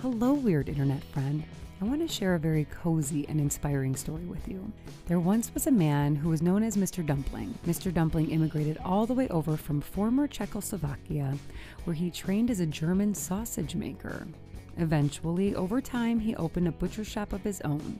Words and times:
Hello, 0.00 0.32
weird 0.32 0.68
internet 0.68 1.02
friend. 1.02 1.42
I 1.80 1.84
want 1.84 2.00
to 2.02 2.06
share 2.06 2.36
a 2.36 2.38
very 2.38 2.66
cozy 2.66 3.26
and 3.28 3.40
inspiring 3.40 3.96
story 3.96 4.26
with 4.26 4.46
you. 4.46 4.72
There 5.08 5.18
once 5.18 5.52
was 5.52 5.66
a 5.66 5.72
man 5.72 6.14
who 6.14 6.28
was 6.28 6.40
known 6.40 6.62
as 6.62 6.76
Mr. 6.76 7.04
Dumpling. 7.04 7.52
Mr. 7.66 7.92
Dumpling 7.92 8.30
immigrated 8.30 8.78
all 8.84 9.06
the 9.06 9.14
way 9.14 9.26
over 9.30 9.56
from 9.56 9.80
former 9.80 10.28
Czechoslovakia, 10.28 11.36
where 11.82 11.94
he 11.94 12.12
trained 12.12 12.48
as 12.48 12.60
a 12.60 12.66
German 12.66 13.12
sausage 13.12 13.74
maker. 13.74 14.28
Eventually, 14.76 15.56
over 15.56 15.80
time, 15.80 16.20
he 16.20 16.36
opened 16.36 16.68
a 16.68 16.72
butcher 16.72 17.02
shop 17.02 17.32
of 17.32 17.42
his 17.42 17.60
own. 17.62 17.98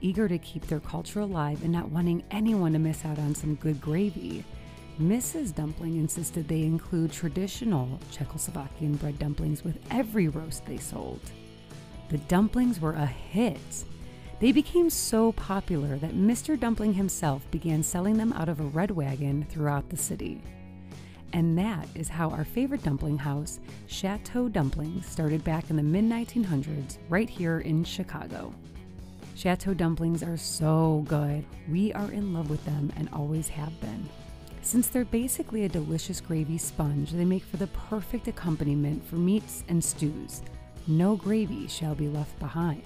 Eager 0.00 0.28
to 0.28 0.38
keep 0.38 0.66
their 0.66 0.80
culture 0.80 1.20
alive 1.20 1.62
and 1.62 1.72
not 1.72 1.90
wanting 1.90 2.24
anyone 2.30 2.72
to 2.72 2.78
miss 2.78 3.04
out 3.04 3.18
on 3.18 3.34
some 3.34 3.56
good 3.56 3.82
gravy, 3.82 4.46
Mrs. 5.00 5.54
Dumpling 5.54 5.96
insisted 5.98 6.48
they 6.48 6.62
include 6.62 7.12
traditional 7.12 8.00
Czechoslovakian 8.10 8.98
bread 8.98 9.18
dumplings 9.18 9.62
with 9.62 9.78
every 9.90 10.28
roast 10.28 10.64
they 10.64 10.78
sold. 10.78 11.20
The 12.08 12.16
dumplings 12.16 12.80
were 12.80 12.94
a 12.94 13.04
hit. 13.04 13.84
They 14.40 14.52
became 14.52 14.88
so 14.88 15.32
popular 15.32 15.98
that 15.98 16.14
Mr. 16.14 16.58
Dumpling 16.58 16.94
himself 16.94 17.42
began 17.50 17.82
selling 17.82 18.16
them 18.16 18.32
out 18.32 18.48
of 18.48 18.60
a 18.60 18.64
red 18.64 18.90
wagon 18.90 19.46
throughout 19.50 19.90
the 19.90 19.98
city. 19.98 20.40
And 21.34 21.58
that 21.58 21.86
is 21.94 22.08
how 22.08 22.30
our 22.30 22.44
favorite 22.44 22.82
dumpling 22.82 23.18
house, 23.18 23.60
Chateau 23.88 24.48
Dumplings, 24.48 25.06
started 25.06 25.44
back 25.44 25.68
in 25.68 25.76
the 25.76 25.82
mid 25.82 26.04
1900s 26.04 26.96
right 27.10 27.28
here 27.28 27.58
in 27.60 27.84
Chicago. 27.84 28.54
Chateau 29.34 29.74
dumplings 29.74 30.22
are 30.22 30.38
so 30.38 31.04
good. 31.06 31.44
We 31.68 31.92
are 31.92 32.10
in 32.10 32.32
love 32.32 32.48
with 32.48 32.64
them 32.64 32.90
and 32.96 33.10
always 33.12 33.48
have 33.48 33.78
been. 33.82 34.08
Since 34.66 34.88
they're 34.88 35.04
basically 35.04 35.64
a 35.64 35.68
delicious 35.68 36.20
gravy 36.20 36.58
sponge, 36.58 37.12
they 37.12 37.24
make 37.24 37.44
for 37.44 37.56
the 37.56 37.68
perfect 37.68 38.26
accompaniment 38.26 39.06
for 39.06 39.14
meats 39.14 39.62
and 39.68 39.82
stews. 39.82 40.42
No 40.88 41.14
gravy 41.14 41.68
shall 41.68 41.94
be 41.94 42.08
left 42.08 42.36
behind. 42.40 42.82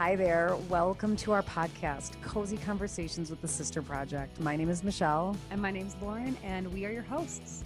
Hi 0.00 0.16
there. 0.16 0.56
Welcome 0.70 1.14
to 1.16 1.32
our 1.32 1.42
podcast, 1.42 2.18
Cozy 2.22 2.56
Conversations 2.56 3.28
with 3.28 3.42
the 3.42 3.48
Sister 3.48 3.82
Project. 3.82 4.40
My 4.40 4.56
name 4.56 4.70
is 4.70 4.82
Michelle. 4.82 5.36
And 5.50 5.60
my 5.60 5.70
name's 5.70 5.94
Lauren, 6.00 6.38
and 6.42 6.72
we 6.72 6.86
are 6.86 6.90
your 6.90 7.02
hosts. 7.02 7.64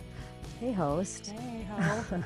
Hey, 0.58 0.72
host. 0.72 1.28
Hey, 1.28 1.62
ho. 1.78 2.24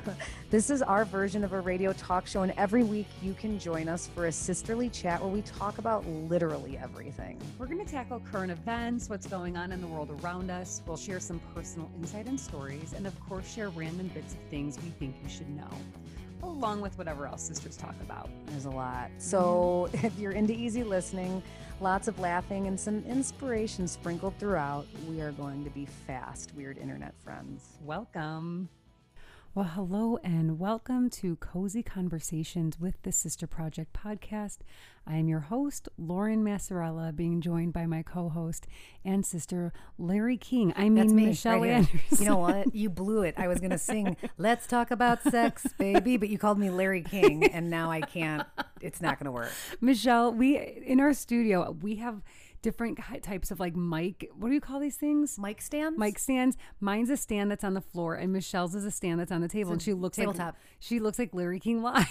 this 0.49 0.71
is 0.71 0.81
our 0.81 1.05
version 1.05 1.43
of 1.43 1.53
a 1.53 1.61
radio 1.61 1.93
talk 1.93 2.25
show, 2.25 2.41
and 2.41 2.53
every 2.57 2.83
week 2.83 3.05
you 3.21 3.35
can 3.35 3.59
join 3.59 3.87
us 3.87 4.07
for 4.07 4.25
a 4.25 4.31
sisterly 4.31 4.89
chat 4.89 5.21
where 5.21 5.29
we 5.29 5.43
talk 5.43 5.77
about 5.77 6.07
literally 6.07 6.75
everything. 6.75 7.39
We're 7.59 7.67
going 7.67 7.85
to 7.85 7.91
tackle 7.91 8.19
current 8.31 8.51
events, 8.51 9.09
what's 9.09 9.27
going 9.27 9.57
on 9.57 9.71
in 9.71 9.79
the 9.79 9.85
world 9.85 10.09
around 10.23 10.49
us. 10.49 10.81
We'll 10.87 10.97
share 10.97 11.19
some 11.19 11.39
personal 11.53 11.87
insight 11.99 12.25
and 12.25 12.39
stories, 12.39 12.93
and 12.93 13.05
of 13.05 13.13
course, 13.29 13.53
share 13.53 13.69
random 13.69 14.07
bits 14.07 14.33
of 14.33 14.39
things 14.49 14.79
we 14.83 14.89
think 14.89 15.17
you 15.21 15.29
should 15.29 15.51
know 15.51 15.69
along 16.43 16.81
with 16.81 16.97
whatever 16.97 17.25
else 17.27 17.43
sisters 17.43 17.77
talk 17.77 17.95
about. 18.01 18.29
There's 18.47 18.65
a 18.65 18.69
lot. 18.69 19.11
So 19.17 19.89
mm-hmm. 19.91 20.05
if 20.05 20.17
you're 20.17 20.31
into 20.31 20.53
easy 20.53 20.83
listening, 20.83 21.41
lots 21.81 22.07
of 22.07 22.19
laughing, 22.19 22.67
and 22.67 22.79
some 22.79 23.03
inspiration 23.05 23.87
sprinkled 23.87 24.37
throughout, 24.39 24.85
we 25.07 25.21
are 25.21 25.31
going 25.31 25.63
to 25.63 25.69
be 25.69 25.85
fast, 25.85 26.53
weird 26.55 26.77
internet 26.77 27.13
friends. 27.23 27.77
Welcome. 27.83 28.69
Well, 29.59 29.67
hello 29.67 30.17
and 30.23 30.57
welcome 30.57 31.09
to 31.09 31.35
Cozy 31.35 31.83
Conversations 31.83 32.79
with 32.79 32.95
the 33.03 33.11
Sister 33.11 33.45
Project 33.45 33.91
podcast. 33.91 34.59
I 35.05 35.17
am 35.17 35.27
your 35.27 35.41
host, 35.41 35.89
Lauren 35.97 36.45
Massarella, 36.45 37.13
being 37.13 37.41
joined 37.41 37.73
by 37.73 37.85
my 37.85 38.01
co 38.01 38.29
host 38.29 38.67
and 39.03 39.25
sister, 39.25 39.73
Larry 39.97 40.37
King. 40.37 40.73
I 40.77 40.87
mean, 40.87 41.13
me, 41.13 41.25
Michelle 41.25 41.59
right 41.59 41.71
Anderson. 41.71 42.17
You 42.19 42.25
know 42.25 42.37
what? 42.37 42.73
You 42.73 42.89
blew 42.89 43.23
it. 43.23 43.35
I 43.37 43.49
was 43.49 43.59
going 43.59 43.71
to 43.71 43.77
sing, 43.77 44.15
Let's 44.37 44.65
Talk 44.65 44.91
About 44.91 45.21
Sex, 45.23 45.67
Baby, 45.77 46.15
but 46.15 46.29
you 46.29 46.37
called 46.37 46.57
me 46.57 46.69
Larry 46.69 47.01
King, 47.01 47.43
and 47.43 47.69
now 47.69 47.91
I 47.91 47.99
can't. 47.99 48.47
It's 48.79 49.01
not 49.01 49.19
going 49.19 49.25
to 49.25 49.31
work. 49.33 49.51
Michelle, 49.81 50.31
we, 50.31 50.57
in 50.57 51.01
our 51.01 51.11
studio, 51.11 51.71
we 51.81 51.95
have 51.97 52.21
different 52.61 52.99
types 53.23 53.51
of 53.51 53.59
like 53.59 53.75
mic. 53.75 54.29
What 54.37 54.49
do 54.49 54.53
you 54.53 54.61
call 54.61 54.79
these 54.79 54.95
things? 54.97 55.37
Mic 55.39 55.61
stands? 55.61 55.97
Mic 55.99 56.19
stands. 56.19 56.57
Mine's 56.79 57.09
a 57.09 57.17
stand 57.17 57.49
that's 57.51 57.63
on 57.63 57.73
the 57.73 57.81
floor, 57.81 58.15
and 58.15 58.31
Michelle's 58.33 58.75
is 58.75 58.85
a 58.85 58.91
stand 58.91 59.19
that's 59.19 59.31
on 59.31 59.41
the 59.41 59.47
table. 59.47 59.71
and 59.71 59.81
she 59.81 59.93
looks 59.93 60.17
tabletop. 60.17 60.47
like 60.47 60.55
she 60.79 60.99
looks 60.99 61.19
like 61.19 61.33
Larry 61.33 61.59
King 61.59 61.81
live. 61.81 62.05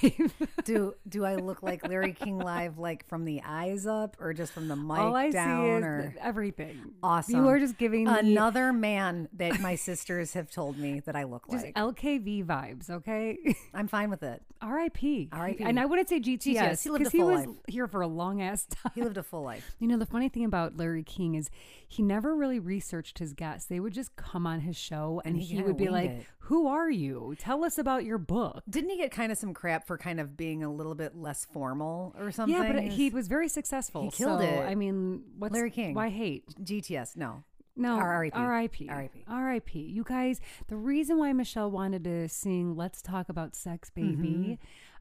Do 0.64 0.94
do 1.08 1.24
I 1.24 1.36
look 1.36 1.62
like 1.62 1.86
Larry 1.88 2.12
King 2.12 2.38
live, 2.38 2.78
like 2.78 3.06
from 3.08 3.24
the 3.24 3.42
eyes 3.44 3.86
up, 3.86 4.16
or 4.20 4.32
just 4.34 4.52
from 4.52 4.68
the 4.68 4.76
mic 4.76 4.98
All 4.98 5.16
I 5.16 5.30
down? 5.30 5.64
see 5.64 5.68
is 5.78 5.82
or 5.84 6.14
everything. 6.20 6.80
awesome. 7.02 7.36
You 7.36 7.48
are 7.48 7.58
just 7.58 7.78
giving 7.78 8.04
me 8.04 8.10
another 8.18 8.72
man 8.72 9.28
that 9.34 9.60
my 9.60 9.74
sisters 9.74 10.34
have 10.34 10.50
told 10.50 10.78
me 10.78 11.00
that 11.00 11.16
I 11.16 11.24
look 11.24 11.48
just 11.50 11.64
like. 11.64 11.74
LKV 11.74 12.44
vibes. 12.44 12.90
Okay. 12.90 13.38
I'm 13.74 13.88
fine 13.88 14.10
with 14.10 14.22
it. 14.22 14.42
R.I.P. 14.60 15.28
R.I.P.. 15.32 15.62
And 15.64 15.78
I 15.78 15.86
wouldn't 15.86 16.08
say 16.08 16.20
GTS 16.20 16.38
GTS, 16.58 16.82
he 16.82 16.90
lived 16.90 17.06
a 17.06 17.10
he 17.10 17.22
was 17.22 17.46
life. 17.46 17.56
here 17.68 17.86
for 17.86 18.00
a 18.00 18.06
long 18.08 18.42
ass 18.42 18.66
time. 18.66 18.92
He 18.94 19.02
lived 19.02 19.16
a 19.16 19.22
full 19.22 19.42
life. 19.42 19.74
You 19.78 19.86
know, 19.88 19.96
the 19.96 20.06
funny 20.06 20.28
thing 20.28 20.37
about 20.44 20.76
Larry 20.76 21.02
King 21.02 21.34
is 21.34 21.50
he 21.86 22.02
never 22.02 22.34
really 22.34 22.58
researched 22.58 23.18
his 23.18 23.32
guests. 23.32 23.68
They 23.68 23.80
would 23.80 23.92
just 23.92 24.16
come 24.16 24.46
on 24.46 24.60
his 24.60 24.76
show 24.76 25.20
and, 25.24 25.34
And 25.34 25.42
he 25.42 25.56
he, 25.56 25.62
would 25.62 25.76
be 25.76 25.88
like, 25.88 26.10
it. 26.10 26.26
Who 26.40 26.66
are 26.66 26.90
you? 26.90 27.34
Tell 27.38 27.64
us 27.64 27.78
about 27.78 28.04
your 28.04 28.18
book. 28.18 28.62
Didn't 28.68 28.90
he 28.90 28.96
get 28.96 29.10
kind 29.10 29.30
of 29.30 29.38
some 29.38 29.52
crap 29.54 29.86
for 29.86 29.98
kind 29.98 30.18
of 30.20 30.36
being 30.36 30.62
a 30.62 30.72
little 30.72 30.94
bit 30.94 31.16
less 31.16 31.44
formal 31.44 32.14
or 32.18 32.30
something? 32.30 32.56
Yeah, 32.56 32.72
but 32.72 32.82
he 32.84 33.10
was 33.10 33.28
very 33.28 33.48
successful. 33.48 34.02
He 34.02 34.10
killed 34.10 34.40
so, 34.40 34.46
it. 34.46 34.60
I 34.60 34.74
mean, 34.74 35.22
what's 35.38 35.52
Larry 35.52 35.70
King. 35.70 35.94
Why 35.94 36.08
hate? 36.08 36.44
GTS. 36.62 37.16
No, 37.16 37.44
No, 37.76 37.98
R.I.P.. 37.98 38.34
R.I.P. 38.36 38.88
R.I.P.. 38.88 39.24
R.I.P. 39.28 39.78
You 39.78 40.04
guys, 40.04 40.40
the 40.68 40.76
reason 40.76 41.18
why 41.18 41.32
Michelle 41.32 41.70
wanted 41.70 42.04
to 42.04 42.28
sing 42.28 42.76
"Let's 42.76 43.02
Talk 43.02 43.28
About 43.28 43.54
Sex, 43.54 43.90
Baby," 43.90 44.08
Mm-hmm. 44.16 44.54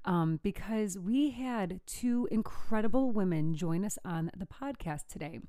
Um, 0.07 0.40
because 0.41 0.97
we 0.97 1.31
had 1.31 1.81
two 1.85 2.28
incredible 2.31 3.12
women 3.12 3.53
join 3.53 3.85
us 3.85 4.00
on 4.03 4.31
the 4.35 4.47
podcast 4.47 5.07
today. 5.07 5.40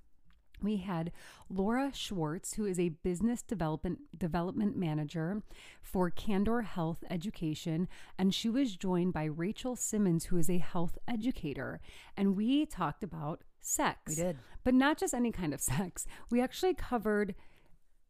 We 0.60 0.78
had 0.78 1.12
Laura 1.48 1.92
Schwartz, 1.94 2.54
who 2.54 2.66
is 2.66 2.80
a 2.80 2.88
business 2.88 3.42
development 3.42 4.00
development 4.18 4.76
manager 4.76 5.42
for 5.80 6.10
Candor 6.10 6.62
Health 6.62 7.04
Education, 7.08 7.86
and 8.18 8.34
she 8.34 8.48
was 8.48 8.76
joined 8.76 9.12
by 9.12 9.24
Rachel 9.24 9.76
Simmons, 9.76 10.26
who 10.26 10.36
is 10.36 10.50
a 10.50 10.58
health 10.58 10.98
educator, 11.06 11.80
and 12.16 12.36
we 12.36 12.66
talked 12.66 13.04
about 13.04 13.44
sex. 13.60 14.00
We 14.08 14.14
did. 14.16 14.38
but 14.64 14.74
not 14.74 14.98
just 14.98 15.14
any 15.14 15.30
kind 15.30 15.54
of 15.54 15.60
sex. 15.62 16.04
We 16.28 16.40
actually 16.40 16.74
covered 16.74 17.36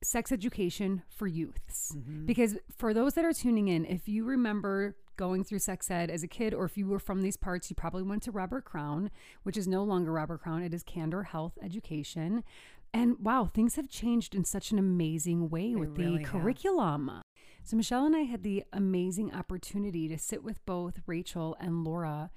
sex 0.02 0.32
education 0.32 1.02
for 1.10 1.26
youths. 1.26 1.92
Mm-hmm. 1.94 2.24
Because 2.24 2.56
for 2.74 2.94
those 2.94 3.12
that 3.14 3.26
are 3.26 3.32
tuning 3.34 3.68
in, 3.68 3.84
if 3.84 4.08
you 4.08 4.24
remember 4.24 4.96
going 5.18 5.44
through 5.44 5.58
sex 5.58 5.90
ed 5.90 6.10
as 6.10 6.22
a 6.22 6.28
kid, 6.28 6.54
or 6.54 6.64
if 6.64 6.78
you 6.78 6.86
were 6.86 6.98
from 6.98 7.20
these 7.20 7.36
parts, 7.36 7.68
you 7.68 7.76
probably 7.76 8.02
went 8.02 8.22
to 8.22 8.32
Robert 8.32 8.64
Crown, 8.64 9.10
which 9.42 9.58
is 9.58 9.68
no 9.68 9.82
longer 9.82 10.12
Robert 10.12 10.40
Crown, 10.40 10.62
it 10.62 10.72
is 10.72 10.82
Candor 10.82 11.24
Health 11.24 11.58
Education. 11.62 12.42
And 12.94 13.16
wow, 13.20 13.50
things 13.52 13.76
have 13.76 13.90
changed 13.90 14.34
in 14.34 14.44
such 14.44 14.70
an 14.70 14.78
amazing 14.78 15.50
way 15.50 15.74
with 15.74 15.96
the 15.96 16.18
have. 16.18 16.22
curriculum. 16.22 17.20
So, 17.62 17.76
Michelle 17.76 18.06
and 18.06 18.16
I 18.16 18.20
had 18.20 18.42
the 18.42 18.64
amazing 18.72 19.34
opportunity 19.34 20.08
to 20.08 20.16
sit 20.16 20.42
with 20.42 20.64
both 20.64 21.00
Rachel 21.06 21.54
and 21.60 21.84
Laura 21.84 22.30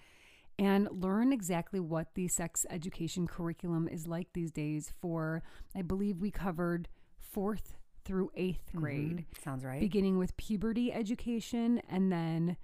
and 0.59 0.89
learn 0.91 1.31
exactly 1.31 1.79
what 1.79 2.15
the 2.15 2.27
sex 2.27 2.65
education 2.69 3.27
curriculum 3.27 3.87
is 3.87 4.07
like 4.07 4.27
these 4.33 4.51
days 4.51 4.91
for, 4.99 5.41
I 5.73 5.83
believe 5.83 6.17
we 6.17 6.31
covered 6.31 6.89
fourth 7.17 7.77
through 8.03 8.31
8th 8.37 8.57
mm-hmm. 8.57 8.79
grade, 8.79 9.25
sounds 9.41 9.63
right. 9.63 9.79
beginning 9.79 10.17
with 10.17 10.35
puberty 10.37 10.91
education 10.91 11.81
and 11.89 12.11
then 12.11 12.57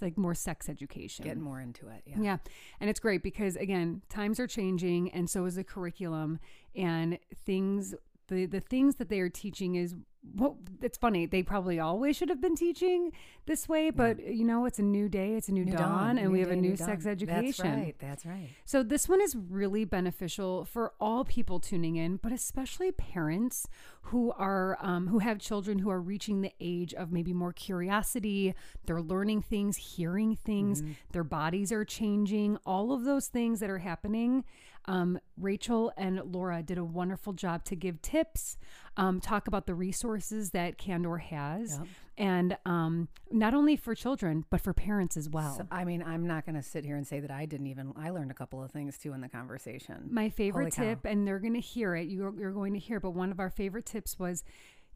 like 0.00 0.16
more 0.16 0.34
sex 0.34 0.68
education. 0.68 1.24
Getting 1.24 1.42
more 1.42 1.60
into 1.60 1.88
it. 1.88 2.02
Yeah. 2.06 2.16
Yeah. 2.20 2.36
And 2.80 2.88
it's 2.90 3.00
great 3.00 3.22
because 3.22 3.56
again, 3.56 4.02
times 4.08 4.40
are 4.40 4.46
changing 4.46 5.10
and 5.10 5.28
so 5.28 5.44
is 5.44 5.56
the 5.56 5.64
curriculum 5.64 6.38
and 6.74 7.18
things 7.44 7.94
the 8.28 8.46
the 8.46 8.60
things 8.60 8.96
that 8.96 9.08
they 9.08 9.20
are 9.20 9.28
teaching 9.28 9.74
is 9.74 9.94
well 10.36 10.58
it's 10.80 10.96
funny, 10.96 11.26
they 11.26 11.42
probably 11.42 11.80
always 11.80 12.16
should 12.16 12.28
have 12.28 12.40
been 12.40 12.54
teaching 12.54 13.12
this 13.46 13.68
way, 13.68 13.90
but 13.90 14.24
you 14.24 14.44
know, 14.44 14.64
it's 14.66 14.78
a 14.78 14.82
new 14.82 15.08
day, 15.08 15.34
it's 15.34 15.48
a 15.48 15.52
new, 15.52 15.64
New 15.64 15.72
dawn, 15.72 16.18
and 16.18 16.28
New 16.28 16.32
we 16.32 16.40
have 16.40 16.50
a 16.50 16.56
new 16.56 16.70
new 16.70 16.76
sex 16.76 17.04
dawn. 17.04 17.12
education. 17.12 17.64
That's 17.64 17.76
right. 17.78 17.96
That's 17.98 18.26
right. 18.26 18.48
So 18.64 18.82
this 18.82 19.08
one 19.08 19.20
is 19.20 19.34
really 19.34 19.84
beneficial 19.84 20.64
for 20.64 20.92
all 21.00 21.24
people 21.24 21.58
tuning 21.60 21.96
in, 21.96 22.16
but 22.16 22.32
especially 22.32 22.92
parents 22.92 23.66
who 24.02 24.32
are 24.32 24.78
um, 24.80 25.08
who 25.08 25.18
have 25.18 25.38
children 25.38 25.80
who 25.80 25.90
are 25.90 26.00
reaching 26.00 26.40
the 26.42 26.52
age 26.60 26.94
of 26.94 27.10
maybe 27.10 27.32
more 27.32 27.52
curiosity. 27.52 28.54
They're 28.86 29.02
learning 29.02 29.42
things, 29.42 29.76
hearing 29.76 30.36
things. 30.36 30.82
Their 31.12 31.24
bodies 31.24 31.72
are 31.72 31.84
changing. 31.84 32.58
All 32.64 32.92
of 32.92 33.04
those 33.04 33.26
things 33.26 33.60
that 33.60 33.70
are 33.70 33.78
happening. 33.78 34.44
Um, 34.88 35.20
Rachel 35.36 35.92
and 35.98 36.20
Laura 36.32 36.62
did 36.62 36.78
a 36.78 36.84
wonderful 36.84 37.34
job 37.34 37.62
to 37.66 37.76
give 37.76 38.00
tips, 38.00 38.56
um, 38.96 39.20
talk 39.20 39.46
about 39.46 39.66
the 39.66 39.74
resources 39.74 40.50
that 40.52 40.78
Candor 40.78 41.18
has, 41.18 41.76
Yep. 41.78 41.86
and 42.16 42.56
um, 42.64 43.08
not 43.30 43.52
only 43.52 43.76
for 43.76 43.94
children 43.94 44.46
but 44.50 44.62
for 44.62 44.72
parents 44.72 45.16
as 45.18 45.28
well. 45.28 45.56
So, 45.58 45.66
I 45.70 45.84
mean, 45.84 46.02
I'm 46.02 46.26
not 46.26 46.46
going 46.46 46.56
to 46.56 46.62
sit 46.62 46.86
here 46.86 46.96
and 46.96 47.06
say 47.06 47.20
that 47.20 47.30
I 47.30 47.44
didn't 47.44 47.66
even. 47.66 47.92
I 47.96 48.08
learned 48.10 48.30
a 48.30 48.34
couple 48.34 48.62
of 48.64 48.70
things 48.70 48.96
too 48.96 49.12
in 49.12 49.20
the 49.20 49.28
conversation. 49.28 50.08
My 50.10 50.30
favorite 50.30 50.74
Holy 50.74 50.86
cow. 50.88 50.94
tip, 50.94 51.04
and 51.04 51.26
they're 51.28 51.38
going 51.38 51.54
to 51.54 51.60
hear 51.60 51.94
it. 51.94 52.08
You're, 52.08 52.34
you're 52.38 52.52
going 52.52 52.72
to 52.72 52.78
hear, 52.80 52.98
but 52.98 53.10
one 53.10 53.30
of 53.30 53.38
our 53.38 53.50
favorite 53.50 53.84
tips 53.84 54.18
was, 54.18 54.42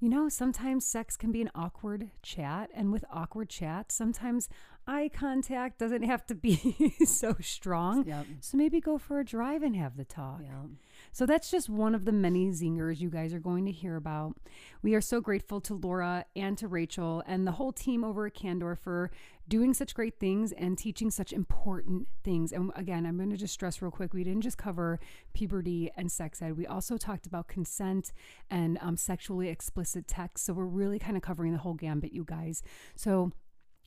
you 0.03 0.09
know, 0.09 0.29
sometimes 0.29 0.85
sex 0.85 1.17
can 1.17 1.31
be 1.31 1.41
an 1.43 1.51
awkward 1.55 2.11
chat, 2.25 2.71
and 2.75 2.91
with 2.91 3.05
awkward 3.09 3.49
chat, 3.49 3.93
sometimes 3.93 4.49
eye 4.85 5.09
contact 5.15 5.79
doesn't 5.79 6.03
have 6.03 6.27
to 6.27 6.35
be 6.35 6.97
so 7.07 7.37
strong. 7.41 8.05
Yep. 8.05 8.27
So 8.41 8.57
maybe 8.57 8.81
go 8.81 8.99
for 8.99 9.21
a 9.21 9.25
drive 9.25 9.63
and 9.63 9.77
have 9.77 9.97
the 9.97 10.05
talk. 10.05 10.41
Yeah. 10.43 10.65
So 11.13 11.25
that's 11.25 11.53
just 11.53 11.71
one 11.71 11.95
of 11.95 12.05
the 12.05 12.11
many 12.11 12.49
zingers 12.49 12.99
you 13.01 13.11
guys 13.11 13.33
are 13.33 13.39
going 13.39 13.65
to 13.67 13.71
hear 13.71 13.95
about. 13.95 14.35
We 14.83 14.97
are 14.97 15.01
so 15.01 15.21
grateful 15.21 15.61
to 15.61 15.75
Laura 15.75 16.25
and 16.35 16.59
to 16.59 16.67
Rachel 16.67 17.23
and 17.25 17.47
the 17.47 17.53
whole 17.53 17.73
team 17.73 18.03
over 18.03 18.27
at 18.27 18.35
Candor 18.35 18.75
for 18.75 19.13
doing 19.49 19.75
such 19.75 19.95
great 19.95 20.19
things 20.19 20.53
and 20.53 20.79
teaching 20.79 21.11
such 21.11 21.33
important 21.33 22.09
things. 22.25 22.53
And 22.53 22.71
again, 22.77 23.07
I'm 23.07 23.17
going 23.17 23.31
to 23.31 23.37
just 23.37 23.55
stress 23.55 23.83
real 23.83 23.91
quick 23.91 24.15
we 24.15 24.25
didn't 24.25 24.43
just 24.43 24.59
cover 24.59 25.01
puberty 25.35 25.91
and 25.97 26.11
sex 26.11 26.41
ed, 26.41 26.57
we 26.57 26.67
also 26.67 26.97
talked 26.97 27.27
about 27.27 27.49
consent 27.49 28.13
and 28.51 28.79
um, 28.81 28.97
sexually 28.97 29.49
explicit 29.49 30.07
text. 30.07 30.45
So 30.45 30.53
we're 30.53 30.65
really 30.65 30.99
kind 30.99 31.17
of 31.17 31.23
covering 31.23 31.53
the 31.53 31.59
whole 31.59 31.75
gambit, 31.75 32.13
you 32.13 32.25
guys. 32.25 32.63
So 32.95 33.33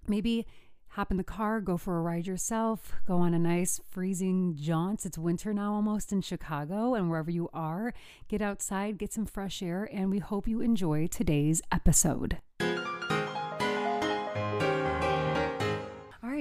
maybe 0.07 0.45
hop 0.89 1.11
in 1.11 1.17
the 1.17 1.23
car, 1.23 1.59
go 1.59 1.77
for 1.77 1.97
a 1.97 2.01
ride 2.01 2.25
yourself, 2.25 2.93
go 3.05 3.17
on 3.17 3.33
a 3.33 3.39
nice 3.39 3.81
freezing 3.89 4.55
jaunt. 4.55 5.05
It's 5.05 5.17
winter 5.17 5.53
now 5.53 5.73
almost 5.73 6.11
in 6.11 6.21
Chicago 6.21 6.93
and 6.93 7.09
wherever 7.09 7.31
you 7.31 7.49
are. 7.53 7.93
Get 8.27 8.41
outside, 8.41 8.97
get 8.97 9.11
some 9.11 9.25
fresh 9.25 9.61
air, 9.61 9.89
and 9.91 10.09
we 10.09 10.19
hope 10.19 10.47
you 10.47 10.61
enjoy 10.61 11.07
today's 11.07 11.61
episode. 11.71 12.37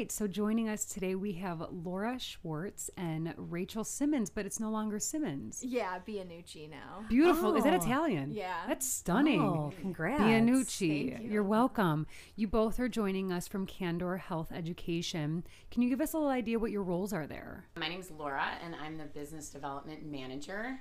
Right, 0.05 0.13
so 0.13 0.27
joining 0.27 0.69
us 0.69 0.85
today 0.85 1.15
we 1.15 1.33
have 1.33 1.65
Laura 1.71 2.19
Schwartz 2.19 2.91
and 2.95 3.33
Rachel 3.39 3.85
Simmons, 3.85 4.29
but 4.29 4.45
it's 4.45 4.61
no 4.61 4.71
longer 4.71 4.99
Simmons. 4.99 5.63
Yeah, 5.65 5.99
Bianucci 6.07 6.69
now. 6.69 7.07
Beautiful. 7.09 7.57
Is 7.57 7.65
that 7.65 7.73
Oh. 7.73 7.77
Italian? 7.83 8.31
Yeah. 8.31 8.65
That's 8.69 8.87
stunning. 8.87 9.41
Oh, 9.41 9.73
congrats. 9.81 10.21
Bianucci, 10.21 11.11
Thank 11.13 11.23
you. 11.25 11.31
you're 11.31 11.43
welcome. 11.43 12.07
You 12.37 12.49
both 12.49 12.79
are 12.81 12.89
joining 12.89 13.33
us 13.33 13.49
from 13.49 13.65
Candor 13.65 14.19
Health 14.19 14.53
Education. 14.53 15.43
Can 15.71 15.81
you 15.81 15.89
give 15.89 16.03
us 16.03 16.13
a 16.13 16.19
little 16.19 16.31
idea 16.31 16.59
what 16.59 16.71
your 16.71 16.83
roles 16.83 17.15
are 17.15 17.27
there? 17.27 17.65
My 17.79 17.89
name's 17.89 18.11
Laura, 18.11 18.59
and 18.63 18.75
I'm 18.77 18.99
the 18.99 19.05
business 19.07 19.49
development 19.49 20.05
manager. 20.05 20.81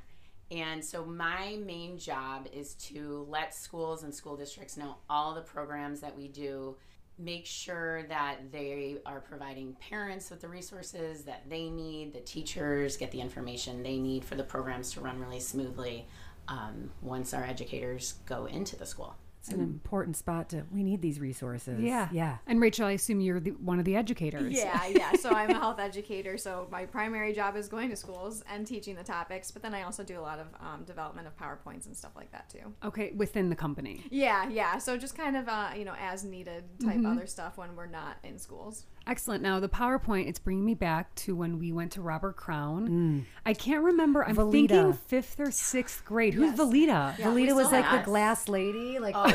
And 0.52 0.84
so, 0.84 1.06
my 1.06 1.58
main 1.66 1.98
job 1.98 2.48
is 2.52 2.74
to 2.90 3.26
let 3.30 3.56
schools 3.56 4.04
and 4.04 4.14
school 4.14 4.36
districts 4.36 4.76
know 4.76 4.98
all 5.10 5.34
the 5.34 5.42
programs 5.42 6.02
that 6.02 6.16
we 6.18 6.28
do, 6.28 6.76
make 7.20 7.46
sure 7.46 8.04
that 8.04 8.52
they 8.52 8.98
are 9.06 9.20
providing 9.20 9.76
parents 9.76 10.30
with 10.30 10.42
the 10.42 10.48
resources 10.48 11.24
that 11.24 11.48
they 11.50 11.70
need, 11.70 12.14
the 12.14 12.20
teachers 12.22 12.98
get 12.98 13.12
the 13.12 13.22
information 13.22 13.84
they 13.84 13.98
need 13.98 14.26
for 14.26 14.36
the 14.36 14.44
programs 14.44 14.92
to 14.94 15.02
run 15.02 15.20
really 15.20 15.40
smoothly 15.40 16.08
um, 16.48 16.90
once 17.02 17.34
our 17.34 17.44
educators 17.44 18.16
go 18.26 18.46
into 18.46 18.76
the 18.76 18.86
school. 18.86 19.16
It's 19.46 19.52
an 19.54 19.60
important 19.60 20.16
spot 20.16 20.48
to. 20.50 20.64
We 20.72 20.84
need 20.84 21.02
these 21.02 21.20
resources. 21.20 21.82
Yeah. 21.82 22.08
Yeah. 22.14 22.38
And 22.48 22.62
Rachel, 22.62 22.86
I 22.86 22.92
assume 22.92 23.20
you're 23.20 23.42
the, 23.42 23.52
one 23.52 23.78
of 23.78 23.84
the 23.84 23.98
educators. 23.98 24.54
Yeah, 24.54 24.86
yeah. 24.88 25.12
So 25.14 25.32
I'm 25.32 25.50
a 25.50 25.54
health 25.60 25.80
educator. 25.80 26.38
So 26.38 26.68
my 26.72 26.86
primary 26.86 27.34
job 27.34 27.58
is 27.58 27.68
going 27.68 27.90
to 27.90 27.98
schools 27.98 28.42
and 28.50 28.66
teaching 28.66 28.96
the 28.96 29.04
topics, 29.04 29.52
but 29.52 29.62
then 29.62 29.74
I 29.74 29.84
also 29.84 30.02
do 30.02 30.18
a 30.18 30.22
lot 30.22 30.40
of 30.40 30.48
um, 30.62 30.86
development 30.86 31.28
of 31.28 31.36
PowerPoints 31.38 31.88
and 31.88 31.98
stuff 31.98 32.14
like 32.16 32.32
that 32.32 32.50
too. 32.50 32.74
Okay, 32.86 33.12
within 33.18 33.50
the 33.50 33.56
company. 33.58 34.06
Yeah, 34.10 34.48
yeah. 34.48 34.78
So 34.78 34.98
just 34.98 35.18
kind 35.18 35.36
of, 35.36 35.50
uh, 35.50 35.72
you 35.76 35.84
know, 35.84 35.96
as 36.00 36.24
needed 36.24 36.64
type 36.82 36.94
Mm-hmm. 36.94 37.06
other 37.08 37.28
stuff 37.28 37.58
when 37.58 37.76
we're 37.76 37.88
not 37.88 38.18
in 38.24 38.38
schools. 38.40 38.86
Excellent. 39.06 39.44
Now, 39.44 39.60
the 39.60 39.68
PowerPoint, 39.68 40.28
it's 40.30 40.40
bringing 40.40 40.64
me 40.66 40.76
back 40.76 41.14
to 41.16 41.36
when 41.36 41.60
we 41.60 41.72
went 41.74 41.92
to 41.94 42.02
Robert 42.02 42.38
Crown. 42.38 42.88
Mm. 42.88 43.24
I 43.46 43.54
can't 43.54 43.84
remember. 43.84 44.24
I'm 44.26 44.36
Valeda. 44.36 44.52
thinking 44.52 44.94
fifth 44.94 45.40
or 45.40 45.52
sixth 45.52 46.06
grade. 46.06 46.34
Who's 46.34 46.52
Yes. 46.52 46.60
Valeda? 46.60 47.18
Yeah, 47.20 47.26
Valeda 47.26 47.54
was 47.56 47.72
like 47.72 47.84
have- 47.84 48.00
the 48.00 48.06
glass 48.06 48.48
lady. 48.48 49.00
Like, 49.00 49.14
Oh, 49.18 49.34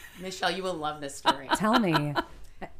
Michelle, 0.20 0.50
you 0.50 0.62
will 0.62 0.74
love 0.74 1.00
this 1.00 1.22
ah, 1.24 1.30
story. 1.30 1.48
tell 1.54 1.78
me. 1.78 2.14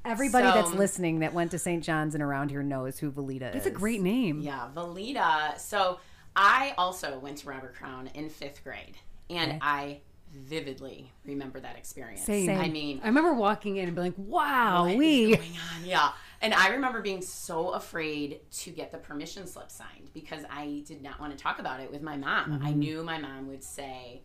Everybody 0.05 0.45
that's 0.45 0.73
listening 0.75 1.21
that 1.21 1.33
went 1.33 1.53
to 1.53 1.59
St. 1.59 1.83
John's 1.83 2.15
and 2.15 2.23
around 2.23 2.51
here 2.51 2.63
knows 2.63 2.99
who 2.99 3.11
Valeda 3.11 3.49
is. 3.49 3.55
That's 3.55 3.67
a 3.67 3.71
great 3.71 4.03
name. 4.03 4.41
Yeah, 4.43 4.69
Valeda. 4.75 5.59
So 5.59 6.01
I 6.37 6.75
also 6.77 7.19
went 7.19 7.39
to 7.39 7.49
Robert 7.49 7.75
Crown 7.75 8.11
in 8.13 8.29
fifth 8.29 8.63
grade, 8.63 8.97
and 9.31 9.59
I 9.63 10.01
vividly 10.33 11.13
remember 11.25 11.61
that 11.61 11.77
experience. 11.77 12.23
Same. 12.23 12.51
I 12.51 12.69
mean, 12.69 13.01
I 13.03 13.07
remember 13.07 13.35
walking 13.35 13.77
in 13.77 13.87
and 13.87 13.95
being 13.95 14.09
like, 14.09 14.19
wow, 14.19 14.87
we. 14.87 15.37
going 15.37 15.57
on? 15.75 15.85
Yeah. 15.85 16.11
And 16.43 16.55
I 16.55 16.69
remember 16.69 17.03
being 17.03 17.21
so 17.21 17.71
afraid 17.71 18.41
to 18.51 18.71
get 18.71 18.91
the 18.93 18.99
permission 18.99 19.47
slip 19.47 19.71
signed 19.71 20.11
because 20.15 20.43
I 20.51 20.83
did 20.87 21.03
not 21.03 21.21
want 21.21 21.37
to 21.37 21.43
talk 21.43 21.59
about 21.59 21.81
it 21.81 21.91
with 21.91 22.03
my 22.03 22.17
mom. 22.17 22.61
I 22.63 22.71
mm-hmm. 22.71 22.79
knew 22.79 23.03
my 23.03 23.19
mom 23.19 23.49
would 23.49 23.63
say, 23.63 24.23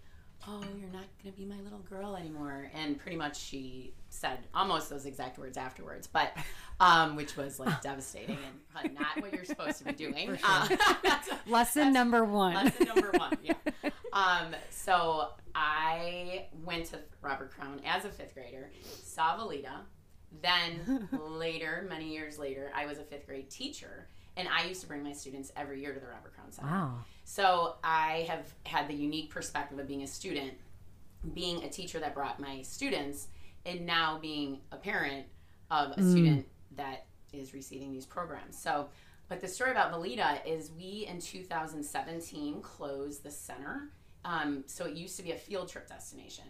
Oh, 0.48 0.62
you're 0.80 0.90
not 0.92 1.06
going 1.24 1.34
to 1.34 1.38
be 1.40 1.46
my 1.46 1.60
little 1.64 1.80
girl 1.80 2.16
anymore. 2.16 2.70
And 2.76 3.00
pretty 3.00 3.18
much 3.18 3.40
she 3.40 3.94
said 4.10 4.40
almost 4.54 4.90
those 4.90 5.06
exact 5.06 5.38
words 5.40 5.58
afterwards, 5.58 6.08
but 6.08 6.36
um, 6.80 7.16
which 7.16 7.36
was 7.36 7.60
like 7.60 7.82
devastating 7.84 8.38
and 8.84 8.94
not 8.94 9.20
what 9.22 9.34
you're 9.34 9.46
supposed 9.46 9.80
to 9.80 9.86
be 9.86 9.92
doing. 10.06 10.38
Uh, 10.44 10.68
that's- 11.04 11.30
Lesson 11.48 11.92
number 11.94 12.24
one. 12.26 12.54
Lesson 12.54 12.88
number 12.88 13.12
one. 13.18 13.38
Yeah. 13.44 13.54
Um, 14.14 14.56
so 14.70 15.30
I 15.56 16.46
went 16.64 16.86
to 16.88 17.00
Robert 17.22 17.52
Crown 17.52 17.82
as 17.86 18.06
a 18.06 18.10
fifth 18.10 18.34
grader, 18.36 18.70
saw 19.04 19.38
Valeda. 19.38 19.80
Then 20.42 21.08
later, 21.12 21.86
many 21.90 22.14
years 22.14 22.38
later, 22.38 22.72
I 22.76 22.86
was 22.86 22.98
a 23.00 23.04
fifth 23.04 23.26
grade 23.26 23.50
teacher, 23.50 24.08
and 24.38 24.48
I 24.48 24.66
used 24.66 24.82
to 24.82 24.88
bring 24.88 25.02
my 25.04 25.14
students 25.14 25.52
every 25.56 25.82
year 25.82 25.94
to 25.94 26.00
the 26.00 26.08
Robert 26.08 26.36
Crown 26.36 26.52
Center. 26.52 26.70
Wow. 26.70 26.96
So 27.26 27.76
I 27.84 28.28
have 28.30 28.54
had 28.66 28.88
the 28.88 28.94
unique 28.94 29.32
perspective 29.32 29.80
of 29.80 29.88
being 29.88 30.04
a 30.04 30.08
student, 30.08 30.54
being 31.34 31.64
a 31.64 31.70
teacher 31.70 32.00
that 32.00 32.14
brought 32.14 32.40
my 32.40 32.62
students, 32.62 33.28
and 33.66 33.86
now 33.86 34.20
being 34.22 34.60
a 34.72 34.78
parent 34.78 35.26
of 35.72 35.92
a 35.98 36.04
student 36.04 36.48
that 36.78 37.08
is 37.34 37.54
receiving 37.54 37.92
these 37.92 38.06
programs. 38.06 38.58
So, 38.58 38.90
but 39.28 39.42
the 39.42 39.48
story 39.48 39.72
about 39.72 39.92
Valeda 39.92 40.46
is 40.46 40.72
we 40.72 41.08
in 41.10 41.20
2017 41.20 42.62
closed 42.62 43.24
the 43.24 43.32
center. 43.32 43.90
Um, 44.24 44.64
so 44.68 44.86
it 44.86 44.94
used 44.94 45.18
to 45.18 45.24
be 45.24 45.32
a 45.32 45.38
field 45.38 45.68
trip 45.68 45.90
destination. 45.90 46.46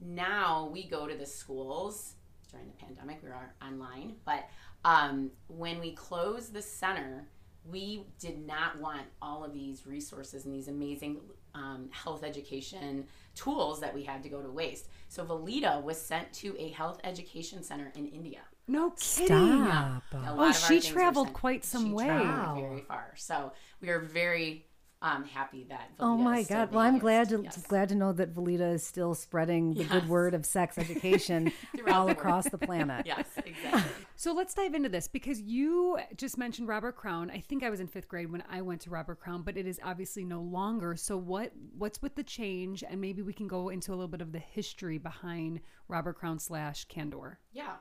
Now 0.00 0.70
we 0.72 0.84
go 0.84 1.08
to 1.08 1.16
the 1.16 1.26
schools 1.26 2.14
during 2.52 2.68
the 2.68 2.72
pandemic. 2.74 3.20
We 3.22 3.30
are 3.30 3.52
online, 3.60 4.14
but 4.24 4.48
um, 4.84 5.32
when 5.48 5.80
we 5.80 5.92
closed 5.92 6.52
the 6.52 6.62
center, 6.62 7.26
we 7.64 8.04
did 8.18 8.46
not 8.46 8.78
want 8.80 9.02
all 9.20 9.44
of 9.44 9.52
these 9.52 9.86
resources 9.86 10.44
and 10.44 10.54
these 10.54 10.68
amazing 10.68 11.20
um, 11.54 11.88
health 11.92 12.22
education 12.24 13.06
tools 13.34 13.80
that 13.80 13.94
we 13.94 14.04
had 14.04 14.22
to 14.22 14.28
go 14.28 14.40
to 14.40 14.50
waste. 14.50 14.88
So 15.08 15.24
Valeda 15.24 15.82
was 15.82 16.00
sent 16.00 16.32
to 16.34 16.56
a 16.58 16.68
health 16.70 17.00
education 17.04 17.62
center 17.62 17.92
in 17.96 18.06
India. 18.06 18.40
No 18.68 18.90
kidding. 18.90 19.26
Stop. 19.26 20.02
Oh, 20.14 20.52
she 20.52 20.80
traveled 20.80 21.32
quite 21.32 21.64
some 21.64 21.86
she 21.86 21.92
way. 21.92 22.06
traveled 22.06 22.62
Wow. 22.62 22.68
very 22.68 22.80
far. 22.82 23.12
So 23.16 23.52
we 23.80 23.88
are 23.88 23.98
very 23.98 24.64
um, 25.02 25.24
happy 25.24 25.64
that. 25.70 25.90
Oh 25.98 26.16
my 26.16 26.40
is 26.40 26.48
God! 26.48 26.72
Well, 26.72 26.80
I'm 26.80 26.94
used. 26.94 27.02
glad 27.02 27.28
to 27.30 27.40
Yes. 27.42 27.66
glad 27.66 27.88
to 27.88 27.94
know 27.94 28.12
that 28.12 28.34
Valeda 28.34 28.74
is 28.74 28.86
still 28.86 29.14
spreading 29.14 29.72
the 29.74 29.84
good 29.84 30.08
word 30.08 30.34
of 30.34 30.44
sex 30.44 30.76
education 30.76 31.52
all 31.88 32.06
the 32.06 32.12
across 32.12 32.48
the 32.50 32.58
planet. 32.58 33.06
Yes, 33.06 33.26
exactly. 33.36 33.82
So 34.16 34.34
let's 34.34 34.52
dive 34.52 34.74
into 34.74 34.90
this 34.90 35.08
because 35.08 35.40
you 35.40 35.98
just 36.14 36.36
mentioned 36.36 36.68
Robert 36.68 36.94
Crown. 36.94 37.30
I 37.30 37.38
think 37.40 37.62
I 37.64 37.70
was 37.70 37.80
in 37.80 37.86
fifth 37.86 38.06
grade 38.06 38.30
when 38.30 38.44
I 38.50 38.60
went 38.60 38.82
to 38.82 38.90
Robert 38.90 39.18
Crown, 39.18 39.40
but 39.40 39.56
it 39.56 39.66
is 39.66 39.80
obviously 39.82 40.24
no 40.26 40.42
longer. 40.42 40.94
So 40.96 41.16
what 41.16 41.52
what's 41.78 42.02
with 42.02 42.16
the 42.16 42.22
change? 42.22 42.84
And 42.86 43.00
maybe 43.00 43.22
we 43.22 43.32
can 43.32 43.48
go 43.48 43.70
into 43.70 43.92
a 43.92 43.94
little 43.94 44.08
bit 44.08 44.20
of 44.20 44.32
the 44.32 44.38
history 44.38 44.98
behind 44.98 45.60
Robert 45.88 46.18
Crown 46.18 46.38
slash 46.38 46.84
Candor. 46.84 47.38
Yeah. 47.52 47.76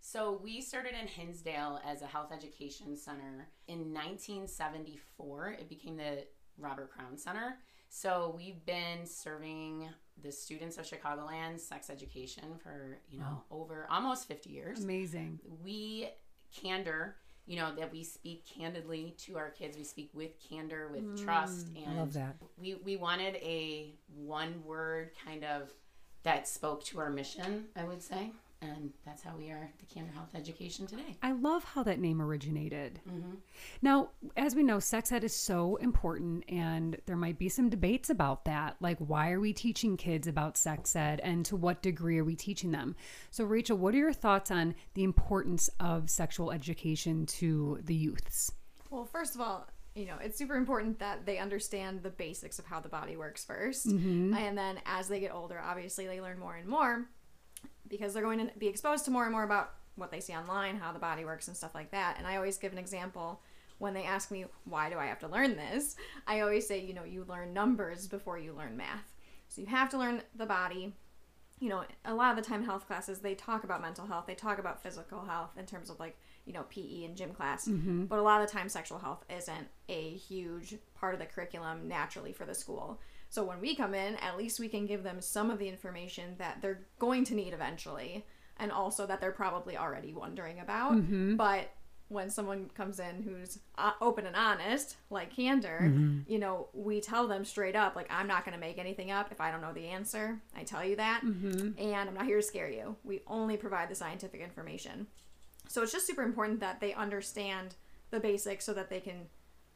So 0.00 0.40
we 0.42 0.60
started 0.60 0.92
in 1.00 1.06
Hinsdale 1.06 1.80
as 1.86 2.02
a 2.02 2.06
health 2.06 2.32
education 2.32 2.96
center. 2.96 3.48
In 3.68 3.94
1974, 3.94 5.56
it 5.60 5.68
became 5.68 5.96
the 5.96 6.24
Robert 6.58 6.90
Crown 6.90 7.16
Center. 7.16 7.58
So 7.88 8.34
we've 8.36 8.64
been 8.66 9.06
serving 9.06 9.88
the 10.22 10.32
students 10.32 10.78
of 10.78 10.84
Chicagoland 10.84 11.60
sex 11.60 11.90
education 11.90 12.44
for, 12.62 12.98
you 13.08 13.18
know, 13.18 13.42
over 13.50 13.86
almost 13.90 14.26
50 14.26 14.50
years. 14.50 14.82
Amazing. 14.82 15.38
we 15.62 16.08
candor 16.54 17.16
you 17.46 17.56
know 17.56 17.74
that 17.74 17.92
we 17.92 18.02
speak 18.04 18.44
candidly 18.46 19.14
to 19.18 19.36
our 19.36 19.50
kids 19.50 19.76
we 19.76 19.84
speak 19.84 20.10
with 20.14 20.30
candor 20.48 20.88
with 20.92 21.02
mm. 21.02 21.24
trust 21.24 21.66
and 21.76 21.96
I 21.96 22.00
love 22.00 22.12
that. 22.14 22.36
we 22.56 22.74
we 22.76 22.96
wanted 22.96 23.36
a 23.36 23.94
one 24.14 24.62
word 24.64 25.10
kind 25.24 25.44
of 25.44 25.72
that 26.22 26.48
spoke 26.48 26.84
to 26.84 27.00
our 27.00 27.10
mission 27.10 27.66
i 27.76 27.84
would 27.84 28.02
say 28.02 28.30
and 28.64 28.90
that's 29.04 29.22
how 29.22 29.36
we 29.36 29.50
are 29.50 29.70
the 29.78 29.86
Candor 29.86 30.12
Health 30.12 30.34
Education 30.34 30.86
today. 30.86 31.16
I 31.22 31.32
love 31.32 31.64
how 31.64 31.82
that 31.84 32.00
name 32.00 32.20
originated. 32.20 33.00
Mm-hmm. 33.08 33.34
Now, 33.82 34.10
as 34.36 34.54
we 34.54 34.62
know, 34.62 34.78
sex 34.78 35.12
ed 35.12 35.24
is 35.24 35.34
so 35.34 35.76
important, 35.76 36.44
and 36.48 36.96
there 37.06 37.16
might 37.16 37.38
be 37.38 37.48
some 37.48 37.68
debates 37.68 38.10
about 38.10 38.44
that. 38.44 38.76
Like, 38.80 38.98
why 38.98 39.30
are 39.32 39.40
we 39.40 39.52
teaching 39.52 39.96
kids 39.96 40.26
about 40.26 40.56
sex 40.56 40.94
ed, 40.96 41.20
and 41.22 41.44
to 41.46 41.56
what 41.56 41.82
degree 41.82 42.18
are 42.18 42.24
we 42.24 42.36
teaching 42.36 42.72
them? 42.72 42.96
So, 43.30 43.44
Rachel, 43.44 43.76
what 43.76 43.94
are 43.94 43.98
your 43.98 44.12
thoughts 44.12 44.50
on 44.50 44.74
the 44.94 45.04
importance 45.04 45.68
of 45.80 46.10
sexual 46.10 46.50
education 46.50 47.26
to 47.26 47.80
the 47.84 47.94
youths? 47.94 48.52
Well, 48.90 49.04
first 49.04 49.34
of 49.34 49.40
all, 49.40 49.66
you 49.94 50.06
know, 50.06 50.16
it's 50.20 50.36
super 50.36 50.56
important 50.56 50.98
that 50.98 51.24
they 51.24 51.38
understand 51.38 52.02
the 52.02 52.10
basics 52.10 52.58
of 52.58 52.66
how 52.66 52.80
the 52.80 52.88
body 52.88 53.16
works 53.16 53.44
1st 53.44 53.86
And 54.36 54.58
then 54.58 54.80
as 54.86 55.06
they 55.06 55.20
get 55.20 55.32
older, 55.32 55.60
obviously 55.60 56.06
they 56.06 56.20
learn 56.20 56.38
more 56.38 56.56
and 56.56 56.68
more 56.68 57.06
because 57.88 58.14
they're 58.14 58.22
going 58.22 58.46
to 58.46 58.58
be 58.58 58.68
exposed 58.68 59.04
to 59.04 59.10
more 59.10 59.24
and 59.24 59.32
more 59.32 59.44
about 59.44 59.74
what 59.96 60.10
they 60.10 60.20
see 60.20 60.32
online, 60.34 60.76
how 60.76 60.92
the 60.92 60.98
body 60.98 61.24
works, 61.24 61.48
and 61.48 61.56
stuff 61.56 61.74
like 61.74 61.90
that. 61.92 62.16
And 62.18 62.26
I 62.26 62.36
always 62.36 62.58
give 62.58 62.72
an 62.72 62.78
example 62.78 63.40
when 63.78 63.94
they 63.94 64.04
ask 64.04 64.30
me, 64.30 64.46
why 64.64 64.90
do 64.90 64.98
I 64.98 65.06
have 65.06 65.20
to 65.20 65.28
learn 65.28 65.56
this? 65.56 65.96
I 66.26 66.40
always 66.40 66.66
say, 66.66 66.80
you 66.80 66.94
know, 66.94 67.04
you 67.04 67.24
learn 67.28 67.52
numbers 67.52 68.06
before 68.06 68.38
you 68.38 68.52
learn 68.52 68.76
math. 68.76 69.12
So 69.48 69.60
you 69.60 69.66
have 69.68 69.90
to 69.90 69.98
learn 69.98 70.22
the 70.34 70.46
body. 70.46 70.94
You 71.60 71.68
know, 71.68 71.84
a 72.04 72.14
lot 72.14 72.36
of 72.36 72.42
the 72.42 72.48
time 72.48 72.64
health 72.64 72.86
classes, 72.86 73.20
they 73.20 73.34
talk 73.34 73.64
about 73.64 73.80
mental 73.80 74.06
health, 74.06 74.24
they 74.26 74.34
talk 74.34 74.58
about 74.58 74.82
physical 74.82 75.24
health 75.24 75.52
in 75.56 75.66
terms 75.66 75.88
of 75.88 76.00
like, 76.00 76.16
you 76.44 76.52
know, 76.52 76.64
PE 76.68 77.04
and 77.04 77.16
gym 77.16 77.32
class. 77.32 77.68
Mm-hmm. 77.68 78.04
But 78.06 78.18
a 78.18 78.22
lot 78.22 78.42
of 78.42 78.48
the 78.48 78.52
time, 78.52 78.68
sexual 78.68 78.98
health 78.98 79.24
isn't 79.34 79.68
a 79.88 80.10
huge 80.10 80.76
part 80.94 81.14
of 81.14 81.20
the 81.20 81.26
curriculum 81.26 81.88
naturally 81.88 82.32
for 82.32 82.44
the 82.44 82.54
school. 82.54 83.00
So 83.34 83.42
when 83.42 83.60
we 83.60 83.74
come 83.74 83.94
in, 83.94 84.14
at 84.18 84.38
least 84.38 84.60
we 84.60 84.68
can 84.68 84.86
give 84.86 85.02
them 85.02 85.20
some 85.20 85.50
of 85.50 85.58
the 85.58 85.68
information 85.68 86.36
that 86.38 86.58
they're 86.62 86.86
going 87.00 87.24
to 87.24 87.34
need 87.34 87.52
eventually, 87.52 88.24
and 88.58 88.70
also 88.70 89.08
that 89.08 89.20
they're 89.20 89.32
probably 89.32 89.76
already 89.76 90.14
wondering 90.14 90.60
about. 90.60 90.92
Mm-hmm. 90.92 91.34
But 91.34 91.72
when 92.06 92.30
someone 92.30 92.70
comes 92.76 93.00
in 93.00 93.24
who's 93.24 93.58
uh, 93.76 93.90
open 94.00 94.26
and 94.26 94.36
honest, 94.36 94.98
like 95.10 95.34
Candor, 95.34 95.80
mm-hmm. 95.82 96.20
you 96.30 96.38
know, 96.38 96.68
we 96.72 97.00
tell 97.00 97.26
them 97.26 97.44
straight 97.44 97.74
up, 97.74 97.96
like, 97.96 98.06
I'm 98.08 98.28
not 98.28 98.44
going 98.44 98.54
to 98.54 98.60
make 98.60 98.78
anything 98.78 99.10
up 99.10 99.32
if 99.32 99.40
I 99.40 99.50
don't 99.50 99.62
know 99.62 99.72
the 99.72 99.88
answer. 99.88 100.40
I 100.56 100.62
tell 100.62 100.84
you 100.84 100.94
that. 100.94 101.22
Mm-hmm. 101.24 101.76
And 101.76 102.08
I'm 102.08 102.14
not 102.14 102.26
here 102.26 102.36
to 102.36 102.42
scare 102.42 102.70
you. 102.70 102.94
We 103.02 103.22
only 103.26 103.56
provide 103.56 103.88
the 103.88 103.96
scientific 103.96 104.42
information. 104.42 105.08
So 105.66 105.82
it's 105.82 105.90
just 105.90 106.06
super 106.06 106.22
important 106.22 106.60
that 106.60 106.78
they 106.78 106.94
understand 106.94 107.74
the 108.12 108.20
basics 108.20 108.64
so 108.64 108.72
that 108.74 108.90
they 108.90 109.00
can 109.00 109.26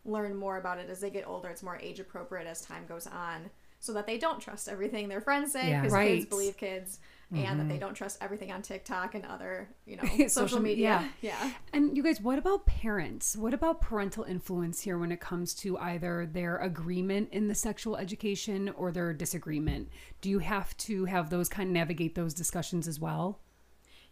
learn 0.05 0.35
more 0.37 0.57
about 0.57 0.78
it 0.78 0.88
as 0.88 1.00
they 1.00 1.11
get 1.11 1.26
older. 1.26 1.49
It's 1.49 1.62
more 1.62 1.78
age 1.78 2.00
appropriate 2.00 2.47
as 2.47 2.61
time 2.61 2.87
goes 2.87 3.07
on, 3.07 3.50
so 3.81 3.93
that 3.93 4.07
they 4.07 4.19
don't 4.19 4.40
trust 4.40 4.69
everything 4.69 5.09
their 5.09 5.21
friends 5.21 5.52
say 5.52 5.71
Yeah. 5.71 5.81
because 5.81 5.93
Right. 5.93 6.17
kids 6.19 6.26
believe 6.26 6.57
kids, 6.57 6.99
and 7.31 7.61
that 7.61 7.69
they 7.69 7.75
mm-hmm. 7.75 7.81
don't 7.81 7.95
trust 7.95 8.17
everything 8.23 8.50
on 8.50 8.62
TikTok 8.62 9.14
and 9.14 9.26
other 9.26 9.69
you 9.85 9.97
know 10.02 10.02
Social 10.05 10.28
social, 10.28 10.61
media. 10.61 11.00
media. 11.00 11.12
Yeah. 11.21 11.52
And 11.75 11.95
you 11.97 12.02
guys, 12.02 12.21
what 12.23 12.38
about 12.38 12.64
parents? 12.64 13.37
What 13.37 13.52
about 13.52 13.83
parental 13.83 14.25
influence 14.25 14.81
here 14.81 14.97
when 14.99 15.12
it 15.12 15.21
comes 15.21 15.52
to 15.57 15.76
either 15.78 16.25
their 16.26 16.57
agreement 16.57 17.28
in 17.31 17.49
the 17.49 17.55
sexual 17.55 17.97
education 17.97 18.71
or 18.71 18.90
their 18.90 19.12
disagreement? 19.12 19.90
Do 20.23 20.31
you 20.31 20.38
have 20.38 20.75
to 20.78 21.05
have 21.05 21.28
those 21.28 21.49
kind 21.50 21.69
of 21.69 21.75
navigate 21.75 22.14
those 22.14 22.33
discussions 22.33 22.88
as 22.88 22.99
well? 22.99 23.40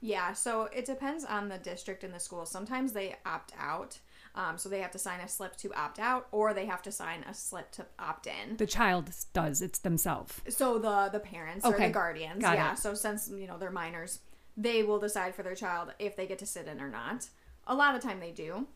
Yeah, 0.03 0.35
so 0.35 0.65
it 0.65 0.85
depends 0.85 1.25
on 1.25 1.49
the 1.49 1.57
district 1.57 2.05
and 2.05 2.13
the 2.13 2.21
school. 2.21 2.45
Sometimes 2.45 2.93
they 2.93 3.17
opt 3.25 3.53
out. 3.59 3.99
Um, 4.37 4.59
so 4.59 4.69
they 4.69 4.81
have 4.81 4.91
to 4.91 4.99
sign 4.99 5.21
a 5.21 5.29
slip 5.29 5.57
to 5.57 5.73
opt 5.73 5.99
out, 5.99 6.29
or 6.31 6.53
they 6.53 6.67
have 6.67 6.83
to 6.83 6.93
sign 6.93 7.25
a 7.27 7.33
slip 7.33 7.73
to 7.73 7.87
opt 7.99 8.27
in. 8.27 8.59
The 8.59 8.67
child 8.67 9.11
does, 9.33 9.63
it's 9.63 9.79
themselves. 9.79 10.43
So 10.49 10.79
the 10.79 11.09
the 11.11 11.21
parents 11.21 11.65
or 11.65 11.73
the 11.79 11.89
guardians, 11.89 12.43
got 12.43 12.57
yeah. 12.57 12.73
it. 12.73 12.79
So 12.79 12.93
since 12.95 13.31
you 13.31 13.47
know 13.47 13.57
they're 13.57 13.71
minors, 13.71 14.21
they 14.57 14.83
will 14.83 14.99
decide 14.99 15.35
for 15.35 15.43
their 15.43 15.55
child 15.55 15.95
if 15.99 16.17
they 16.17 16.27
get 16.27 16.39
to 16.41 16.47
sit 16.47 16.67
in 16.67 16.81
or 16.83 16.91
not. 16.91 17.29
A 17.67 17.75
lot 17.75 17.95
of 17.95 18.03
the 18.03 18.07
time 18.07 18.21
they 18.21 18.31
do, 18.31 18.67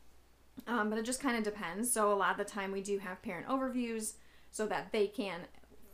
um, 0.67 0.88
but 0.88 0.99
it 0.99 1.05
just 1.05 1.21
kind 1.21 1.37
of 1.37 1.45
depends. 1.45 1.93
So 1.93 2.11
a 2.11 2.14
lot 2.14 2.33
of 2.33 2.38
the 2.38 2.50
time 2.50 2.73
we 2.73 2.81
do 2.83 2.99
have 2.99 3.21
parent 3.23 3.47
overviews 3.47 4.14
so 4.50 4.67
that 4.67 4.93
they 4.93 5.07
can 5.07 5.40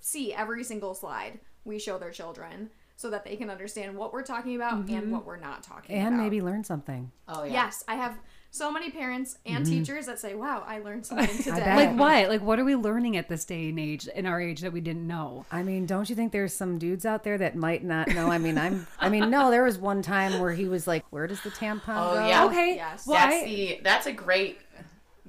see 0.01 0.33
every 0.33 0.63
single 0.63 0.95
slide 0.95 1.41
we 1.65 1.79
show 1.81 1.99
their 1.99 2.13
children, 2.13 2.71
so 2.97 3.11
that 3.11 3.25
they 3.25 3.35
can 3.35 3.51
understand 3.51 3.97
what 3.97 4.13
we're 4.13 4.23
talking 4.23 4.55
about 4.55 4.87
Mm-hmm. 4.87 4.95
and 4.97 5.13
what 5.13 5.27
we're 5.27 5.37
not 5.37 5.65
talking 5.65 5.97
And 5.97 6.07
about. 6.07 6.13
And 6.15 6.23
maybe 6.23 6.41
learn 6.41 6.63
something. 6.63 7.11
Oh 7.27 7.43
yeah. 7.43 7.53
Yes, 7.65 7.83
I 7.89 7.97
have 7.97 8.17
so 8.57 8.73
many 8.73 8.91
parents 8.91 9.37
and 9.45 9.65
teachers 9.67 10.07
that 10.07 10.19
say, 10.19 10.35
"Wow, 10.35 10.65
I 10.67 10.79
learned 10.79 11.07
something 11.07 11.37
today." 11.43 11.77
Like 11.77 11.99
what? 11.99 12.29
Like 12.29 12.43
what 12.43 12.59
are 12.59 12.65
we 12.65 12.75
learning 12.77 13.17
at 13.17 13.29
this 13.29 13.45
day 13.45 13.69
and 13.69 13.79
age, 13.79 14.07
in 14.09 14.27
our 14.27 14.41
age, 14.41 14.61
that 14.63 14.73
we 14.73 14.81
didn't 14.81 15.07
know? 15.07 15.45
I 15.53 15.63
mean, 15.63 15.87
don't 15.87 16.09
you 16.09 16.17
think 16.17 16.33
there's 16.33 16.55
some 16.55 16.79
dudes 16.79 17.05
out 17.07 17.25
there 17.25 17.39
that 17.39 17.55
might 17.57 17.85
not 17.85 18.09
know? 18.09 18.31
I 18.31 18.39
mean, 18.39 18.59
I'm. 18.59 18.87
I 18.99 19.09
mean, 19.09 19.31
no. 19.31 19.51
There 19.51 19.65
was 19.65 19.79
one 19.79 20.03
time 20.03 20.41
where 20.41 20.53
he 20.53 20.67
was 20.67 20.87
like, 20.87 21.05
"Where 21.11 21.27
does 21.27 21.43
the 21.43 21.51
tampon 21.51 21.81
Oh, 21.89 22.15
go?" 22.15 22.27
yeah. 22.27 22.45
Okay. 22.47 22.77
Yes. 22.77 23.07
Well, 23.07 23.19
That's 23.19 23.43
I- 23.43 23.47
the 23.47 23.81
that's 23.83 24.07
a 24.07 24.13
great 24.13 24.59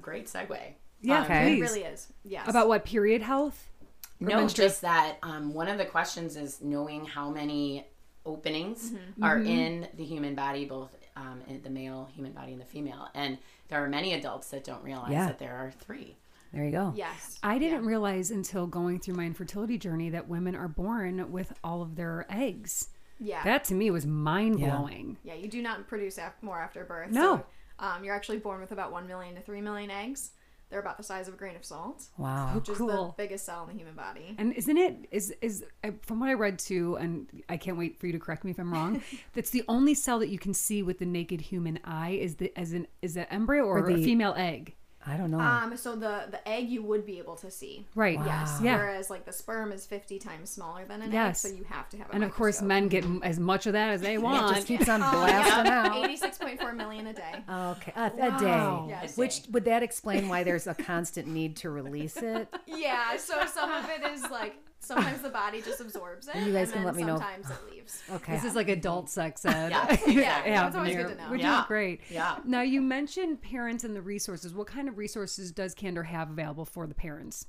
great 0.00 0.26
segue. 0.26 0.58
yeah, 1.02 1.18
Um, 1.18 1.24
Okay. 1.24 1.58
It 1.58 1.60
really 1.60 1.82
is. 1.82 2.08
Yes. 2.24 2.48
About 2.48 2.68
what 2.68 2.84
period 2.84 3.22
health? 3.22 3.68
No, 4.20 4.38
menstru- 4.38 4.54
just 4.56 4.80
that 4.80 5.16
um, 5.22 5.52
one 5.54 5.68
of 5.68 5.78
the 5.78 5.84
questions 5.84 6.34
is 6.36 6.60
knowing 6.62 7.04
how 7.04 7.30
many 7.30 7.86
openings 8.26 8.92
are 9.22 9.38
in 9.38 9.86
the 9.96 10.04
human 10.04 10.34
body, 10.34 10.64
both 10.64 10.90
um, 11.18 11.40
in 11.48 11.60
the 11.62 11.70
male 11.70 12.08
human 12.14 12.32
body 12.32 12.52
and 12.52 12.60
the 12.60 12.64
female. 12.66 13.08
And 13.14 13.38
there 13.68 13.82
are 13.84 13.88
many 13.88 14.14
adults 14.14 14.48
that 14.50 14.62
don't 14.64 14.82
realize 14.84 15.10
Yeah. 15.12 15.26
that 15.26 15.38
there 15.38 15.54
are 15.56 15.70
three. 15.70 16.16
There 16.52 16.64
you 16.64 16.70
go. 16.70 16.92
Yes. 16.96 17.38
I 17.42 17.58
didn't 17.58 17.84
realize 17.84 18.30
until 18.30 18.66
going 18.66 19.00
through 19.00 19.14
my 19.14 19.24
infertility 19.26 19.76
journey 19.76 20.08
that 20.10 20.28
women 20.28 20.54
are 20.54 20.68
born 20.68 21.30
with 21.30 21.52
all 21.62 21.82
of 21.82 21.96
their 21.96 22.24
eggs. 22.30 22.88
Yeah. 23.20 23.42
That 23.44 23.64
to 23.64 23.74
me 23.74 23.90
was 23.90 24.06
mind 24.06 24.58
blowing. 24.58 25.16
yeah, 25.24 25.34
you 25.34 25.48
do 25.48 25.60
not 25.60 25.86
produce 25.88 26.16
af- 26.18 26.40
more 26.40 26.58
after 26.60 26.84
birth. 26.84 27.10
No. 27.10 27.38
So, 27.38 27.46
um, 27.86 28.04
you're 28.04 28.14
actually 28.14 28.38
born 28.38 28.60
with 28.60 28.72
about 28.72 28.92
1 28.92 29.06
million 29.06 29.34
to 29.34 29.40
3 29.42 29.60
million 29.60 29.90
eggs. 29.90 30.30
They're 30.70 30.80
about 30.80 30.98
the 30.98 31.02
size 31.02 31.28
of 31.28 31.34
a 31.34 31.36
grain 31.36 31.56
of 31.56 31.64
salt, 31.64 32.04
Wow. 32.18 32.50
Oh, 32.52 32.58
which 32.58 32.68
is 32.68 32.76
Cool. 32.78 33.14
the 33.16 33.22
biggest 33.22 33.46
cell 33.46 33.62
in 33.62 33.68
the 33.68 33.74
human 33.78 33.94
body. 33.94 34.34
And 34.38 34.52
isn't 34.52 34.76
it 34.76 35.08
is 35.10 35.34
is 35.40 35.64
from 36.02 36.20
what 36.20 36.28
I 36.28 36.34
read 36.34 36.58
too, 36.58 36.96
and 36.96 37.26
I 37.48 37.56
can't 37.56 37.78
wait 37.78 37.98
for 37.98 38.06
you 38.06 38.12
to 38.12 38.18
correct 38.18 38.44
me 38.44 38.50
if 38.50 38.58
I'm 38.58 38.72
wrong. 38.72 39.02
that's 39.32 39.50
the 39.50 39.64
only 39.68 39.94
cell 39.94 40.18
that 40.18 40.28
you 40.28 40.38
can 40.38 40.52
see 40.52 40.82
with 40.82 40.98
the 40.98 41.06
naked 41.06 41.40
human 41.40 41.78
eye 41.84 42.10
is 42.20 42.36
the 42.36 42.52
as 42.58 42.72
an 42.72 42.86
is 43.02 43.16
an 43.16 43.26
embryo 43.30 43.64
or, 43.64 43.78
Or 43.80 43.90
a 43.90 43.96
female 43.96 44.34
egg. 44.36 44.74
I 45.06 45.16
don't 45.16 45.30
know. 45.30 45.38
Um, 45.40 45.76
so 45.76 45.94
the 45.94 46.24
the 46.30 46.46
egg 46.46 46.68
you 46.68 46.82
would 46.82 47.06
be 47.06 47.18
able 47.18 47.36
to 47.36 47.50
see. 47.50 47.86
Right. 47.94 48.18
Yes. 48.26 48.58
Yeah. 48.62 48.76
Whereas 48.76 49.08
like 49.10 49.24
the 49.24 49.32
sperm 49.32 49.72
is 49.72 49.86
50 49.86 50.18
times 50.18 50.50
smaller 50.50 50.84
than 50.84 51.00
an 51.02 51.12
Yes. 51.12 51.44
egg, 51.44 51.52
so 51.52 51.56
you 51.56 51.64
have 51.64 51.88
to 51.90 51.96
have 51.98 52.10
a 52.10 52.14
And 52.14 52.24
of 52.24 52.32
course, 52.32 52.60
men 52.60 52.88
get 52.88 53.04
m- 53.04 53.20
as 53.22 53.38
much 53.38 53.66
of 53.66 53.72
that 53.74 53.90
as 53.90 54.00
they 54.02 54.14
it 54.14 54.22
want. 54.22 54.54
just 54.56 54.66
keeps 54.66 54.88
on 54.88 55.00
Oh, 55.02 55.10
blasting 55.10 55.66
yeah. 55.66 55.86
out. 55.86 55.92
86.4 56.10 56.76
million 56.76 57.06
a 57.06 57.12
day. 57.14 57.34
Okay, 57.48 57.92
a, 57.96 58.06
a 58.06 58.38
day. 58.40 58.84
Yes. 58.88 59.16
Which 59.16 59.42
would 59.50 59.64
that 59.66 59.82
explain 59.82 60.28
why 60.28 60.42
there's 60.42 60.66
a 60.66 60.74
constant 60.74 61.28
need 61.28 61.56
to 61.58 61.70
release 61.70 62.16
it? 62.16 62.52
Yeah, 62.66 63.16
so 63.16 63.46
some 63.46 63.70
of 63.72 63.88
it 63.88 64.02
is 64.12 64.22
like 64.30 64.56
sometimes 64.88 65.22
the 65.22 65.28
body 65.28 65.62
just 65.62 65.80
absorbs 65.80 66.26
it. 66.28 66.36
You 66.36 66.52
guys 66.52 66.72
and 66.72 66.72
can 66.72 66.72
then 66.72 66.84
let 66.84 66.94
me 66.96 67.04
know. 67.04 67.18
Sometimes 67.18 67.50
it 67.50 67.56
leaves. 67.74 68.02
Okay. 68.10 68.32
This 68.32 68.44
is 68.44 68.54
like 68.56 68.68
adult 68.68 69.08
sex 69.08 69.44
ed. 69.44 69.70
Yeah, 69.70 69.84
exactly. 69.92 70.14
Yeah, 70.22 70.66
it's 70.66 70.76
always 70.76 70.96
good 70.96 71.08
to 71.08 71.14
know. 71.14 71.30
Which 71.30 71.40
Yeah. 71.42 71.60
is 71.60 71.66
great. 71.66 72.00
Yeah. 72.10 72.38
Now 72.44 72.62
you 72.62 72.80
mentioned 72.80 73.40
parents 73.42 73.84
and 73.84 73.94
the 73.94 74.02
resources. 74.02 74.52
What 74.54 74.66
kind 74.66 74.88
of 74.88 74.98
resources 74.98 75.52
does 75.52 75.74
Candor 75.74 76.02
have 76.04 76.30
available 76.30 76.64
for 76.64 76.86
the 76.86 76.94
parents? 76.94 77.46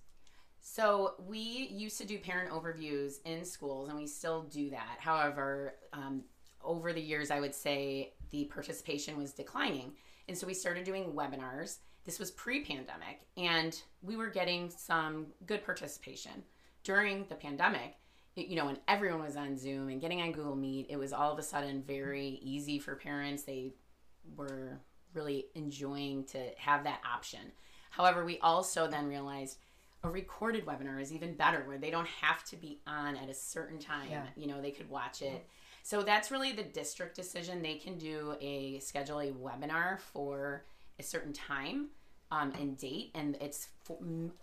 So 0.62 1.16
we 1.28 1.40
used 1.40 1.98
to 2.00 2.06
do 2.06 2.20
parent 2.20 2.52
overviews 2.52 3.16
in 3.26 3.46
schools, 3.46 3.90
and 3.90 3.98
we 3.98 4.06
still 4.06 4.44
do 4.44 4.70
that. 4.72 4.98
However, 5.00 5.76
um, 5.94 6.24
over 6.64 6.92
the 6.94 7.02
years, 7.02 7.32
I 7.32 7.40
would 7.40 7.56
say 7.56 8.14
the 8.32 8.46
participation 8.46 9.18
was 9.18 9.32
declining, 9.32 9.94
and 10.28 10.38
so 10.38 10.46
we 10.46 10.54
started 10.54 10.84
doing 10.84 11.14
webinars. 11.14 11.78
This 12.06 12.20
was 12.20 12.32
pre-pandemic, 12.32 13.22
and 13.38 13.82
we 14.02 14.16
were 14.18 14.30
getting 14.30 14.70
some 14.70 15.28
good 15.46 15.64
participation 15.64 16.44
during 16.90 17.24
the 17.30 17.36
pandemic. 17.36 17.98
you 18.36 18.56
know, 18.56 18.66
when 18.66 18.80
everyone 18.88 19.22
was 19.22 19.36
on 19.36 19.56
Zoom 19.56 19.90
and 19.90 20.02
getting 20.02 20.22
on 20.22 20.32
Google 20.32 20.56
Meet, 20.56 20.88
it 20.90 20.98
was 20.98 21.14
all 21.14 21.32
of 21.32 21.38
a 21.38 21.44
sudden 21.44 21.84
very 21.86 22.40
easy 22.42 22.80
for 22.80 22.96
parents. 22.96 23.44
They 23.44 23.74
were 24.36 24.80
really 25.14 25.46
enjoying 25.54 26.24
to 26.26 26.40
have 26.58 26.84
that 26.86 27.02
option. 27.06 27.52
However, 27.92 28.26
we 28.26 28.40
also 28.40 28.88
then 28.88 29.08
realized 29.08 29.60
a 30.04 30.10
recorded 30.10 30.66
webinar 30.66 31.00
is 31.00 31.14
even 31.14 31.36
better 31.36 31.62
where 31.68 31.78
they 31.78 31.92
don't 31.92 32.08
have 32.08 32.44
to 32.46 32.56
be 32.56 32.82
on 32.88 33.16
at 33.18 33.30
a 33.30 33.36
certain 33.36 33.78
time. 33.78 34.10
Yeah. 34.10 34.24
You 34.36 34.48
know, 34.48 34.60
they 34.60 34.72
could 34.72 34.90
watch 34.90 35.22
it. 35.22 35.46
So 35.84 36.02
that's 36.02 36.32
really 36.32 36.54
the 36.54 36.64
district 36.64 37.16
decision. 37.16 37.62
They 37.62 37.76
can 37.76 38.00
do 38.00 38.36
a 38.42 38.80
schedule 38.80 39.20
a 39.20 39.32
webinar 39.32 40.00
for 40.00 40.66
a 40.98 41.04
certain 41.04 41.34
time 41.34 41.90
um, 42.32 42.52
and 42.60 42.78
date, 42.78 43.12
and 43.14 43.38
it's 43.42 43.70
for, 43.84 43.98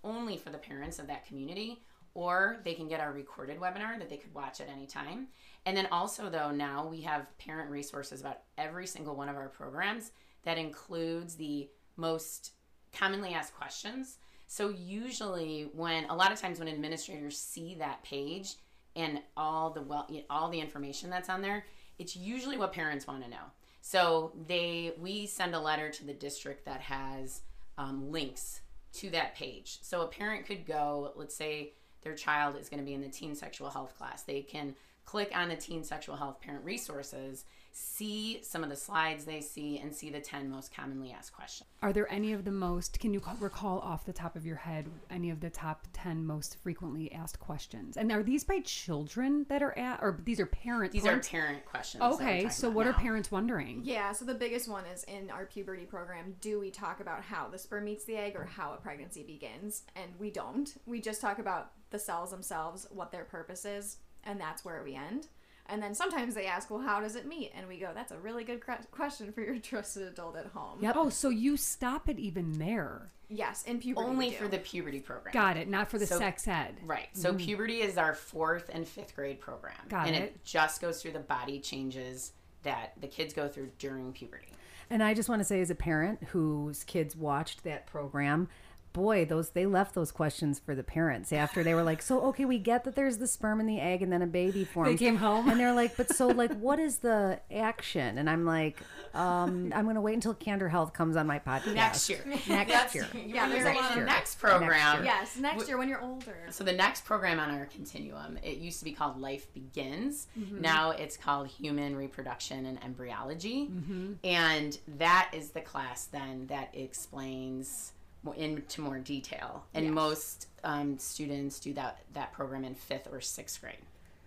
only 0.05 0.37
for 0.37 0.51
the 0.51 0.59
parents 0.59 1.01
of 1.01 1.09
that 1.09 1.27
community. 1.27 1.81
Or 2.17 2.57
they 2.65 2.73
can 2.73 2.89
get 2.89 2.99
our 2.99 3.13
recorded 3.13 3.61
webinar 3.61 3.99
that 3.99 4.09
they 4.09 4.17
could 4.17 4.33
watch 4.33 4.63
at 4.63 4.71
any 4.71 4.87
time. 4.87 5.27
And 5.67 5.77
then 5.77 5.87
also, 5.93 6.31
though, 6.31 6.51
now 6.51 6.87
we 6.87 7.03
have 7.03 7.37
parent 7.37 7.71
resources 7.71 8.23
about 8.23 8.39
every 8.57 8.87
single 8.87 9.15
one 9.15 9.29
of 9.29 9.37
our 9.37 9.51
programs 9.51 10.13
that 10.45 10.57
includes 10.57 11.35
the 11.35 11.69
most 11.99 12.53
commonly 12.91 13.35
asked 13.35 13.55
questions. 13.55 14.17
So 14.47 14.71
usually, 14.71 15.69
when 15.75 16.07
a 16.07 16.17
lot 16.17 16.33
of 16.33 16.41
times 16.41 16.59
when 16.59 16.69
administrators 16.69 17.37
see 17.37 17.75
that 17.81 18.03
page 18.03 18.55
and 18.95 19.21
all 19.37 19.69
the 19.69 19.83
well, 19.83 20.09
all 20.31 20.49
the 20.49 20.61
information 20.61 21.11
that's 21.11 21.29
on 21.29 21.43
there, 21.43 21.67
it's 21.99 22.17
usually 22.17 22.57
what 22.57 22.73
parents 22.73 23.07
want 23.07 23.25
to 23.25 23.29
know. 23.29 23.45
So 23.83 24.33
they 24.49 24.95
we 24.99 25.27
send 25.27 25.55
a 25.55 25.61
letter 25.61 25.91
to 25.91 26.07
the 26.07 26.15
district 26.15 26.65
that 26.65 26.81
has 26.81 27.43
um, 27.77 28.11
links 28.11 28.63
to 28.95 29.11
that 29.11 29.35
page. 29.35 29.81
So 29.83 30.01
a 30.01 30.07
parent 30.07 30.47
could 30.47 30.65
go, 30.65 31.13
let's 31.15 31.35
say 31.35 31.75
their 32.03 32.15
child 32.15 32.57
is 32.57 32.69
going 32.69 32.81
to 32.81 32.87
be 32.87 32.95
in 32.95 33.03
the 33.03 33.09
teen 33.09 33.35
sexual 33.35 33.71
health 33.71 33.97
class. 33.97 34.23
They 34.23 34.43
can 34.43 34.75
click 35.05 35.31
on 35.35 35.49
the 35.49 35.57
teen 35.57 35.85
sexual 35.85 36.17
health 36.17 36.41
parent 36.41 36.65
resources 36.65 37.45
see 37.79 38.39
some 38.43 38.65
of 38.65 38.71
the 38.71 38.77
slides 38.77 39.27
they 39.27 39.41
see 39.41 39.79
and 39.79 39.95
see 39.95 40.09
the 40.09 40.19
10 40.19 40.49
most 40.49 40.75
commonly 40.75 41.13
asked 41.13 41.35
questions. 41.35 41.69
Are 41.83 41.93
there 41.93 42.11
any 42.11 42.33
of 42.33 42.47
the 42.47 42.51
most, 42.51 42.99
can 42.99 43.13
you 43.13 43.21
recall 43.39 43.81
off 43.81 44.07
the 44.07 44.15
top 44.15 44.35
of 44.35 44.47
your 44.47 44.57
head, 44.57 44.89
any 45.11 45.29
of 45.29 45.41
the 45.41 45.51
top 45.51 45.87
10 45.93 46.25
most 46.25 46.57
frequently 46.63 47.13
asked 47.13 47.39
questions? 47.39 47.99
And 47.99 48.11
are 48.11 48.23
these 48.23 48.45
by 48.45 48.61
children 48.61 49.45
that 49.51 49.63
are 49.63 49.77
at, 49.79 50.01
or 50.01 50.19
these 50.25 50.41
are 50.41 50.47
parents? 50.47 50.95
These 50.95 51.05
are 51.05 51.21
parent 51.21 51.67
questions. 51.67 52.03
Okay, 52.03 52.49
so 52.49 52.71
what 52.71 52.87
now. 52.87 52.93
are 52.93 52.95
parents 52.95 53.31
wondering? 53.31 53.83
Yeah, 53.85 54.13
so 54.13 54.25
the 54.25 54.35
biggest 54.35 54.71
one 54.71 54.87
is 54.87 55.05
in 55.05 55.31
our 55.31 55.45
puberty 55.45 55.85
program 55.85 56.35
do 56.41 56.59
we 56.59 56.71
talk 56.71 57.01
about 57.01 57.23
how 57.23 57.49
the 57.49 57.59
sperm 57.59 57.85
meets 57.85 58.07
the 58.07 58.17
egg 58.17 58.37
or 58.37 58.47
how 58.47 58.73
a 58.73 58.79
pregnancy 58.79 59.23
begins? 59.23 59.83
And 59.95 60.13
we 60.19 60.31
don't. 60.31 60.75
We 60.87 61.03
just 61.03 61.21
talk 61.21 61.39
about 61.39 61.73
the 61.91 61.99
cells 61.99 62.31
themselves, 62.31 62.87
what 62.91 63.13
their 63.13 63.25
purpose 63.25 63.67
is, 63.67 63.99
and 64.25 64.41
that's 64.41 64.65
where 64.65 64.83
we 64.83 64.95
end. 64.95 65.29
And 65.69 65.83
then 65.83 65.95
sometimes 65.95 66.35
they 66.35 66.47
ask, 66.47 66.71
well, 66.71 66.81
how 66.81 67.01
does 67.01 67.17
it 67.17 67.27
meet? 67.27 67.53
And 67.55 67.67
we 67.69 67.79
go, 67.79 67.91
that's 67.95 68.13
a 68.13 68.19
really 68.19 68.45
good 68.45 68.63
question 68.91 69.33
for 69.33 69.41
your 69.41 69.59
trusted 69.61 70.03
adult 70.03 70.37
at 70.37 70.47
home. 70.47 70.79
Yep. 70.81 70.95
Oh, 70.97 71.09
so 71.11 71.29
you 71.29 71.57
stop 71.57 72.09
it 72.09 72.19
even 72.19 72.59
there. 72.59 73.11
Yes, 73.29 73.65
in 73.65 73.81
puberty. 73.81 74.07
Only 74.07 74.31
for 74.31 74.47
the 74.47 74.59
puberty 74.59 75.01
program. 75.01 75.33
Got 75.33 75.57
it. 75.57 75.69
Not 75.69 75.91
for 75.91 75.99
the 75.99 76.07
so, 76.07 76.19
sex 76.19 76.47
ed. 76.47 76.77
Right. 76.85 77.09
So 77.13 77.33
mm. 77.33 77.39
puberty 77.39 77.81
is 77.81 77.99
our 77.99 78.15
fourth 78.15 78.71
and 78.73 78.87
fifth 78.87 79.17
grade 79.17 79.41
program. 79.41 79.75
Got 79.89 80.07
and 80.07 80.15
it. 80.15 80.19
And 80.19 80.27
it 80.29 80.45
just 80.45 80.81
goes 80.81 81.03
through 81.03 81.13
the 81.13 81.19
body 81.19 81.59
changes 81.59 82.33
that 82.63 82.93
the 83.01 83.09
kids 83.09 83.35
go 83.35 83.49
through 83.49 83.71
during 83.79 84.13
puberty. 84.13 84.49
And 84.91 85.03
I 85.03 85.15
just 85.15 85.29
want 85.29 85.41
to 85.41 85.45
say, 85.45 85.61
as 85.61 85.71
a 85.71 85.75
parent 85.75 86.23
whose 86.29 86.85
kids 86.85 87.17
watched 87.17 87.65
that 87.65 87.87
program, 87.87 88.49
boy, 88.97 89.27
those 89.27 89.51
they 89.51 89.67
left 89.67 89.95
those 89.95 90.11
questions 90.11 90.59
for 90.59 90.75
the 90.75 90.83
parents 90.83 91.31
after 91.31 91.63
they 91.63 91.75
were 91.75 91.83
like, 91.83 92.01
so 92.01 92.23
okay, 92.23 92.47
we 92.47 92.59
get 92.59 92.85
that 92.85 92.95
there's 92.95 93.19
the 93.19 93.27
sperm 93.27 93.61
and 93.61 93.69
the 93.69 93.79
egg 93.79 94.01
and 94.01 94.11
then 94.11 94.23
a 94.23 94.27
baby 94.27 94.65
forms. 94.65 94.91
They 94.91 94.97
came 94.97 95.17
home 95.17 95.51
and 95.51 95.61
they're 95.61 95.75
like, 95.75 95.99
but 95.99 96.09
so 96.15 96.29
like, 96.29 96.53
what 96.55 96.79
is 96.79 96.99
the 96.99 97.39
action? 97.55 98.17
And 98.17 98.31
I'm 98.31 98.47
like, 98.47 98.81
um, 99.13 99.71
I'm 99.75 99.85
gonna 99.87 100.01
wait 100.01 100.15
until 100.15 100.33
Candor 100.33 100.71
Health 100.71 100.95
comes 100.95 101.15
on 101.15 101.27
my 101.27 101.39
podcast 101.39 101.75
next 101.75 102.09
year. 102.09 102.25
Next 102.49 102.95
year. 102.95 103.07
Yeah, 103.15 103.51
there's 103.51 103.65
next, 103.65 103.97
year. 103.97 104.05
next 104.07 104.35
program. 104.37 105.05
Next. 105.05 105.05
Yes, 105.05 105.37
next 105.37 105.69
year 105.69 105.77
when 105.77 105.91
you're 105.91 106.01
older. 106.01 106.47
So 106.49 106.65
the 106.65 106.73
next 106.73 107.05
program 107.05 107.39
on 107.39 107.51
our 107.51 107.67
continuum, 107.67 108.39
it 108.43 108.57
used 108.57 108.79
to 108.79 108.85
be 108.87 108.93
called 108.93 109.21
Life 109.21 109.53
Begins. 109.53 110.27
Mm-hmm. 110.39 110.63
Now 110.63 110.93
it's 110.93 111.19
called 111.19 111.49
Human 111.49 111.97
Reproduction 111.97 112.65
and 112.65 112.83
Embryology, 112.83 113.67
mm-hmm. 113.67 114.13
and 114.25 114.79
that 114.97 115.31
is 115.35 115.51
the 115.51 115.61
class 115.61 116.07
then 116.07 116.47
that 116.47 116.71
explains 116.73 117.93
into 118.33 118.81
more 118.81 118.99
detail. 118.99 119.65
And 119.75 119.87
yes. 119.87 119.95
most 119.95 120.49
um, 120.65 120.99
students 120.99 121.61
do 121.61 121.73
that 121.75 121.99
that 122.15 122.33
program 122.33 122.65
in 122.65 122.75
fifth 122.75 123.09
or 123.11 123.21
sixth 123.21 123.61
grade. 123.61 123.79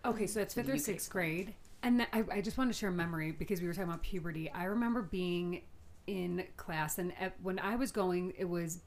Okay, 0.05 0.27
so 0.27 0.41
it's 0.41 0.53
fifth 0.53 0.69
or 0.69 0.77
sixth 0.77 1.09
grade. 1.09 1.53
And 1.81 2.05
I, 2.13 2.23
I 2.31 2.41
just 2.41 2.57
want 2.57 2.71
to 2.71 2.77
share 2.77 2.89
a 2.89 2.93
memory 2.93 3.31
because 3.31 3.61
we 3.61 3.67
were 3.67 3.73
talking 3.73 3.89
about 3.89 4.03
puberty. 4.03 4.51
I 4.51 4.65
remember 4.65 5.01
being 5.01 5.61
in 6.07 6.43
class, 6.57 6.97
and 6.97 7.13
at, 7.19 7.35
when 7.41 7.59
I 7.59 7.75
was 7.75 7.91
going, 7.91 8.33
it 8.37 8.45
was 8.45 8.79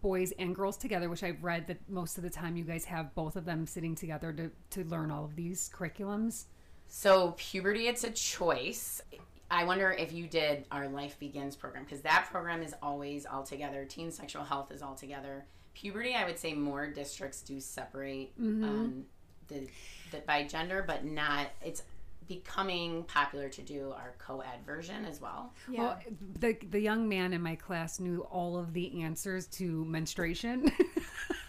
boys 0.00 0.32
and 0.38 0.54
girls 0.54 0.76
together, 0.76 1.08
which 1.08 1.22
I've 1.22 1.42
read 1.42 1.66
that 1.66 1.78
most 1.88 2.18
of 2.18 2.22
the 2.22 2.30
time 2.30 2.56
you 2.56 2.64
guys 2.64 2.84
have 2.84 3.14
both 3.14 3.36
of 3.36 3.44
them 3.44 3.66
sitting 3.66 3.94
together 3.94 4.32
to, 4.32 4.50
to 4.70 4.88
learn 4.88 5.10
all 5.10 5.24
of 5.24 5.36
these 5.36 5.70
curriculums. 5.74 6.44
So, 6.86 7.34
puberty, 7.36 7.88
it's 7.88 8.04
a 8.04 8.10
choice. 8.10 9.02
I 9.50 9.64
wonder 9.64 9.92
if 9.92 10.12
you 10.12 10.26
did 10.26 10.66
our 10.70 10.88
Life 10.88 11.18
Begins 11.18 11.54
program 11.56 11.84
because 11.84 12.00
that 12.02 12.28
program 12.30 12.62
is 12.62 12.74
always 12.82 13.26
all 13.26 13.42
together. 13.42 13.84
Teen 13.84 14.10
sexual 14.10 14.42
health 14.42 14.72
is 14.72 14.82
all 14.82 14.94
together. 14.94 15.46
Puberty, 15.74 16.14
I 16.14 16.24
would 16.24 16.38
say 16.38 16.54
more 16.54 16.88
districts 16.88 17.42
do 17.42 17.60
separate 17.60 18.32
mm-hmm. 18.40 18.64
um, 18.64 19.04
the, 19.48 19.68
the 20.10 20.18
by 20.26 20.44
gender, 20.44 20.84
but 20.86 21.04
not. 21.04 21.48
It's 21.62 21.82
becoming 22.26 23.04
popular 23.04 23.48
to 23.48 23.62
do 23.62 23.92
our 23.96 24.14
co-ed 24.18 24.64
version 24.64 25.04
as 25.04 25.20
well. 25.20 25.52
Yeah. 25.70 25.80
Well, 25.80 25.98
the 26.40 26.56
the 26.70 26.80
young 26.80 27.08
man 27.08 27.32
in 27.32 27.42
my 27.42 27.54
class 27.54 28.00
knew 28.00 28.22
all 28.30 28.58
of 28.58 28.72
the 28.72 29.02
answers 29.02 29.46
to 29.48 29.84
menstruation. 29.84 30.72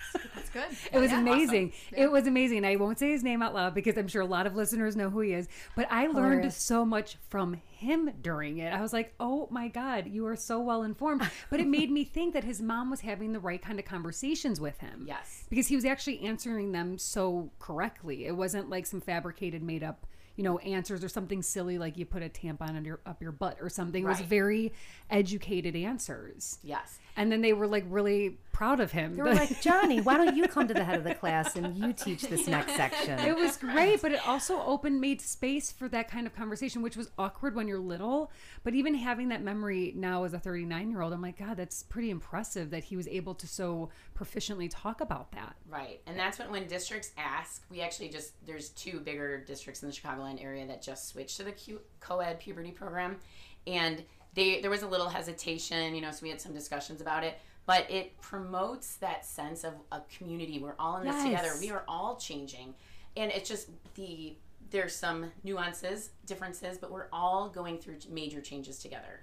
good. 0.50 0.66
It 0.92 1.00
was 1.00 1.12
yeah, 1.12 1.20
amazing. 1.20 1.70
Awesome. 1.70 1.98
Yeah. 1.98 2.04
It 2.04 2.12
was 2.12 2.28
amazing. 2.28 2.66
I 2.66 2.76
won't 2.76 3.00
say 3.00 3.12
his 3.12 3.24
name 3.24 3.42
out 3.42 3.54
loud 3.54 3.74
because 3.74 3.98
I'm 3.98 4.08
sure 4.08 4.22
a 4.22 4.26
lot 4.26 4.48
of 4.48 4.56
listeners 4.56 4.96
know 4.96 5.10
who 5.10 5.22
he 5.22 5.34
is. 5.34 5.48
But 5.76 5.88
I 5.92 6.08
learned 6.08 6.52
so 6.54 6.86
much 6.86 7.18
from 7.30 7.54
him 7.54 8.12
during 8.22 8.58
it. 8.58 8.74
I 8.74 8.82
was 8.82 8.94
like, 8.94 9.14
oh 9.20 9.48
my 9.52 9.68
God, 9.68 10.08
you 10.08 10.26
are 10.28 10.36
so 10.36 10.60
well 10.60 10.84
informed. 10.84 11.30
But 11.50 11.60
it 11.60 11.68
made 11.68 11.92
me 11.92 12.04
think 12.18 12.34
that 12.34 12.44
his 12.44 12.62
mom 12.62 12.90
was 12.90 13.02
having 13.02 13.34
the 13.34 13.40
right 13.40 13.62
kind 13.62 13.80
of 13.80 13.86
conversations 13.86 14.60
with 14.60 14.80
him. 14.80 15.06
Yes. 15.08 15.46
Because 15.50 15.68
he 15.68 15.76
was 15.76 15.86
actually 15.86 16.22
answering 16.22 16.72
them 16.72 16.98
so 16.98 17.52
correctly. 17.60 18.26
It 18.26 18.36
wasn't 18.36 18.70
like 18.70 18.86
some 18.86 19.02
fabricated, 19.02 19.62
made 19.62 19.84
up 19.84 20.08
you 20.38 20.44
know 20.44 20.60
answers 20.60 21.04
or 21.04 21.10
something 21.10 21.42
silly 21.42 21.78
like 21.78 21.98
you 21.98 22.06
put 22.06 22.24
a 22.24 22.30
tampon 22.30 22.78
under 22.78 23.02
up 23.06 23.22
your 23.22 23.32
butt 23.32 23.58
or 23.60 23.70
something. 23.70 24.04
It 24.04 24.08
was 24.08 24.22
very 24.22 24.72
educated 25.10 25.76
answers. 25.76 26.60
Yes. 26.64 27.00
And 27.18 27.32
then 27.32 27.42
they 27.42 27.52
were 27.52 27.68
like 27.68 27.84
really 27.90 28.38
proud 28.58 28.80
of 28.80 28.92
him. 28.92 29.16
They 29.16 29.22
were 29.22 29.36
like, 29.36 29.62
Johnny, 29.62 30.02
why 30.02 30.18
don't 30.18 30.36
you 30.36 30.48
come 30.48 30.68
to 30.68 30.74
the 30.74 30.84
head 30.84 30.98
of 30.98 31.04
the 31.04 31.14
class 31.14 31.56
and 31.56 31.78
you 31.78 31.94
teach 31.94 32.24
this 32.24 32.48
next 32.48 32.76
section? 32.76 33.20
It 33.20 33.36
was 33.36 33.56
great, 33.56 34.02
but 34.02 34.12
it 34.12 34.28
also 34.28 34.60
opened, 34.62 35.00
made 35.00 35.22
space 35.22 35.72
for 35.72 35.88
that 35.90 36.10
kind 36.10 36.26
of 36.26 36.36
conversation, 36.36 36.82
which 36.82 36.98
was 36.98 37.12
awkward 37.20 37.54
when 37.56 37.68
you're 37.68 37.80
little. 37.80 38.32
But 38.64 38.74
even 38.74 38.96
having 38.96 39.30
that 39.30 39.44
memory 39.44 39.94
now 39.96 40.24
as 40.24 40.34
a 40.34 40.40
39 40.40 40.90
year 40.90 41.02
old, 41.02 41.14
I'm 41.14 41.22
like, 41.22 41.38
God, 41.38 41.58
that's 41.58 41.84
pretty 41.84 42.10
impressive 42.10 42.72
that 42.72 42.84
he 42.84 42.96
was 42.96 43.08
able 43.08 43.36
to 43.36 43.48
so 43.48 43.90
proficiently 44.18 44.70
talk 44.72 45.02
about 45.02 45.32
that. 45.34 45.56
Right. 45.70 46.02
And 46.08 46.18
that's 46.18 46.40
when, 46.40 46.50
when 46.50 46.68
districts 46.68 47.12
ask, 47.18 47.64
we 47.70 47.82
actually 47.82 48.10
just, 48.10 48.34
there's 48.48 48.70
two 48.70 49.00
bigger 49.00 49.40
districts 49.40 49.84
in 49.84 49.90
the 49.90 49.96
Chicagoland 49.96 50.44
area 50.44 50.66
that 50.66 50.82
just 50.82 51.10
switched 51.10 51.38
to 51.38 51.44
the 51.44 51.54
co 52.00 52.20
ed 52.20 52.40
puberty 52.40 52.72
program. 52.72 53.18
And 53.68 54.04
they 54.38 54.62
there 54.62 54.70
was 54.70 54.84
a 54.84 54.88
little 54.88 55.10
hesitation, 55.10 55.94
you 55.94 56.02
know, 56.02 56.12
so 56.12 56.20
we 56.22 56.30
had 56.30 56.40
some 56.40 56.54
discussions 56.54 57.02
about 57.02 57.26
it. 57.26 57.38
But 57.66 57.92
it 57.92 58.22
promotes 58.22 58.96
that 58.98 59.26
sense 59.26 59.66
of 59.66 59.74
a 59.92 60.00
community. 60.18 60.60
We're 60.60 60.76
all 60.80 60.98
in 60.98 61.06
this 61.06 61.16
yes. 61.16 61.26
together. 61.26 61.50
We 61.60 61.70
are 61.72 61.84
all 61.86 62.16
changing, 62.16 62.76
and 63.18 63.30
it's 63.32 63.50
just 63.50 63.70
the 63.96 64.38
there's 64.70 64.96
some 64.96 65.32
nuances, 65.44 66.12
differences, 66.26 66.78
but 66.78 66.92
we're 66.92 67.08
all 67.12 67.50
going 67.50 67.80
through 67.80 67.98
major 68.10 68.40
changes 68.42 68.80
together. 68.80 69.22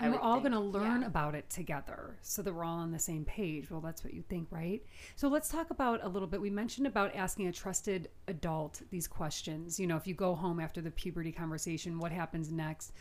And 0.00 0.14
we're 0.14 0.20
all 0.20 0.40
going 0.40 0.52
to 0.52 0.60
learn 0.60 1.02
yeah. 1.02 1.06
about 1.06 1.34
it 1.34 1.50
together 1.50 2.16
so 2.22 2.40
that 2.42 2.54
we're 2.54 2.64
all 2.64 2.78
on 2.78 2.90
the 2.90 2.98
same 2.98 3.24
page. 3.24 3.70
Well, 3.70 3.82
that's 3.82 4.02
what 4.02 4.14
you 4.14 4.22
think, 4.22 4.48
right? 4.50 4.82
So 5.14 5.28
let's 5.28 5.50
talk 5.50 5.70
about 5.70 6.02
a 6.02 6.08
little 6.08 6.26
bit. 6.26 6.40
We 6.40 6.48
mentioned 6.48 6.86
about 6.86 7.14
asking 7.14 7.48
a 7.48 7.52
trusted 7.52 8.08
adult 8.26 8.80
these 8.90 9.06
questions. 9.06 9.78
You 9.78 9.86
know, 9.86 9.96
if 9.96 10.06
you 10.06 10.14
go 10.14 10.34
home 10.34 10.58
after 10.58 10.80
the 10.80 10.90
puberty 10.90 11.32
conversation, 11.32 11.98
what 11.98 12.12
happens 12.12 12.50
next? 12.50 12.92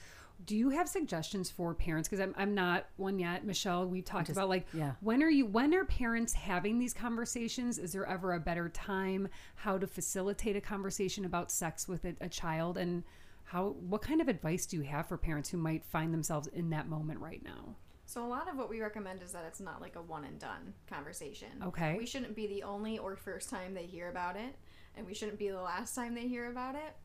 Do 0.45 0.56
you 0.56 0.69
have 0.69 0.88
suggestions 0.88 1.49
for 1.49 1.73
parents 1.73 2.08
because 2.08 2.21
I'm, 2.21 2.34
I'm 2.38 2.56
not 2.56 2.86
one 2.97 3.19
yet 3.19 3.45
michelle 3.45 3.86
we 3.88 4.02
talked 4.02 4.28
just, 4.28 4.38
about 4.38 4.49
like 4.49 4.67
yeah. 4.73 4.93
when 5.02 5.21
are 5.21 5.30
you 5.30 5.45
when 5.45 5.73
are 5.73 5.86
parents 5.86 6.34
having 6.34 6.80
these 6.80 6.93
conversations 6.93 7.78
is 7.78 7.91
there 7.91 8.06
ever 8.06 8.34
a 8.34 8.39
better 8.39 8.69
time 8.69 9.28
how 9.56 9.78
to 9.78 9.88
facilitate 9.88 10.56
a 10.56 10.62
conversation 10.62 11.25
about 11.25 11.52
sex 11.52 11.88
with 11.88 12.06
a, 12.06 12.15
a 12.21 12.30
child 12.30 12.78
and 12.78 13.04
how 13.43 13.75
what 13.88 14.02
kind 14.02 14.21
of 14.21 14.28
advice 14.28 14.65
do 14.65 14.78
you 14.78 14.84
have 14.84 15.08
for 15.08 15.17
parents 15.17 15.49
who 15.49 15.58
might 15.58 15.84
find 15.84 16.13
themselves 16.13 16.47
in 16.47 16.69
that 16.69 16.88
moment 16.88 17.19
right 17.19 17.43
now 17.43 17.75
so 18.06 18.25
a 18.25 18.28
lot 18.28 18.49
of 18.49 18.58
what 18.58 18.71
we 18.71 18.82
recommend 18.82 19.21
is 19.21 19.32
that 19.34 19.45
it's 19.45 19.60
not 19.60 19.82
like 19.82 19.95
a 19.95 20.02
one 20.02 20.23
and 20.23 20.39
done 20.39 20.73
conversation. 20.88 21.49
Okay. 21.63 21.95
We 21.95 22.08
shouldn't 22.08 22.36
be 22.36 22.47
the 22.47 22.63
only 22.63 22.97
or 22.97 23.15
first 23.15 23.52
time 23.52 23.75
they 23.75 23.86
hear 23.86 24.10
about 24.10 24.36
it, 24.36 24.56
and 24.95 25.06
we 25.06 25.13
shouldn't 25.13 25.38
be 25.38 25.49
the 25.49 25.62
last 25.62 25.93
time 25.93 26.15
they 26.15 26.28
hear 26.28 26.49
about 26.49 26.73
it 26.73 26.95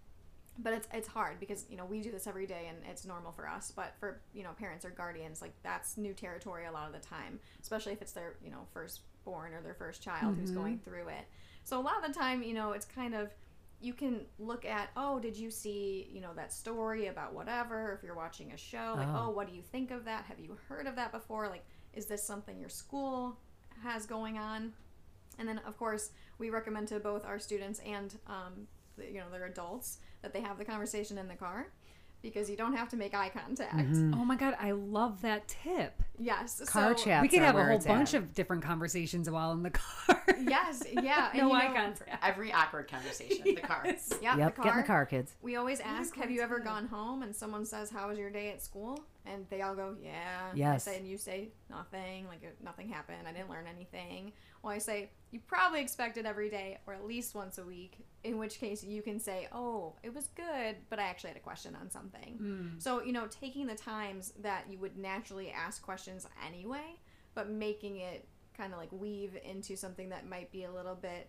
but 0.58 0.72
it's 0.72 0.88
it's 0.92 1.08
hard 1.08 1.40
because 1.40 1.64
you 1.68 1.76
know 1.76 1.84
we 1.84 2.00
do 2.00 2.10
this 2.10 2.26
every 2.26 2.46
day 2.46 2.66
and 2.68 2.78
it's 2.88 3.04
normal 3.04 3.32
for 3.32 3.48
us 3.48 3.72
but 3.74 3.94
for 3.98 4.20
you 4.32 4.42
know 4.42 4.50
parents 4.58 4.84
or 4.84 4.90
guardians 4.90 5.42
like 5.42 5.52
that's 5.62 5.96
new 5.96 6.12
territory 6.12 6.66
a 6.66 6.72
lot 6.72 6.86
of 6.86 6.92
the 6.92 7.06
time 7.06 7.40
especially 7.60 7.92
if 7.92 8.00
it's 8.00 8.12
their 8.12 8.34
you 8.44 8.50
know 8.50 8.66
firstborn 8.72 9.52
or 9.52 9.60
their 9.62 9.74
first 9.74 10.02
child 10.02 10.32
mm-hmm. 10.32 10.40
who's 10.40 10.50
going 10.50 10.78
through 10.78 11.08
it 11.08 11.26
so 11.64 11.78
a 11.78 11.82
lot 11.82 11.96
of 11.96 12.12
the 12.12 12.18
time 12.18 12.42
you 12.42 12.54
know 12.54 12.72
it's 12.72 12.86
kind 12.86 13.14
of 13.14 13.30
you 13.80 13.92
can 13.92 14.20
look 14.38 14.64
at 14.64 14.90
oh 14.96 15.18
did 15.18 15.36
you 15.36 15.50
see 15.50 16.08
you 16.12 16.20
know 16.20 16.32
that 16.34 16.52
story 16.52 17.08
about 17.08 17.34
whatever 17.34 17.92
if 17.92 18.04
you're 18.04 18.14
watching 18.14 18.52
a 18.52 18.56
show 18.56 18.94
like 18.96 19.08
oh. 19.08 19.24
oh 19.26 19.30
what 19.30 19.48
do 19.48 19.54
you 19.54 19.62
think 19.62 19.90
of 19.90 20.04
that 20.04 20.24
have 20.24 20.38
you 20.38 20.56
heard 20.68 20.86
of 20.86 20.94
that 20.94 21.10
before 21.10 21.48
like 21.48 21.64
is 21.92 22.06
this 22.06 22.22
something 22.22 22.58
your 22.58 22.68
school 22.68 23.36
has 23.82 24.06
going 24.06 24.38
on 24.38 24.72
and 25.38 25.48
then 25.48 25.60
of 25.66 25.76
course 25.76 26.10
we 26.38 26.48
recommend 26.48 26.86
to 26.88 27.00
both 27.00 27.24
our 27.24 27.38
students 27.38 27.80
and 27.80 28.16
um, 28.26 28.68
you 28.98 29.14
know 29.20 29.26
they're 29.30 29.46
adults 29.46 29.98
that 30.22 30.32
they 30.32 30.40
have 30.40 30.58
the 30.58 30.64
conversation 30.64 31.18
in 31.18 31.28
the 31.28 31.34
car 31.34 31.68
because 32.22 32.48
you 32.48 32.56
don't 32.56 32.74
have 32.74 32.88
to 32.88 32.96
make 32.96 33.14
eye 33.14 33.28
contact. 33.28 33.74
Mm-hmm. 33.76 34.14
Oh 34.14 34.24
my 34.24 34.34
god, 34.36 34.56
I 34.58 34.70
love 34.70 35.20
that 35.22 35.46
tip. 35.46 36.02
Yes. 36.18 36.60
Car 36.68 36.96
so, 36.96 37.04
chats 37.04 37.22
we 37.22 37.28
could 37.28 37.40
have 37.40 37.56
a 37.56 37.64
whole 37.64 37.78
bunch 37.80 38.14
at. 38.14 38.22
of 38.22 38.32
different 38.34 38.62
conversations 38.62 39.28
while 39.28 39.52
in 39.52 39.62
the 39.62 39.70
car. 39.70 40.20
Yes, 40.40 40.82
yeah. 40.90 41.30
no 41.34 41.48
you 41.48 41.52
eye 41.54 41.68
know- 41.68 41.74
contact. 41.74 42.24
Every 42.24 42.52
awkward 42.52 42.88
conversation 42.88 43.46
in 43.46 43.54
the 43.56 43.60
car. 43.60 43.82
Yep, 43.86 44.38
Yep, 44.38 44.56
the 44.56 44.62
get 44.62 44.72
in 44.72 44.76
the 44.80 44.86
car, 44.86 45.06
kids. 45.06 45.34
We 45.42 45.56
always 45.56 45.80
ask, 45.80 46.14
"Have 46.16 46.30
you 46.30 46.40
ever 46.40 46.58
gone 46.58 46.86
home?" 46.86 47.22
And 47.22 47.34
someone 47.34 47.64
says, 47.66 47.90
"How 47.90 48.08
was 48.08 48.18
your 48.18 48.30
day 48.30 48.50
at 48.50 48.62
school?" 48.62 49.04
And 49.26 49.46
they 49.48 49.62
all 49.62 49.74
go, 49.74 49.96
"Yeah." 50.02 50.50
Yes. 50.54 50.86
I 50.86 50.92
say, 50.92 50.98
and 50.98 51.08
you 51.08 51.16
say 51.16 51.48
nothing, 51.70 52.26
like 52.28 52.42
uh, 52.44 52.50
nothing 52.62 52.88
happened. 52.88 53.26
I 53.26 53.32
didn't 53.32 53.48
learn 53.48 53.66
anything. 53.66 54.32
Well, 54.62 54.72
I 54.72 54.78
say 54.78 55.10
you 55.30 55.40
probably 55.46 55.80
expect 55.80 56.16
it 56.18 56.26
every 56.26 56.50
day 56.50 56.78
or 56.86 56.94
at 56.94 57.06
least 57.06 57.34
once 57.34 57.58
a 57.58 57.64
week. 57.64 57.98
In 58.22 58.38
which 58.38 58.58
case, 58.58 58.84
you 58.84 59.02
can 59.02 59.18
say, 59.18 59.48
"Oh, 59.52 59.94
it 60.02 60.14
was 60.14 60.28
good, 60.36 60.76
but 60.90 60.98
I 60.98 61.04
actually 61.04 61.28
had 61.30 61.36
a 61.38 61.40
question 61.40 61.76
on 61.80 61.90
something." 61.90 62.36
So 62.78 63.02
you 63.02 63.12
know, 63.12 63.26
taking 63.28 63.66
the 63.66 63.74
times 63.74 64.32
that 64.40 64.64
you 64.70 64.78
would 64.78 64.96
naturally 64.98 65.50
ask 65.50 65.82
questions 65.82 66.26
anyway, 66.46 66.96
but 67.34 67.48
making 67.50 67.96
it 67.98 68.28
kind 68.56 68.72
of 68.72 68.78
like 68.78 68.92
weave 68.92 69.36
into 69.44 69.76
something 69.76 70.10
that 70.10 70.28
might 70.28 70.50
be 70.52 70.64
a 70.64 70.72
little 70.72 70.94
bit 70.94 71.28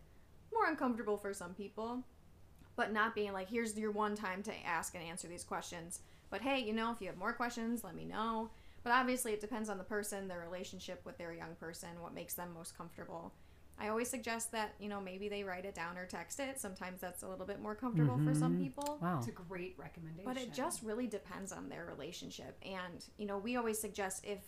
more 0.54 0.68
uncomfortable 0.68 1.18
for 1.18 1.34
some 1.34 1.54
people 1.54 2.04
but 2.76 2.94
not 2.94 3.16
being 3.16 3.34
like 3.34 3.50
here's 3.50 3.78
your 3.78 3.92
one 3.92 4.16
time 4.16 4.44
to 4.44 4.52
ask 4.66 4.94
and 4.96 5.04
answer 5.04 5.28
these 5.28 5.44
questions 5.44 6.02
but 6.36 6.42
hey 6.42 6.60
you 6.60 6.74
know 6.74 6.92
if 6.92 7.00
you 7.00 7.08
have 7.08 7.16
more 7.18 7.32
questions 7.32 7.82
let 7.86 7.96
me 7.96 8.04
know 8.04 8.50
but 8.84 8.92
obviously 8.92 9.32
it 9.32 9.40
depends 9.40 9.70
on 9.70 9.78
the 9.78 9.84
person 9.86 10.28
their 10.28 10.42
relationship 10.42 11.00
with 11.06 11.18
their 11.18 11.34
young 11.34 11.56
person 11.56 11.88
what 12.02 12.14
makes 12.14 12.34
them 12.34 12.50
most 12.54 12.78
comfortable 12.78 13.32
i 13.80 13.88
always 13.88 14.10
suggest 14.10 14.52
that 14.52 14.74
you 14.78 14.90
know 14.90 15.00
maybe 15.00 15.30
they 15.30 15.44
write 15.46 15.64
it 15.64 15.74
down 15.76 15.98
or 15.98 16.06
text 16.06 16.42
it 16.42 16.60
sometimes 16.60 17.00
that's 17.00 17.24
a 17.24 17.28
little 17.28 17.46
bit 17.46 17.62
more 17.62 17.74
comfortable 17.74 18.18
for 18.26 18.34
some 18.36 18.58
people 18.58 19.00
Wow. 19.02 19.18
It's 19.20 19.30
a 19.30 19.32
great 19.32 19.76
recommendation. 19.78 20.26
but 20.26 20.38
it 20.38 20.54
just 20.54 20.84
really 20.84 21.08
depends 21.08 21.52
on 21.54 21.70
their 21.70 21.86
relationship. 21.86 22.58
And, 22.64 23.04
you 23.18 23.26
know, 23.28 23.38
we 23.38 23.56
always 23.56 23.80
suggest 23.80 24.26
if, 24.26 24.40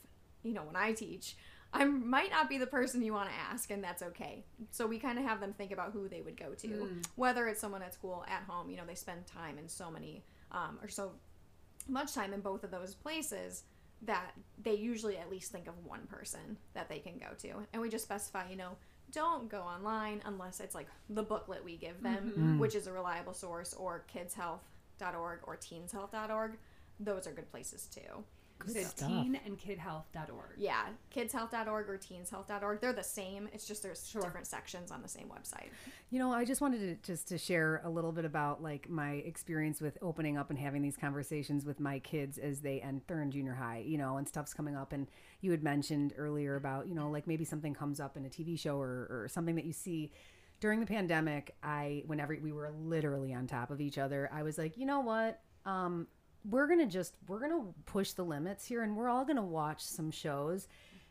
you 0.43 0.53
know, 0.53 0.63
when 0.63 0.75
I 0.75 0.91
teach, 0.93 1.35
I 1.73 1.83
might 1.85 2.31
not 2.31 2.47
be 2.49 2.57
the 2.57 2.65
person 2.67 3.01
you 3.01 3.13
want 3.13 3.29
to 3.29 3.35
ask, 3.35 3.69
and 3.71 3.83
that's 3.83 4.01
okay. 4.01 4.45
So 4.71 4.87
we 4.87 4.99
kind 4.99 5.19
of 5.19 5.25
have 5.25 5.39
them 5.41 5.53
think 5.53 5.71
about 5.73 5.91
who 5.91 6.07
they 6.07 6.21
would 6.21 6.37
go 6.37 6.53
to, 6.53 6.67
whether 7.15 7.47
it's 7.47 7.59
someone 7.59 7.81
at 7.81 7.93
school, 7.93 8.25
at 8.29 8.43
home. 8.43 8.69
You 8.69 8.77
know, 8.77 8.85
they 8.87 8.95
spend 8.95 9.25
time 9.27 9.57
in 9.57 9.67
so 9.67 9.91
many, 9.91 10.23
um, 10.51 10.79
or 10.81 10.87
so 10.87 11.11
much 11.87 12.13
time 12.13 12.33
in 12.33 12.41
both 12.41 12.63
of 12.63 12.71
those 12.71 12.93
places 12.93 13.63
that 14.03 14.31
they 14.61 14.73
usually 14.73 15.17
at 15.17 15.29
least 15.29 15.51
think 15.51 15.67
of 15.67 15.73
one 15.85 16.05
person 16.07 16.57
that 16.73 16.89
they 16.89 16.99
can 16.99 17.17
go 17.17 17.27
to. 17.39 17.65
And 17.73 17.81
we 17.81 17.89
just 17.89 18.03
specify, 18.03 18.49
you 18.49 18.55
know, 18.55 18.77
don't 19.11 19.49
go 19.49 19.61
online 19.61 20.21
unless 20.25 20.59
it's 20.59 20.75
like 20.75 20.87
the 21.09 21.23
booklet 21.23 21.63
we 21.63 21.77
give 21.77 22.01
them, 22.03 22.33
mm-hmm. 22.35 22.55
mm. 22.55 22.59
which 22.59 22.75
is 22.75 22.87
a 22.87 22.91
reliable 22.91 23.33
source, 23.33 23.73
or 23.73 24.05
kidshealth.org 24.13 25.39
or 25.43 25.57
teenshealth.org. 25.57 26.57
Those 26.99 27.27
are 27.27 27.31
good 27.31 27.49
places 27.49 27.87
too. 27.87 28.23
You 28.65 28.73
said 28.73 28.85
stuff. 28.87 29.09
teen 29.09 29.39
and 29.45 29.57
kidhealth.org. 29.59 30.55
Yeah, 30.57 30.87
kidshealth.org 31.15 31.89
or 31.89 31.97
teenshealth.org. 31.97 32.81
They're 32.81 32.93
the 32.93 33.03
same. 33.03 33.49
It's 33.53 33.65
just 33.67 33.83
there's 33.83 34.07
Sure. 34.07 34.21
different 34.21 34.47
sections 34.47 34.91
on 34.91 35.01
the 35.01 35.07
same 35.07 35.27
website. 35.29 35.69
You 36.09 36.19
know, 36.19 36.31
I 36.33 36.45
just 36.45 36.61
wanted 36.61 36.79
to 36.79 36.95
just 37.11 37.27
to 37.29 37.37
share 37.37 37.81
a 37.83 37.89
little 37.89 38.11
bit 38.11 38.25
about 38.25 38.61
like 38.63 38.89
my 38.89 39.11
experience 39.11 39.81
with 39.81 39.97
opening 40.01 40.37
up 40.37 40.49
and 40.49 40.57
having 40.57 40.81
these 40.81 40.97
conversations 40.97 41.65
with 41.65 41.79
my 41.79 41.99
kids 41.99 42.37
as 42.37 42.61
they 42.61 42.81
enter 42.81 43.21
in 43.21 43.31
junior 43.31 43.53
high, 43.53 43.83
you 43.85 43.97
know, 43.97 44.17
and 44.17 44.27
stuff's 44.27 44.53
coming 44.53 44.75
up. 44.75 44.93
And 44.93 45.07
you 45.41 45.51
had 45.51 45.63
mentioned 45.63 46.13
earlier 46.17 46.55
about, 46.55 46.87
you 46.87 46.95
know, 46.95 47.09
like 47.09 47.27
maybe 47.27 47.45
something 47.45 47.73
comes 47.73 47.99
up 47.99 48.17
in 48.17 48.25
a 48.25 48.29
TV 48.29 48.57
show 48.59 48.79
or, 48.79 49.07
or 49.09 49.27
something 49.29 49.55
that 49.55 49.65
you 49.65 49.73
see 49.73 50.11
during 50.59 50.79
the 50.79 50.85
pandemic. 50.85 51.55
I, 51.61 52.03
whenever 52.07 52.35
we 52.41 52.51
were 52.51 52.71
literally 52.71 53.33
on 53.33 53.45
top 53.47 53.69
of 53.71 53.79
each 53.81 53.97
other, 53.97 54.29
I 54.33 54.43
was 54.43 54.57
like, 54.57 54.77
you 54.77 54.85
know 54.85 55.01
what? 55.01 55.41
Um, 55.65 56.07
we're 56.45 56.67
gonna 56.67 56.85
just 56.85 57.15
we're 57.27 57.39
gonna 57.39 57.63
push 57.85 58.11
the 58.11 58.23
limits 58.23 58.65
here, 58.65 58.83
and 58.83 58.95
we're 58.95 59.09
all 59.09 59.25
gonna 59.25 59.43
watch 59.43 59.81
some 59.81 60.11
shows 60.11 60.67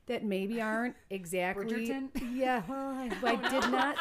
that 0.06 0.24
maybe 0.24 0.60
aren't 0.62 0.96
exactly 1.10 1.66
Bridgerton? 1.66 2.08
yeah, 2.34 2.62
well, 2.68 2.90
I, 2.90 3.10
I 3.24 3.40
oh, 3.42 3.60
did 3.60 3.70
not. 3.70 3.96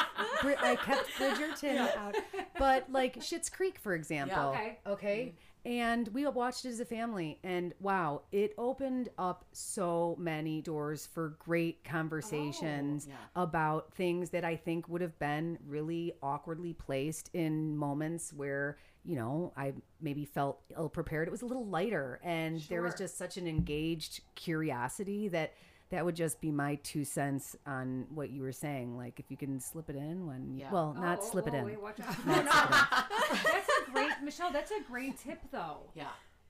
I 0.61 0.75
kept 0.75 1.09
Bridgerton 1.17 1.77
out, 1.77 2.15
but 2.57 2.91
like 2.91 3.17
Schitt's 3.19 3.49
Creek, 3.49 3.77
for 3.79 3.93
example. 3.93 4.51
Yeah. 4.53 4.59
Okay. 4.59 4.79
Okay. 4.87 5.33
Mm. 5.33 5.41
And 5.65 6.07
we 6.09 6.27
watched 6.27 6.65
it 6.65 6.69
as 6.69 6.79
a 6.79 6.85
family, 6.85 7.39
and 7.43 7.73
wow, 7.79 8.21
it 8.31 8.53
opened 8.55 9.09
up 9.17 9.45
so 9.51 10.15
many 10.19 10.61
doors 10.61 11.07
for 11.11 11.37
great 11.39 11.83
conversations 11.83 13.07
oh, 13.07 13.11
yeah. 13.11 13.41
about 13.41 13.91
things 13.95 14.29
that 14.29 14.45
I 14.45 14.57
think 14.57 14.87
would 14.87 15.01
have 15.01 15.17
been 15.17 15.57
really 15.67 16.13
awkwardly 16.21 16.73
placed 16.73 17.31
in 17.33 17.75
moments 17.75 18.31
where, 18.31 18.77
you 19.05 19.15
know, 19.15 19.53
I 19.55 19.73
maybe 20.01 20.25
felt 20.25 20.59
ill 20.75 20.89
prepared. 20.89 21.27
It 21.27 21.31
was 21.31 21.41
a 21.43 21.45
little 21.45 21.65
lighter, 21.65 22.19
and 22.23 22.59
there 22.69 22.81
was 22.81 22.95
just 22.95 23.17
such 23.17 23.37
an 23.37 23.47
engaged 23.47 24.21
curiosity 24.35 25.27
that 25.29 25.53
that 25.91 26.03
would 26.03 26.15
just 26.15 26.41
be 26.41 26.51
my 26.51 26.75
two 26.81 27.05
cents 27.05 27.55
on 27.67 28.07
what 28.13 28.31
you 28.31 28.41
were 28.41 28.51
saying. 28.51 28.97
Like 28.97 29.19
if 29.19 29.29
you 29.29 29.37
can 29.37 29.59
slip 29.59 29.89
it 29.89 29.95
in 29.95 30.25
when, 30.25 30.57
Yeah. 30.57 30.71
well, 30.71 30.95
oh, 30.97 31.01
not 31.01 31.19
Oh, 31.21 31.25
slip 31.29 31.47
it 31.47 31.53
oh, 31.53 31.57
in. 31.57 31.65
wait, 31.65 31.81
watch 31.81 31.99
out. 31.99 32.25
No, 32.25 32.33
no. 32.35 32.41
that's 32.43 33.69
a 33.87 33.91
great, 33.91 34.11
Michelle. 34.23 34.51
That's 34.51 34.71
a 34.71 34.81
great 34.89 35.19
tip, 35.19 35.39
though. 35.51 35.81
Yeah. 35.93 36.07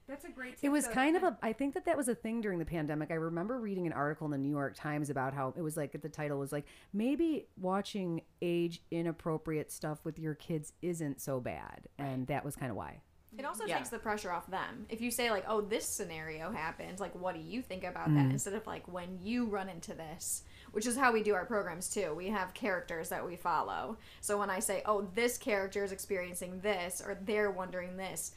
That's 0.07 0.25
a 0.25 0.29
great 0.29 0.51
tip. 0.57 0.63
It 0.63 0.69
was 0.69 0.85
though. 0.87 0.93
kind 0.93 1.15
of 1.17 1.23
a. 1.23 1.37
I 1.41 1.51
think 1.53 1.73
that 1.73 1.85
that 1.85 1.97
was 1.97 2.07
a 2.07 2.15
thing 2.15 2.41
during 2.41 2.59
the 2.59 2.65
pandemic. 2.65 3.09
I 3.11 3.15
remember 3.15 3.59
reading 3.59 3.87
an 3.87 3.93
article 3.93 4.25
in 4.25 4.31
the 4.31 4.37
New 4.37 4.49
York 4.51 4.75
Times 4.75 5.09
about 5.09 5.33
how 5.33 5.53
it 5.57 5.61
was 5.61 5.75
like 5.75 5.99
the 5.99 6.09
title 6.09 6.37
was 6.37 6.51
like 6.51 6.65
maybe 6.93 7.47
watching 7.59 8.21
age 8.41 8.81
inappropriate 8.91 9.71
stuff 9.71 9.99
with 10.03 10.19
your 10.19 10.35
kids 10.35 10.73
isn't 10.81 11.21
so 11.21 11.39
bad, 11.39 11.87
and 11.97 12.27
that 12.27 12.45
was 12.45 12.55
kind 12.55 12.69
of 12.71 12.77
why. 12.77 13.01
It 13.37 13.43
also 13.43 13.65
Yeah. 13.65 13.77
takes 13.79 13.89
the 13.89 13.99
pressure 13.99 14.31
off 14.31 14.47
them. 14.47 14.85
If 14.89 15.01
you 15.01 15.11
say 15.11 15.29
like, 15.29 15.43
"Oh, 15.47 15.59
this 15.59 15.85
scenario 15.85 16.51
happened," 16.51 16.99
like, 17.01 17.13
what 17.15 17.35
do 17.35 17.41
you 17.41 17.61
think 17.61 17.83
about 17.83 18.07
that? 18.13 18.27
Mm. 18.27 18.31
Instead 18.31 18.53
of 18.53 18.65
like, 18.65 18.87
when 18.87 19.19
you 19.21 19.45
run 19.45 19.67
into 19.67 19.93
this, 19.93 20.43
which 20.71 20.85
is 20.85 20.95
how 20.95 21.11
we 21.11 21.21
do 21.23 21.33
our 21.33 21.45
programs 21.45 21.89
too. 21.89 22.13
We 22.13 22.29
have 22.29 22.53
characters 22.53 23.09
that 23.09 23.25
we 23.25 23.35
follow. 23.35 23.97
So 24.21 24.37
when 24.37 24.49
I 24.49 24.59
say, 24.59 24.83
"Oh, 24.85 25.01
this 25.15 25.37
character 25.37 25.83
is 25.83 25.91
experiencing 25.91 26.61
this," 26.61 27.01
or 27.05 27.15
they're 27.15 27.51
wondering 27.51 27.97
this, 27.97 28.33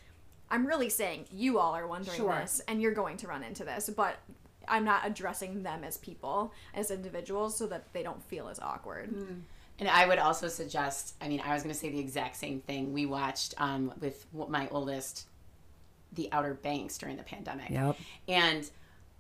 I'm 0.50 0.66
really 0.66 0.88
saying 0.88 1.26
you 1.32 1.58
all 1.58 1.74
are 1.74 1.87
wondering 1.87 2.16
Sure. 2.16 2.38
this, 2.40 2.61
and 2.68 2.80
you're 2.80 2.94
going 2.94 3.16
to 3.18 3.28
run 3.28 3.42
into 3.42 3.64
this, 3.64 3.90
but. 3.90 4.16
I'm 4.70 4.84
not 4.84 5.06
addressing 5.06 5.62
them 5.62 5.82
as 5.82 5.96
people, 5.96 6.52
as 6.74 6.90
individuals, 6.90 7.56
so 7.56 7.66
that 7.68 7.90
they 7.94 8.02
don't 8.02 8.22
feel 8.24 8.48
as 8.48 8.58
awkward. 8.61 9.08
And 9.78 9.88
I 9.88 10.06
would 10.06 10.18
also 10.18 10.48
suggest, 10.48 11.14
I 11.22 11.28
mean, 11.28 11.40
I 11.40 11.54
was 11.54 11.62
going 11.62 11.72
to 11.72 11.80
say 11.80 11.88
the 11.88 11.98
exact 11.98 12.37
same 12.37 12.61
thing. 12.61 12.92
We 12.92 13.06
watched 13.06 13.54
um, 13.56 13.94
with 13.98 14.26
my 14.34 14.68
oldest, 14.70 15.26
The 16.12 16.28
Outer 16.32 16.52
Banks 16.52 16.98
during 16.98 17.16
the 17.16 17.22
pandemic. 17.22 17.70
Yep. 17.70 17.96
And 18.28 18.70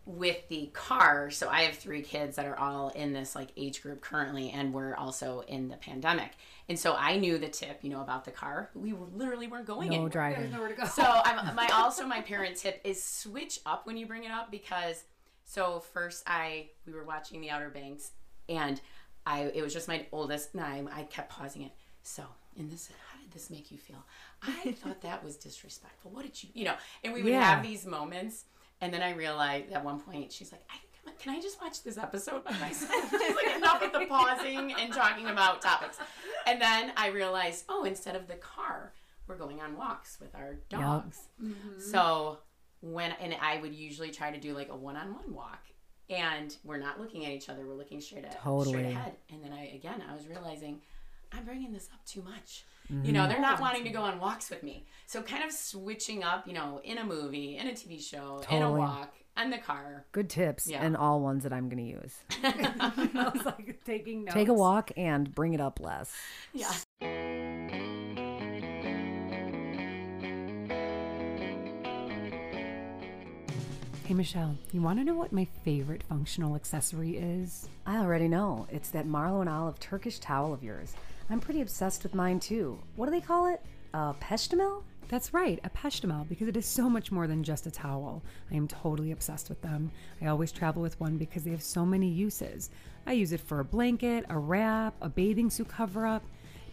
with 0.08 0.48
the 0.48 0.70
car, 0.72 1.30
so 1.30 1.50
I 1.50 1.64
have 1.64 1.74
three 1.76 2.00
kids 2.00 2.36
that 2.36 2.46
are 2.46 2.58
all 2.58 2.88
in 2.88 3.12
this 3.12 3.34
like 3.34 3.50
age 3.58 3.82
group 3.82 4.00
currently, 4.00 4.48
and 4.50 4.72
we're 4.72 4.94
also 4.96 5.40
in 5.46 5.68
the 5.68 5.76
pandemic. 5.76 6.30
And 6.66 6.78
so 6.78 6.94
I 6.98 7.18
knew 7.18 7.36
the 7.36 7.48
tip, 7.48 7.80
you 7.82 7.90
know, 7.90 8.00
about 8.00 8.24
the 8.24 8.30
car. 8.30 8.70
We 8.74 8.94
were, 8.94 9.06
literally 9.14 9.48
weren't 9.48 9.66
going 9.66 9.88
No 9.88 9.94
anywhere. 9.94 10.10
driving. 10.10 10.40
There's 10.40 10.52
nowhere 10.52 10.68
to 10.70 10.74
go. 10.74 10.84
So 10.86 11.02
I'm, 11.04 11.54
my 11.54 11.68
also 11.74 12.06
my 12.06 12.22
parent 12.22 12.56
tip 12.56 12.80
is 12.84 13.02
switch 13.04 13.60
up 13.66 13.86
when 13.86 13.98
you 13.98 14.06
bring 14.06 14.24
it 14.24 14.30
up 14.30 14.50
because 14.50 15.04
so 15.44 15.80
first 15.92 16.24
I 16.26 16.68
we 16.86 16.94
were 16.94 17.04
watching 17.04 17.40
The 17.42 17.50
Outer 17.50 17.68
Banks 17.68 18.12
and 18.48 18.80
I 19.26 19.42
it 19.54 19.62
was 19.62 19.74
just 19.74 19.88
my 19.88 20.06
oldest 20.10 20.54
and 20.54 20.62
I, 20.64 20.82
I 20.90 21.02
kept 21.04 21.28
pausing 21.30 21.62
it. 21.62 21.72
So 22.02 22.22
in 22.56 22.70
this 22.70 22.88
how 23.12 23.20
did 23.20 23.30
this 23.32 23.50
make 23.50 23.70
you 23.70 23.76
feel? 23.76 24.02
I 24.42 24.72
thought 24.72 25.02
that 25.02 25.22
was 25.22 25.36
disrespectful. 25.36 26.10
What 26.12 26.24
did 26.24 26.42
you 26.42 26.48
you 26.54 26.64
know? 26.64 26.74
And 27.04 27.12
we 27.12 27.22
would 27.22 27.30
Yeah. 27.32 27.42
have 27.44 27.62
these 27.62 27.84
moments 27.84 28.44
and 28.80 28.92
then 28.92 29.02
I 29.02 29.12
realized 29.14 29.72
at 29.72 29.84
one 29.84 30.00
point 30.00 30.32
she's 30.32 30.52
like 30.52 30.62
I 30.70 30.76
can 31.18 31.34
I 31.34 31.40
just 31.40 31.60
watch 31.60 31.82
this 31.82 31.98
episode 31.98 32.44
by 32.44 32.52
myself? 32.58 33.10
She's 33.10 33.34
like 33.34 33.56
enough 33.56 33.80
with 33.80 33.92
the 33.92 34.06
pausing 34.06 34.72
and 34.72 34.92
talking 34.92 35.26
about 35.26 35.60
topics. 35.60 35.98
And 36.46 36.60
then 36.60 36.92
I 36.96 37.08
realized, 37.08 37.64
oh, 37.68 37.84
instead 37.84 38.14
of 38.14 38.28
the 38.28 38.36
car, 38.36 38.92
we're 39.26 39.36
going 39.36 39.60
on 39.60 39.76
walks 39.76 40.18
with 40.20 40.34
our 40.34 40.54
dogs. 40.68 41.18
Mm-hmm. 41.42 41.80
So 41.80 42.38
when 42.80 43.12
and 43.12 43.34
I 43.40 43.60
would 43.60 43.74
usually 43.74 44.10
try 44.10 44.30
to 44.30 44.38
do 44.38 44.54
like 44.54 44.70
a 44.70 44.76
one-on-one 44.76 45.34
walk, 45.34 45.66
and 46.08 46.56
we're 46.64 46.78
not 46.78 47.00
looking 47.00 47.26
at 47.26 47.32
each 47.32 47.48
other; 47.48 47.66
we're 47.66 47.74
looking 47.74 48.00
straight 48.00 48.24
at 48.24 48.40
Totally. 48.40 48.68
straight 48.68 48.86
ahead. 48.86 49.16
And 49.30 49.42
then 49.42 49.52
I 49.52 49.66
again, 49.74 50.02
I 50.08 50.14
was 50.14 50.26
realizing 50.26 50.80
I'm 51.32 51.44
bringing 51.44 51.72
this 51.72 51.88
up 51.92 52.04
too 52.04 52.22
much. 52.22 52.64
You 52.90 53.12
know, 53.12 53.20
mm-hmm. 53.20 53.28
they're 53.28 53.40
not 53.40 53.60
wanting 53.60 53.84
to 53.84 53.90
go 53.90 54.00
on 54.00 54.18
walks 54.18 54.48
with 54.48 54.62
me. 54.62 54.86
So 55.06 55.20
kind 55.20 55.44
of 55.44 55.52
switching 55.52 56.24
up, 56.24 56.46
you 56.46 56.54
know, 56.54 56.80
in 56.82 56.96
a 56.96 57.04
movie, 57.04 57.58
in 57.58 57.66
a 57.66 57.72
TV 57.72 58.02
show, 58.02 58.42
in 58.50 58.62
a 58.62 58.72
walk, 58.72 59.12
in 59.42 59.50
the 59.50 59.58
car. 59.58 60.06
Good 60.12 60.30
tips, 60.30 60.66
Yeah. 60.66 60.82
and 60.82 60.96
all 60.96 61.20
ones 61.20 61.42
that 61.42 61.52
I'm 61.52 61.68
going 61.68 61.84
to 61.84 62.00
use. 62.00 62.14
I 62.42 63.30
was 63.34 63.44
like 63.44 63.84
taking 63.84 64.24
notes. 64.24 64.34
Take 64.34 64.48
a 64.48 64.54
walk 64.54 64.90
and 64.96 65.34
bring 65.34 65.52
it 65.52 65.60
up 65.60 65.80
less. 65.80 66.14
Yeah. 66.54 66.72
Hey, 74.06 74.14
Michelle, 74.14 74.56
you 74.72 74.80
want 74.80 74.98
to 74.98 75.04
know 75.04 75.12
what 75.12 75.32
my 75.34 75.46
favorite 75.62 76.02
functional 76.08 76.56
accessory 76.56 77.18
is? 77.18 77.68
I 77.84 77.98
already 77.98 78.28
know. 78.28 78.66
It's 78.70 78.88
that 78.92 79.04
Marlowe 79.06 79.42
and 79.42 79.50
Olive 79.50 79.78
Turkish 79.78 80.18
towel 80.18 80.54
of 80.54 80.64
yours. 80.64 80.94
I'm 81.30 81.40
pretty 81.40 81.60
obsessed 81.60 82.02
with 82.02 82.14
mine 82.14 82.40
too. 82.40 82.78
What 82.96 83.06
do 83.06 83.12
they 83.12 83.20
call 83.20 83.46
it? 83.46 83.60
Uh, 83.92 84.14
pestamel? 84.14 84.82
That's 85.08 85.32
right, 85.32 85.58
a 85.64 85.70
Peshtemel, 85.70 86.28
because 86.28 86.48
it 86.48 86.56
is 86.56 86.66
so 86.66 86.90
much 86.90 87.10
more 87.10 87.26
than 87.26 87.42
just 87.42 87.66
a 87.66 87.70
towel. 87.70 88.22
I 88.50 88.56
am 88.56 88.68
totally 88.68 89.12
obsessed 89.12 89.48
with 89.48 89.62
them. 89.62 89.90
I 90.20 90.26
always 90.26 90.52
travel 90.52 90.82
with 90.82 91.00
one 91.00 91.16
because 91.16 91.44
they 91.44 91.50
have 91.50 91.62
so 91.62 91.86
many 91.86 92.08
uses. 92.08 92.68
I 93.06 93.12
use 93.12 93.32
it 93.32 93.40
for 93.40 93.60
a 93.60 93.64
blanket, 93.64 94.26
a 94.28 94.38
wrap, 94.38 94.94
a 95.00 95.08
bathing 95.08 95.48
suit 95.48 95.68
cover 95.68 96.06
up. 96.06 96.22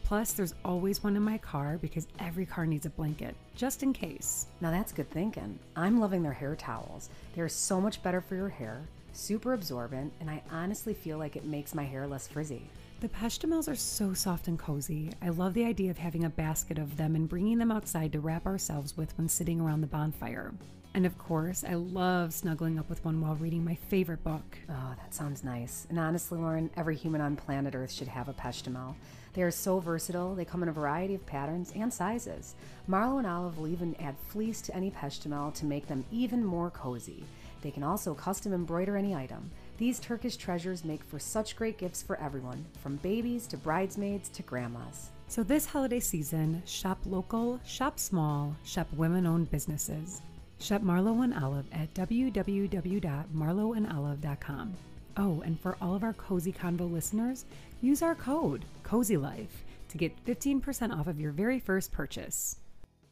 Plus, 0.03 0.33
there's 0.33 0.53
always 0.65 1.01
one 1.01 1.15
in 1.15 1.23
my 1.23 1.37
car 1.37 1.79
because 1.81 2.07
every 2.19 2.45
car 2.45 2.65
needs 2.65 2.85
a 2.85 2.89
blanket, 2.89 3.35
just 3.55 3.83
in 3.83 3.93
case. 3.93 4.47
Now 4.59 4.69
that's 4.69 4.91
good 4.91 5.09
thinking. 5.09 5.57
I'm 5.77 6.01
loving 6.01 6.21
their 6.21 6.33
hair 6.33 6.55
towels. 6.57 7.09
They 7.35 7.41
are 7.41 7.49
so 7.49 7.79
much 7.79 8.03
better 8.03 8.19
for 8.19 8.35
your 8.35 8.49
hair, 8.49 8.81
super 9.13 9.53
absorbent, 9.53 10.11
and 10.19 10.29
I 10.29 10.43
honestly 10.51 10.93
feel 10.93 11.17
like 11.17 11.37
it 11.37 11.45
makes 11.45 11.73
my 11.73 11.83
hair 11.83 12.05
less 12.05 12.27
frizzy. 12.27 12.69
The 13.01 13.09
Peshtemels 13.09 13.67
are 13.67 13.75
so 13.75 14.13
soft 14.13 14.47
and 14.47 14.57
cozy. 14.57 15.11
I 15.21 15.27
love 15.29 15.53
the 15.53 15.65
idea 15.65 15.91
of 15.91 15.97
having 15.97 16.23
a 16.23 16.29
basket 16.29 16.79
of 16.79 16.95
them 16.95 17.13
and 17.15 17.27
bringing 17.27 17.57
them 17.57 17.71
outside 17.71 18.13
to 18.13 18.21
wrap 18.21 18.45
ourselves 18.45 18.95
with 18.95 19.15
when 19.17 19.27
sitting 19.27 19.59
around 19.59 19.81
the 19.81 19.87
bonfire. 19.87 20.53
And 20.93 21.05
of 21.05 21.17
course, 21.17 21.65
I 21.67 21.73
love 21.73 22.33
snuggling 22.33 22.79
up 22.79 22.89
with 22.89 23.03
one 23.03 23.19
while 23.19 23.35
reading 23.35 23.65
my 23.65 23.75
favorite 23.75 24.23
book. 24.23 24.57
Oh, 24.69 24.95
that 24.97 25.13
sounds 25.13 25.43
nice. 25.43 25.85
And 25.89 25.99
honestly, 25.99 26.39
Lauren, 26.39 26.69
every 26.77 26.95
human 26.95 27.19
on 27.19 27.35
planet 27.35 27.75
Earth 27.75 27.91
should 27.91 28.07
have 28.07 28.29
a 28.29 28.33
Peshtemel. 28.33 28.95
They 29.33 29.41
are 29.41 29.51
so 29.51 29.79
versatile, 29.79 30.33
they 30.33 30.45
come 30.45 30.63
in 30.63 30.69
a 30.69 30.73
variety 30.73 31.15
of 31.15 31.25
patterns 31.25 31.73
and 31.75 31.93
sizes. 31.93 32.55
Marlowe 32.87 33.17
and 33.17 33.27
Olive 33.27 33.57
will 33.57 33.67
even 33.67 33.93
add 33.99 34.15
fleece 34.29 34.61
to 34.61 34.75
any 34.75 34.89
Peshtemel 34.89 35.53
to 35.55 35.65
make 35.65 35.87
them 35.87 36.05
even 36.11 36.45
more 36.45 36.69
cozy. 36.69 37.25
They 37.61 37.71
can 37.71 37.83
also 37.83 38.13
custom 38.13 38.53
embroider 38.53 38.95
any 38.95 39.13
item. 39.13 39.51
These 39.77 39.99
Turkish 39.99 40.37
treasures 40.37 40.85
make 40.85 41.03
for 41.03 41.19
such 41.19 41.57
great 41.57 41.77
gifts 41.77 42.01
for 42.01 42.17
everyone, 42.21 42.63
from 42.81 42.95
babies 42.97 43.47
to 43.47 43.57
bridesmaids 43.57 44.29
to 44.29 44.43
grandmas. 44.43 45.09
So, 45.27 45.43
this 45.43 45.65
holiday 45.65 45.99
season, 45.99 46.63
shop 46.65 46.99
local, 47.05 47.59
shop 47.65 47.99
small, 47.99 48.55
shop 48.63 48.87
women 48.93 49.25
owned 49.25 49.51
businesses. 49.51 50.21
Shop 50.59 50.81
Marlowe 50.81 51.23
and 51.23 51.33
Olive 51.33 51.65
at 51.73 51.93
www.marloweandolive.com. 51.93 54.73
Oh, 55.17 55.41
and 55.45 55.59
for 55.59 55.77
all 55.81 55.93
of 55.93 56.03
our 56.03 56.13
Cozy 56.13 56.53
Convo 56.53 56.91
listeners, 56.91 57.45
use 57.81 58.01
our 58.01 58.15
code 58.15 58.65
CozyLife 58.83 59.47
to 59.89 59.97
get 59.97 60.25
15% 60.25 60.97
off 60.97 61.07
of 61.07 61.19
your 61.19 61.31
very 61.31 61.59
first 61.59 61.91
purchase. 61.91 62.57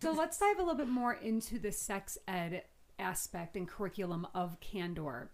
So 0.01 0.11
let's 0.11 0.37
dive 0.37 0.57
a 0.57 0.61
little 0.61 0.75
bit 0.75 0.89
more 0.89 1.13
into 1.13 1.59
the 1.59 1.71
sex 1.71 2.17
ed 2.27 2.63
aspect 2.99 3.57
and 3.57 3.67
curriculum 3.67 4.27
of 4.33 4.59
Candor. 4.59 5.29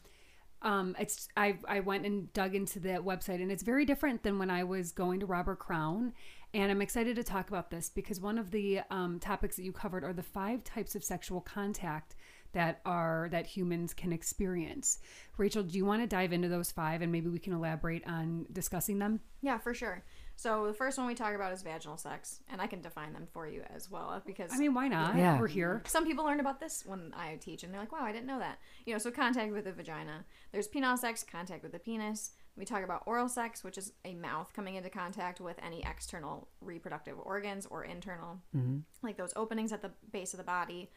Um, 0.62 0.96
it's 1.00 1.28
I 1.38 1.58
I 1.68 1.80
went 1.80 2.06
and 2.06 2.32
dug 2.34 2.56
into 2.56 2.80
the 2.80 2.90
website, 2.90 3.42
and 3.42 3.52
it's 3.52 3.64
very 3.64 3.86
different 3.86 4.24
than 4.24 4.40
when 4.40 4.50
I 4.50 4.64
was 4.64 4.92
going 4.92 5.20
to 5.22 5.26
Robert 5.26 5.60
Crown. 5.60 6.14
And 6.54 6.72
I'm 6.72 6.82
excited 6.82 7.16
to 7.16 7.24
talk 7.24 7.50
about 7.50 7.70
this 7.70 7.90
because 7.90 8.20
one 8.20 8.40
of 8.40 8.52
the 8.52 8.82
um, 8.90 9.20
topics 9.20 9.56
that 9.56 9.64
you 9.64 9.72
covered 9.72 10.04
are 10.04 10.14
the 10.14 10.24
five 10.24 10.64
types 10.64 10.96
of 10.96 11.04
sexual 11.04 11.42
contact 11.42 12.16
that 12.54 12.82
are 12.86 13.28
that 13.32 13.46
humans 13.46 13.94
can 13.94 14.12
experience. 14.12 15.00
Rachel, 15.38 15.64
do 15.64 15.78
you 15.78 15.86
want 15.86 16.02
to 16.02 16.08
dive 16.08 16.34
into 16.34 16.50
those 16.50 16.72
five, 16.72 17.02
and 17.02 17.12
maybe 17.12 17.30
we 17.30 17.40
can 17.40 17.54
elaborate 17.54 18.06
on 18.08 18.48
discussing 18.52 19.00
them? 19.00 19.20
Yeah, 19.42 19.60
for 19.60 19.74
sure. 19.74 20.04
So 20.40 20.68
the 20.68 20.74
first 20.74 20.98
one 20.98 21.06
we 21.06 21.16
talk 21.16 21.36
about 21.36 21.52
is 21.52 21.64
vaginal 21.64 21.98
sex, 21.98 22.40
and 22.50 22.62
I 22.62 22.68
can 22.68 22.80
define 22.80 23.12
them 23.12 23.28
for 23.34 23.46
you 23.46 23.62
as 23.76 23.92
well 23.92 24.10
uh, 24.10 24.22
because 24.26 24.54
I 24.54 24.58
mean, 24.58 24.74
why 24.74 24.88
not? 24.88 25.18
Yeah. 25.18 25.38
We're 25.38 25.48
here. 25.48 25.82
some 25.86 26.06
people 26.06 26.24
learn 26.24 26.40
about 26.40 26.62
this 26.62 26.86
when 26.86 27.14
I 27.14 27.36
teach, 27.42 27.64
and 27.64 27.74
they're 27.74 27.82
like, 27.82 27.92
"Wow, 27.92 28.04
I 28.04 28.14
didn't 28.14 28.28
know 28.28 28.40
that." 28.40 28.58
You 28.86 28.94
know, 28.94 29.00
so 29.00 29.12
contact 29.12 29.52
with 29.52 29.66
the 29.66 29.74
vagina. 29.74 30.24
There's 30.54 30.70
penile 30.70 30.98
sex, 30.98 31.26
contact 31.30 31.62
with 31.62 31.74
the 31.74 31.80
penis. 31.80 32.32
We 32.56 32.64
talk 32.64 32.86
about 32.86 33.04
oral 33.06 33.28
sex, 33.28 33.66
which 33.66 33.78
is 33.78 33.92
a 34.06 34.14
mouth 34.14 34.54
coming 34.54 34.76
into 34.76 34.90
contact 34.90 35.42
with 35.42 35.58
any 35.62 35.84
external 35.84 36.48
reproductive 36.62 37.18
organs 37.22 37.66
or 37.66 37.84
internal, 37.84 38.40
mm-hmm. 38.56 38.78
like 39.04 39.18
those 39.18 39.34
openings 39.36 39.74
at 39.74 39.82
the 39.82 39.92
base 40.14 40.34
of 40.34 40.38
the 40.38 40.46
body. 40.46 40.90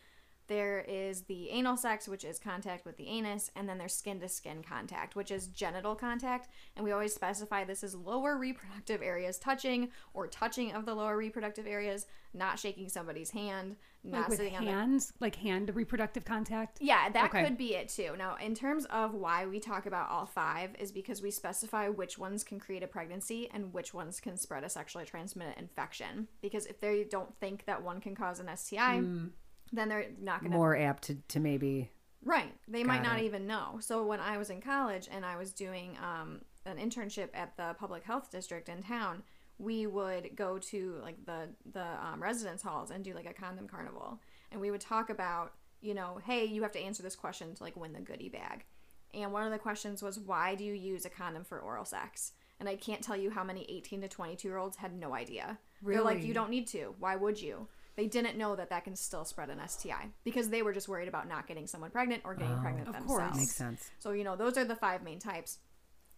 There 0.49 0.81
is 0.81 1.23
the 1.23 1.51
anal 1.51 1.77
sex, 1.77 2.09
which 2.09 2.25
is 2.25 2.39
contact 2.39 2.85
with 2.85 2.97
the 2.97 3.07
anus, 3.07 3.51
and 3.57 3.69
then 3.69 3.79
there's 3.79 3.95
skin 3.95 4.21
to 4.21 4.29
skin 4.29 4.63
contact, 4.63 5.15
which 5.17 5.31
is 5.31 5.47
genital 5.47 5.95
contact. 5.95 6.49
And 6.77 6.85
we 6.85 6.93
always 6.93 7.15
specify 7.15 7.65
this 7.65 7.83
is 7.83 7.95
lower 7.95 8.37
reproductive 8.37 9.01
areas 9.03 9.39
touching 9.39 9.91
or 10.15 10.27
touching 10.27 10.73
of 10.73 10.85
the 10.85 10.95
lower 10.95 11.17
reproductive 11.17 11.67
areas, 11.67 12.07
not 12.35 12.59
shaking 12.59 12.89
somebody's 12.89 13.31
hand, 13.31 13.77
not 14.05 14.23
Like 14.23 14.29
with 14.31 14.39
sitting 14.39 14.57
on 14.57 14.65
the 14.65 14.71
hands, 14.73 15.13
like 15.21 15.37
hand 15.37 15.75
reproductive 15.77 16.25
contact. 16.25 16.79
yeah, 16.81 17.09
that 17.11 17.27
Okay. 17.27 17.45
could 17.45 17.57
be 17.57 17.77
it 17.77 17.89
too. 17.89 18.15
Now, 18.19 18.35
in 18.37 18.55
terms 18.55 18.85
of 18.87 19.15
why 19.15 19.47
we 19.47 19.61
talk 19.61 19.87
about 19.87 20.11
all 20.11 20.27
five, 20.27 20.75
is 20.79 20.91
because 20.91 21.23
we 21.23 21.31
specify 21.31 21.89
which 21.89 22.19
ones 22.19 22.43
can 22.43 22.59
create 22.59 22.83
a 22.83 22.89
pregnancy 22.89 23.49
and 23.55 23.73
which 23.73 23.95
ones 23.95 24.19
can 24.19 24.37
spread 24.37 24.65
a 24.65 24.69
sexually 24.69 25.05
transmitted 25.05 25.55
infection. 25.59 26.27
Because 26.41 26.67
if 26.67 26.81
they 26.81 27.05
don't 27.05 27.35
think 27.39 27.65
that 27.67 27.83
one 27.83 28.01
can 28.01 28.15
cause 28.17 28.41
an 28.41 28.49
STI, 28.49 28.99
Mm. 29.03 29.31
Then 29.73 29.89
they're 29.89 30.07
not 30.21 30.41
going 30.41 30.53
to. 30.53 30.57
More 30.57 30.77
apt 30.77 31.05
to, 31.05 31.17
to 31.29 31.41
maybe. 31.41 31.91
Right. 32.25 32.53
They 32.69 32.85
might 32.85 33.03
not 33.03 33.19
it. 33.19 33.25
even 33.25 33.47
know. 33.47 33.79
So 33.81 34.05
when 34.05 34.21
I 34.21 34.39
was 34.39 34.51
in 34.51 34.61
college 34.61 35.09
and 35.11 35.25
I 35.25 35.37
was 35.37 35.53
doing 35.53 35.97
um, 36.03 36.43
an 36.67 36.77
internship 36.77 37.29
at 37.35 37.57
the 37.57 37.75
public 37.79 38.05
health 38.05 38.31
district 38.31 38.69
in 38.69 38.83
town, 38.83 39.23
we 39.59 39.87
would 39.87 40.37
go 40.37 40.59
to 40.59 40.99
like 41.03 41.25
the 41.25 41.49
the 41.73 41.85
um, 42.05 42.23
residence 42.23 42.63
halls 42.63 42.91
and 42.91 43.03
do 43.05 43.15
like 43.15 43.27
a 43.27 43.33
condom 43.33 43.67
carnival, 43.67 44.21
and 44.51 44.61
we 44.61 44.71
would 44.71 44.81
talk 44.81 45.11
about 45.11 45.53
you 45.83 45.95
know, 45.95 46.21
hey, 46.25 46.45
you 46.45 46.63
have 46.63 46.73
to 46.73 46.81
answer 46.81 47.03
this 47.03 47.17
question 47.17 47.55
to 47.55 47.63
like 47.63 47.77
win 47.77 47.93
the 47.93 48.01
goodie 48.01 48.29
bag. 48.29 48.65
And 49.13 49.33
one 49.33 49.45
of 49.45 49.51
the 49.51 49.59
questions 49.59 50.03
was, 50.03 50.19
why 50.19 50.55
do 50.55 50.65
you 50.65 50.73
use 50.73 51.05
a 51.05 51.11
condom 51.11 51.45
for 51.45 51.59
oral 51.59 51.85
sex? 51.85 52.33
And 52.59 52.69
I 52.69 52.77
can't 52.77 53.03
tell 53.03 53.17
you 53.17 53.31
how 53.31 53.45
many 53.45 53.67
18 53.69 54.01
to 54.03 54.09
22 54.09 54.49
year 54.49 54.57
olds 54.57 54.77
had 54.77 54.99
no 54.99 55.15
idea. 55.15 55.59
They're 55.83 56.01
like, 56.01 56.23
you 56.23 56.33
don't 56.33 56.51
need 56.51 56.69
to. 56.69 56.95
Why 56.99 57.17
would 57.17 57.41
you? 57.43 57.67
They 57.97 58.07
didn't 58.07 58.39
know 58.39 58.57
that 58.57 58.71
that 58.71 58.85
can 58.85 58.97
still 58.97 59.25
spread 59.25 59.51
an 59.51 59.61
STI 59.67 60.09
because 60.25 60.49
they 60.49 60.63
were 60.63 60.73
just 60.73 60.89
worried 60.89 61.09
about 61.09 61.29
not 61.29 61.47
getting 61.47 61.67
someone 61.67 61.91
pregnant 61.91 62.23
or 62.25 62.35
getting 62.35 62.55
oh. 62.55 62.61
pregnant 62.63 62.89
Of 62.89 62.95
course. 63.07 63.19
themselves. 63.21 63.39
Makes 63.39 63.57
sense. 63.57 63.91
So, 63.99 64.13
you 64.13 64.25
know, 64.25 64.37
those 64.37 64.57
are 64.57 64.65
the 64.65 64.77
five 64.77 65.03
main 65.03 65.19
types. 65.19 65.59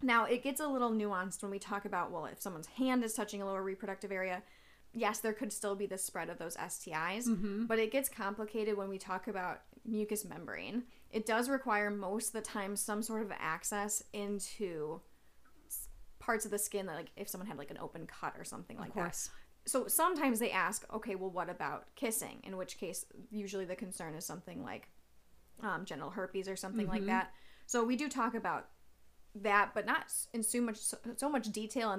Now, 0.02 0.24
it 0.24 0.42
gets 0.42 0.60
a 0.60 0.68
little 0.68 0.90
nuanced 0.90 1.42
when 1.42 1.50
we 1.50 1.58
talk 1.58 1.84
about, 1.84 2.12
well, 2.12 2.26
if 2.26 2.40
someone's 2.40 2.66
hand 2.66 3.02
is 3.02 3.14
touching 3.14 3.42
a 3.42 3.46
lower 3.46 3.62
reproductive 3.62 4.12
area, 4.12 4.42
yes, 4.92 5.20
there 5.20 5.32
could 5.32 5.52
still 5.52 5.74
be 5.74 5.86
the 5.86 5.98
spread 5.98 6.28
of 6.30 6.38
those 6.38 6.56
STIs, 6.56 7.26
mm-hmm. 7.26 7.66
but 7.66 7.78
it 7.78 7.90
gets 7.90 8.08
complicated 8.08 8.76
when 8.76 8.88
we 8.88 8.98
talk 8.98 9.28
about 9.28 9.62
mucous 9.84 10.24
membrane. 10.24 10.84
It 11.10 11.26
does 11.26 11.48
require 11.48 11.90
most 11.90 12.28
of 12.28 12.32
the 12.34 12.40
time 12.40 12.76
some 12.76 13.02
sort 13.02 13.22
of 13.22 13.32
access 13.38 14.02
into 14.12 15.00
parts 16.18 16.44
of 16.44 16.50
the 16.50 16.58
skin 16.58 16.86
that 16.86 16.96
like 16.96 17.10
if 17.16 17.28
someone 17.28 17.46
had 17.46 17.58
like 17.58 17.70
an 17.70 17.78
open 17.78 18.06
cut 18.06 18.34
or 18.38 18.44
something 18.44 18.78
like 18.78 18.88
Of 18.88 18.94
course. 18.94 19.24
that. 19.24 19.43
So 19.66 19.86
sometimes 19.88 20.38
they 20.38 20.50
ask, 20.50 20.84
okay, 20.92 21.14
well 21.14 21.30
what 21.30 21.48
about 21.48 21.86
kissing? 21.94 22.40
In 22.44 22.56
which 22.56 22.78
case 22.78 23.06
usually 23.30 23.64
the 23.64 23.76
concern 23.76 24.14
is 24.14 24.24
something 24.26 24.62
like 24.62 24.88
um, 25.62 25.84
genital 25.84 26.10
herpes 26.10 26.48
or 26.48 26.56
something 26.56 26.86
like 26.88 27.06
that. 27.06 27.32
So 27.66 27.82
we 27.84 27.96
do 27.96 28.08
talk 28.08 28.34
about 28.34 28.68
that, 29.36 29.70
but 29.74 29.86
not 29.86 30.12
in 30.32 30.42
so 30.42 30.60
much 30.60 30.76
so, 30.76 30.98
so 31.16 31.28
much 31.28 31.50
detail 31.50 31.90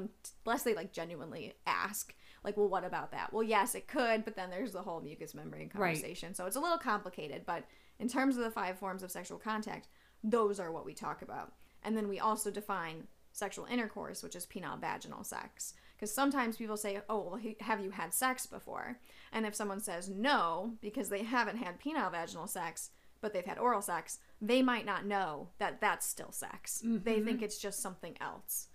unless 0.45 0.63
they 0.63 0.75
like 0.75 0.93
genuinely 0.93 1.53
ask. 1.65 2.13
Like, 2.43 2.55
well, 2.57 2.69
what 2.69 2.85
about 2.85 3.11
that? 3.11 3.33
Well, 3.33 3.41
yes, 3.43 3.73
it 3.73 3.87
could, 3.87 4.23
but 4.23 4.35
then 4.35 4.51
there's 4.51 4.71
the 4.71 4.83
whole 4.83 5.01
mucous 5.01 5.33
membrane 5.33 5.71
Right. 5.73 5.95
conversation. 5.95 6.35
So 6.35 6.45
it's 6.45 6.55
a 6.55 6.59
little 6.59 6.77
complicated. 6.77 7.43
But 7.45 7.63
in 7.97 8.07
terms 8.07 8.37
of 8.37 8.43
the 8.43 8.51
five 8.51 8.77
forms 8.77 9.01
of 9.01 9.09
sexual 9.11 9.39
contact, 9.39 9.87
those 10.23 10.59
are 10.59 10.71
what 10.71 10.85
we 10.85 10.93
talk 10.93 11.23
about. 11.23 11.53
And 11.81 11.97
then 11.97 12.07
we 12.07 12.19
also 12.19 12.51
define 12.51 13.07
sexual 13.31 13.65
intercourse, 13.65 14.21
which 14.21 14.35
is 14.35 14.45
penile 14.45 14.79
vaginal 14.79 15.25
sex. 15.25 15.73
Because 15.95 16.13
sometimes 16.13 16.57
people 16.57 16.77
say, 16.77 16.99
oh, 17.09 17.21
well, 17.21 17.39
have 17.61 17.81
you 17.81 17.91
had 17.91 18.13
sex 18.13 18.45
before? 18.45 18.99
And 19.31 19.45
if 19.45 19.55
someone 19.55 19.79
says 19.79 20.09
no, 20.09 20.73
because 20.81 21.09
they 21.09 21.23
haven't 21.23 21.57
had 21.57 21.79
penile 21.79 22.11
vaginal 22.11 22.47
sex, 22.47 22.91
but 23.21 23.33
they've 23.33 23.45
had 23.45 23.57
oral 23.57 23.81
sex, 23.81 24.19
they 24.41 24.61
might 24.61 24.85
not 24.85 25.05
know 25.05 25.49
that 25.57 25.81
that's 25.81 26.05
still 26.05 26.31
sex. 26.31 26.81
They 26.83 27.21
think 27.21 27.37
mm-hmm. 27.37 27.43
it's 27.43 27.57
just 27.57 27.81
something 27.81 28.15
else. 28.21 28.67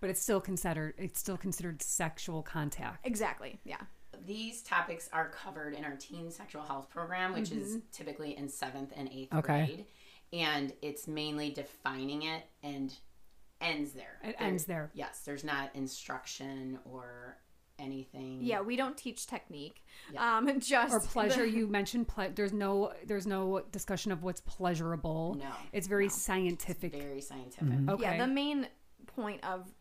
But 0.00 0.10
it's 0.10 0.20
still 0.20 0.40
considered 0.40 0.94
it's 0.98 1.18
still 1.18 1.38
considered 1.38 1.82
sexual 1.82 2.42
contact. 2.42 3.06
Exactly. 3.06 3.58
Yeah. 3.64 3.80
These 4.26 4.62
topics 4.62 5.08
are 5.12 5.30
covered 5.30 5.74
in 5.74 5.84
our 5.84 5.96
teen 5.96 6.30
sexual 6.30 6.62
health 6.62 6.88
program, 6.90 7.32
which 7.32 7.50
is 7.50 7.70
mm-hmm. 7.70 7.78
typically 7.92 8.36
in 8.36 8.48
seventh 8.48 8.92
and 8.96 9.08
eighth 9.12 9.34
Okay. 9.34 9.66
grade. 9.66 9.84
And 10.32 10.72
it's 10.82 11.08
mainly 11.08 11.50
defining 11.50 12.22
it 12.22 12.44
and 12.62 12.94
ends 13.60 13.92
there. 13.92 14.18
It 14.22 14.36
ends 14.38 14.64
there. 14.64 14.90
Yes, 14.94 15.20
there's 15.24 15.44
not 15.44 15.70
instruction 15.74 16.78
or 16.84 17.38
anything. 17.78 18.38
Yeah, 18.42 18.60
we 18.62 18.76
don't 18.76 18.96
teach 18.96 19.26
technique. 19.26 19.84
Yeah. 20.12 20.36
Um, 20.38 20.60
just 20.60 20.92
Or 20.94 21.00
pleasure. 21.00 21.42
the- 21.42 21.50
you 21.50 21.66
mentioned 21.66 22.08
ple- 22.08 22.30
there's 22.34 22.52
no 22.52 22.92
there's 23.06 23.26
no 23.26 23.60
discussion 23.72 24.12
of 24.12 24.22
what's 24.22 24.40
pleasurable. 24.40 25.36
No, 25.38 25.50
It's 25.72 25.86
very 25.86 26.04
no. 26.06 26.10
scientific. 26.10 26.92
Very 26.94 27.20
scientific. 27.20 27.88
okay. 27.88 28.02
Yeah, 28.02 28.18
the 28.18 28.32
main 28.32 28.68
point 29.06 29.44
of 29.44 29.72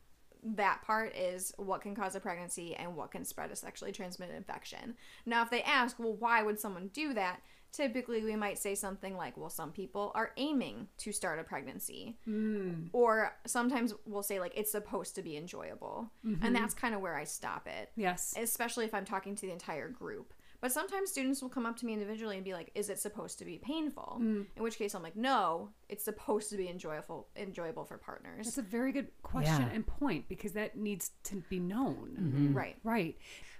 that 0.43 0.81
part 0.83 1.15
is 1.15 1.53
what 1.57 1.81
can 1.81 1.95
cause 1.95 2.15
a 2.15 2.19
pregnancy 2.19 2.75
and 2.75 2.95
what 2.95 3.09
can 3.11 3.25
spread 3.25 3.49
a 3.49 3.55
sexually 3.55 3.91
transmitted 3.91 4.35
infection. 4.35 4.95
Now, 5.25 5.41
if 5.41 5.49
they 5.49 5.63
ask, 5.63 5.97
well, 5.97 6.13
why 6.13 6.43
would 6.43 6.59
someone 6.59 6.89
do 6.93 7.13
that? 7.15 7.39
Typically, 7.75 8.23
we 8.23 8.35
might 8.35 8.57
say 8.57 8.73
something 8.73 9.17
like, 9.17 9.35
well, 9.35 9.49
some 9.49 9.71
people 9.71 10.11
are 10.15 10.31
aiming 10.37 10.87
to 10.99 11.11
start 11.11 11.39
a 11.39 11.43
pregnancy. 11.43 12.17
Mm. 12.27 12.89
Or 12.93 13.35
sometimes 13.45 13.93
we'll 14.05 14.23
say, 14.23 14.39
like, 14.39 14.53
it's 14.55 14.71
supposed 14.71 15.15
to 15.15 15.21
be 15.21 15.35
enjoyable. 15.35 16.09
Mm-hmm. 16.25 16.45
And 16.45 16.55
that's 16.55 16.73
kind 16.73 16.95
of 16.95 17.01
where 17.01 17.15
I 17.17 17.25
stop 17.25 17.67
it 17.67 17.91
yes. 17.97 18.33
especially 18.37 18.85
if 18.85 18.93
I'm 18.93 19.05
talking 19.05 19.35
to 19.35 19.45
the 19.45 19.51
entire 19.51 19.89
group. 19.89 20.33
But 20.61 20.71
sometimes 20.71 21.11
students 21.11 21.41
will 21.41 21.49
come 21.49 21.65
up 21.65 21.77
to 21.77 21.85
me 21.85 21.93
individually 21.93 22.37
and 22.37 22.43
be 22.43 22.53
like, 22.53 22.71
"Is 22.73 22.89
it 22.89 22.97
supposed 22.97 23.37
to 23.39 23.45
be 23.45 23.59
painful?" 23.59 24.17
In 24.19 24.47
which 24.63 24.77
case, 24.77 24.95
I'm 24.95 25.03
like, 25.03 25.15
"No, 25.15 25.69
it's 25.89 26.03
supposed 26.03 26.49
to 26.49 26.57
be 26.57 26.69
enjoyable, 26.69 27.27
enjoyable 27.35 27.85
for 27.85 27.97
partners." 27.97 28.45
That's 28.45 28.57
a 28.57 28.63
very 28.63 28.91
good 28.91 29.09
question 29.21 29.61
Yeah. 29.61 29.69
and 29.73 29.85
point 29.85 30.27
because 30.27 30.53
that 30.53 30.75
needs 30.75 31.11
to 31.25 31.43
be 31.49 31.59
known. 31.59 32.17
Mm-hmm. 32.19 32.53
Right. 32.57 32.77
Right. 32.83 33.15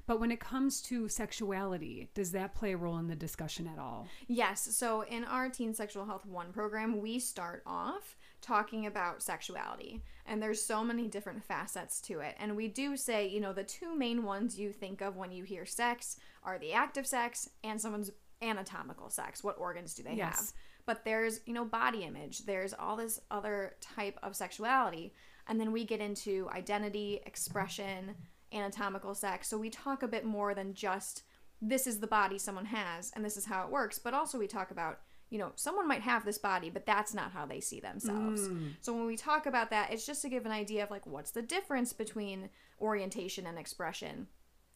But 0.08 0.20
when 0.20 0.32
it 0.32 0.40
comes 0.40 0.82
to 0.84 1.10
sexuality, 1.10 2.10
does 2.14 2.32
that 2.32 2.54
play 2.54 2.74
a 2.74 2.78
role 2.78 2.98
in 2.98 3.08
the 3.08 3.16
discussion 3.16 3.68
at 3.68 3.80
all? 3.80 4.08
Yes. 4.28 4.62
So 4.76 5.02
in 5.02 5.24
our 5.24 5.50
Teen 5.50 5.74
Sexual 5.74 6.06
Health 6.06 6.26
1 6.26 6.52
program, 6.52 7.02
we 7.02 7.18
start 7.20 7.64
off 7.66 8.16
talking 8.42 8.86
about 8.86 9.24
sexuality. 9.24 10.02
And 10.28 10.42
there's 10.42 10.62
so 10.62 10.84
many 10.84 11.08
different 11.08 11.44
facets 11.44 12.00
to 12.02 12.20
it. 12.20 12.36
And 12.40 12.56
we 12.56 12.68
do 12.68 12.96
say, 12.96 13.28
you 13.28 13.40
know, 13.42 13.54
the 13.54 13.64
two 13.64 13.96
main 13.96 14.24
ones 14.24 14.60
you 14.60 14.72
think 14.72 15.02
of 15.02 15.16
when 15.16 15.32
you 15.32 15.44
hear 15.44 15.66
sex 15.66 16.18
are 16.44 16.60
the 16.60 16.74
active 16.74 17.08
sex 17.08 17.50
and 17.64 17.82
someone's 17.82 18.12
anatomical 18.42 19.10
sex. 19.10 19.44
What 19.44 19.58
organs 19.58 19.96
do 19.96 20.04
they 20.04 20.14
Yes. 20.14 20.38
have? 20.38 20.54
But 20.86 21.04
there's, 21.04 21.40
you 21.48 21.54
know, 21.54 21.66
body 21.66 22.04
image. 22.04 22.46
There's 22.46 22.74
all 22.76 22.96
this 22.96 23.20
other 23.32 23.76
type 23.82 24.20
of 24.22 24.36
sexuality. 24.36 25.14
And 25.48 25.60
then 25.60 25.72
we 25.72 25.84
get 25.84 26.00
into 26.00 26.48
identity, 26.52 27.22
expression, 27.26 28.16
anatomical 28.56 29.14
sex. 29.14 29.48
So 29.48 29.58
we 29.58 29.70
talk 29.70 30.02
a 30.02 30.08
bit 30.08 30.26
more 30.26 30.54
than 30.54 30.74
just 30.74 31.24
this 31.62 31.88
is 31.88 32.00
the 32.00 32.08
body 32.08 32.38
someone 32.38 32.66
has 32.66 33.12
and 33.16 33.24
this 33.24 33.38
is 33.38 33.46
how 33.46 33.64
it 33.64 33.72
works, 33.72 34.00
but 34.00 34.14
also 34.14 34.38
we 34.38 34.48
talk 34.48 34.72
about, 34.72 35.00
you 35.30 35.40
know, 35.40 35.52
someone 35.56 35.88
might 35.88 36.02
have 36.02 36.26
this 36.26 36.38
body, 36.38 36.70
but 36.70 36.86
that's 36.86 37.14
not 37.14 37.32
how 37.32 37.46
they 37.46 37.60
see 37.60 37.80
themselves. 37.80 38.42
Mm. 38.42 38.74
So 38.82 38.94
when 38.94 39.06
we 39.06 39.18
talk 39.18 39.46
about 39.46 39.70
that, 39.72 39.92
it's 39.92 40.06
just 40.06 40.22
to 40.22 40.30
give 40.30 40.46
an 40.46 40.52
idea 40.52 40.84
of 40.84 40.92
like 40.92 41.06
what's 41.06 41.32
the 41.32 41.42
difference 41.42 41.94
between 41.94 42.50
orientation 42.80 43.48
and 43.48 43.58
expression. 43.58 44.28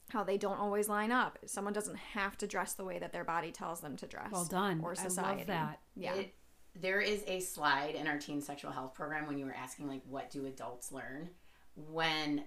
How 0.09 0.23
they 0.23 0.37
don't 0.37 0.57
always 0.57 0.89
line 0.89 1.11
up. 1.11 1.37
Someone 1.45 1.73
doesn't 1.73 1.97
have 1.97 2.35
to 2.39 2.47
dress 2.47 2.73
the 2.73 2.83
way 2.83 2.97
that 2.97 3.13
their 3.13 3.23
body 3.23 3.51
tells 3.51 3.81
them 3.81 3.95
to 3.97 4.07
dress. 4.07 4.31
Well 4.31 4.45
done. 4.45 4.81
Or 4.83 4.91
I 4.91 4.95
love 4.95 5.11
society. 5.11 5.43
that. 5.43 5.79
Yeah. 5.95 6.15
It, 6.15 6.33
there 6.75 6.99
is 6.99 7.23
a 7.27 7.39
slide 7.41 7.93
in 7.93 8.07
our 8.07 8.17
teen 8.17 8.41
sexual 8.41 8.71
health 8.71 8.95
program 8.95 9.27
when 9.27 9.37
you 9.37 9.45
were 9.45 9.55
asking 9.55 9.87
like 9.87 10.01
what 10.07 10.31
do 10.31 10.47
adults 10.47 10.91
learn 10.91 11.29
when 11.75 12.43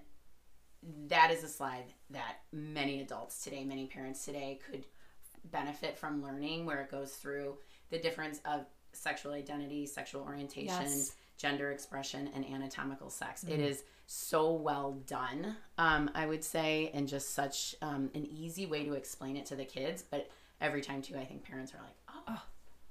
that 1.23 1.31
is 1.33 1.43
a 1.43 1.47
slide 1.47 1.85
that 2.09 2.39
many 2.51 2.99
adults 2.99 3.43
today 3.43 3.63
many 3.63 3.85
parents 3.87 4.25
today 4.25 4.59
could 4.69 4.83
benefit 5.51 5.97
from 5.97 6.21
learning 6.21 6.65
where 6.65 6.81
it 6.81 6.91
goes 6.91 7.11
through 7.13 7.57
the 7.91 7.97
difference 7.97 8.41
of 8.45 8.65
sexual 8.91 9.31
identity 9.31 9.85
sexual 9.85 10.21
orientation 10.23 10.85
Yes. 10.85 11.15
gender 11.37 11.71
expression 11.71 12.29
and 12.35 12.45
anatomical 12.45 13.09
sex 13.09 13.43
it 13.45 13.59
is 13.61 13.83
so 14.05 14.51
well 14.51 14.99
done 15.07 15.55
um, 15.77 16.09
i 16.13 16.25
would 16.25 16.43
say 16.43 16.91
and 16.93 17.07
just 17.07 17.33
such 17.33 17.73
um, 17.81 18.09
an 18.13 18.25
easy 18.25 18.65
way 18.65 18.83
to 18.83 18.93
explain 18.93 19.37
it 19.37 19.45
to 19.45 19.55
the 19.55 19.65
kids 19.65 20.03
but 20.03 20.29
every 20.59 20.81
time 20.81 21.01
too 21.01 21.15
i 21.15 21.23
think 21.23 21.43
parents 21.45 21.73
are 21.73 21.81
like 21.81 21.95
oh 22.27 22.41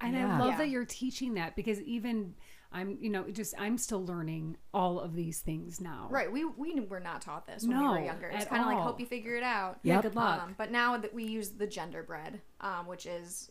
And 0.00 0.16
I 0.16 0.24
love 0.38 0.52
Yeah. 0.52 0.56
that 0.58 0.68
you're 0.70 0.86
teaching 0.86 1.34
that 1.34 1.54
because 1.54 1.80
even 1.82 2.34
I'm, 2.72 2.98
you 3.00 3.10
know, 3.10 3.24
just 3.30 3.54
I'm 3.58 3.76
still 3.78 4.04
learning 4.04 4.56
all 4.72 4.98
of 5.00 5.14
these 5.14 5.40
things 5.40 5.80
now. 5.80 6.08
Right. 6.10 6.30
We 6.30 6.44
we 6.44 6.80
were 6.80 7.00
not 7.00 7.20
taught 7.22 7.46
this 7.46 7.64
when 7.66 7.78
we 7.78 7.84
were 7.84 8.00
younger. 8.00 8.28
It's 8.28 8.44
at 8.44 8.48
kind 8.50 8.62
of 8.62 8.68
like 8.68 8.76
all. 8.78 8.82
hope 8.84 9.00
you 9.00 9.06
figure 9.06 9.36
it 9.36 9.42
out. 9.42 9.78
Yeah, 9.82 9.94
Yep. 9.94 10.02
good 10.02 10.14
luck. 10.16 10.42
Um, 10.42 10.54
but 10.58 10.70
now 10.70 10.96
that 10.98 11.12
we 11.14 11.24
use 11.24 11.50
the 11.50 11.66
gender 11.66 12.02
bread, 12.02 12.40
um, 12.60 12.86
which 12.86 13.06
is 13.06 13.50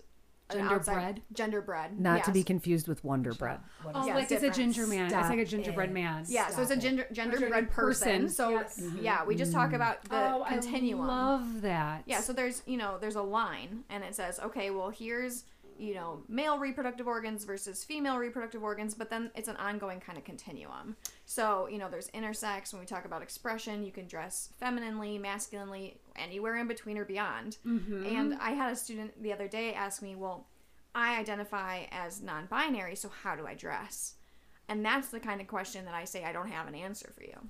an 0.49 0.57
Gender 0.57 0.75
outside- 0.75 0.93
bread? 0.95 1.21
Gender 1.31 1.61
bread. 1.61 1.97
Not 1.97 2.25
to 2.25 2.31
be 2.33 2.43
confused 2.43 2.89
with 2.89 3.01
Wonder 3.05 3.33
Bread. 3.33 3.61
What 3.83 3.95
Oh, 3.95 4.01
is 4.01 4.07
Yeah, 4.07 4.15
like 4.15 4.23
it's 4.23 4.31
a 4.33 4.35
difference. 4.35 4.57
ginger 4.57 4.85
man. 4.87 5.05
it's 5.05 5.13
like 5.29 5.39
a 5.39 5.45
gingerbread 5.45 5.89
it. 5.91 5.93
man. 5.93 6.25
Yeah, 6.27 6.49
so 6.49 6.61
it's 6.61 6.71
a 6.71 6.73
Stop 6.73 6.77
it. 6.77 6.81
gender 6.81 7.07
gendered 7.13 7.39
Gendered 7.39 7.49
bread 7.51 7.69
person. 7.71 8.07
person. 8.23 8.29
So 8.29 8.49
Yes. 8.49 8.81
yeah, 8.99 9.23
we 9.23 9.35
just 9.35 9.53
talk 9.53 9.71
about 9.71 10.03
the 10.03 10.33
oh, 10.33 10.45
continuum. 10.49 11.01
I 11.03 11.07
love 11.07 11.61
that. 11.61 12.03
yeah, 12.05 12.19
so 12.19 12.33
there's 12.33 12.63
you 12.65 12.75
know 12.75 12.97
there's 12.99 13.15
a 13.15 13.21
line 13.21 13.85
and 13.89 14.03
it 14.03 14.13
says 14.13 14.41
okay, 14.41 14.71
well 14.71 14.89
here's 14.89 15.45
you 15.81 15.95
know 15.95 16.21
male 16.29 16.59
reproductive 16.59 17.07
organs 17.07 17.43
versus 17.43 17.83
female 17.83 18.17
reproductive 18.17 18.63
organs, 18.63 18.93
but 18.93 19.09
then 19.09 19.31
it's 19.35 19.47
an 19.47 19.57
ongoing 19.57 19.99
kind 19.99 20.17
of 20.17 20.23
continuum. 20.23 20.95
So 21.25 21.67
you 21.67 21.79
know 21.79 21.89
there's 21.89 22.09
intersex 22.11 22.71
when 22.71 22.79
we 22.79 22.85
talk 22.85 23.05
about 23.05 23.21
expression, 23.21 23.83
you 23.83 23.91
can 23.91 24.07
dress 24.07 24.49
femininely, 24.59 25.17
masculinely, 25.17 25.97
anywhere 26.15 26.57
in 26.57 26.67
between 26.67 26.97
or 26.97 27.05
beyond. 27.05 27.57
Mm-hmm. 27.65 28.05
And 28.05 28.35
I 28.35 28.51
had 28.51 28.71
a 28.71 28.75
student 28.75 29.21
the 29.21 29.33
other 29.33 29.47
day 29.47 29.73
ask 29.73 30.01
me, 30.01 30.15
well, 30.15 30.45
I 30.93 31.19
identify 31.19 31.85
as 31.91 32.21
non-binary, 32.21 32.95
so 32.95 33.09
how 33.23 33.35
do 33.35 33.47
I 33.47 33.55
dress? 33.55 34.15
And 34.67 34.85
that's 34.85 35.07
the 35.07 35.19
kind 35.19 35.41
of 35.41 35.47
question 35.47 35.85
that 35.85 35.93
I 35.93 36.05
say 36.05 36.23
I 36.23 36.31
don't 36.31 36.49
have 36.49 36.67
an 36.67 36.75
answer 36.75 37.11
for 37.15 37.23
you. 37.23 37.49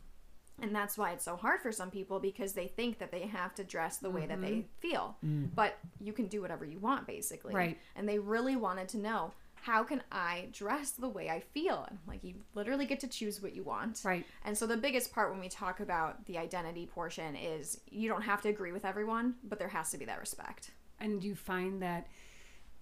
And 0.62 0.76
that's 0.76 0.98
why 0.98 1.12
it's 1.12 1.26
so 1.26 1.36
hard 1.36 1.62
for 1.62 1.72
some 1.72 1.90
people 1.90 2.20
because 2.20 2.54
they 2.54 2.68
think 2.68 3.00
that 3.00 3.12
they 3.12 3.22
have 3.22 3.56
to 3.56 3.64
dress 3.64 3.98
the 3.98 4.10
way 4.10 4.26
that 4.28 4.42
they 4.42 4.66
feel. 4.80 5.18
But 5.22 5.78
you 6.00 6.14
can 6.14 6.28
do 6.28 6.42
whatever 6.42 6.66
you 6.66 6.80
want, 6.80 7.08
basically. 7.08 7.54
Right. 7.54 7.78
And 7.96 8.08
they 8.08 8.20
really 8.20 8.56
wanted 8.56 8.88
to 8.90 8.98
know 8.98 9.34
how 9.56 9.84
can 9.84 10.02
I 10.12 10.48
dress 10.52 10.92
the 10.92 11.08
way 11.08 11.30
I 11.30 11.40
feel? 11.40 11.86
And 11.88 12.00
like, 12.08 12.24
you 12.24 12.34
literally 12.56 12.86
get 12.86 13.00
to 13.02 13.08
choose 13.08 13.42
what 13.42 13.56
you 13.56 13.64
want. 13.64 14.02
Right. 14.04 14.26
And 14.44 14.58
so 14.58 14.66
the 14.66 14.78
biggest 14.78 15.14
part 15.14 15.32
when 15.32 15.40
we 15.40 15.50
talk 15.50 15.80
about 15.80 16.26
the 16.26 16.40
identity 16.40 16.88
portion 16.88 17.36
is 17.36 17.80
you 17.88 18.10
don't 18.10 18.24
have 18.24 18.42
to 18.42 18.50
agree 18.50 18.72
with 18.72 18.86
everyone, 18.86 19.36
but 19.44 19.60
there 19.60 19.68
has 19.68 19.92
to 19.92 19.98
be 19.98 20.06
that 20.06 20.20
respect. 20.20 20.72
And 21.00 21.24
you 21.24 21.36
find 21.36 21.82
that 21.84 22.08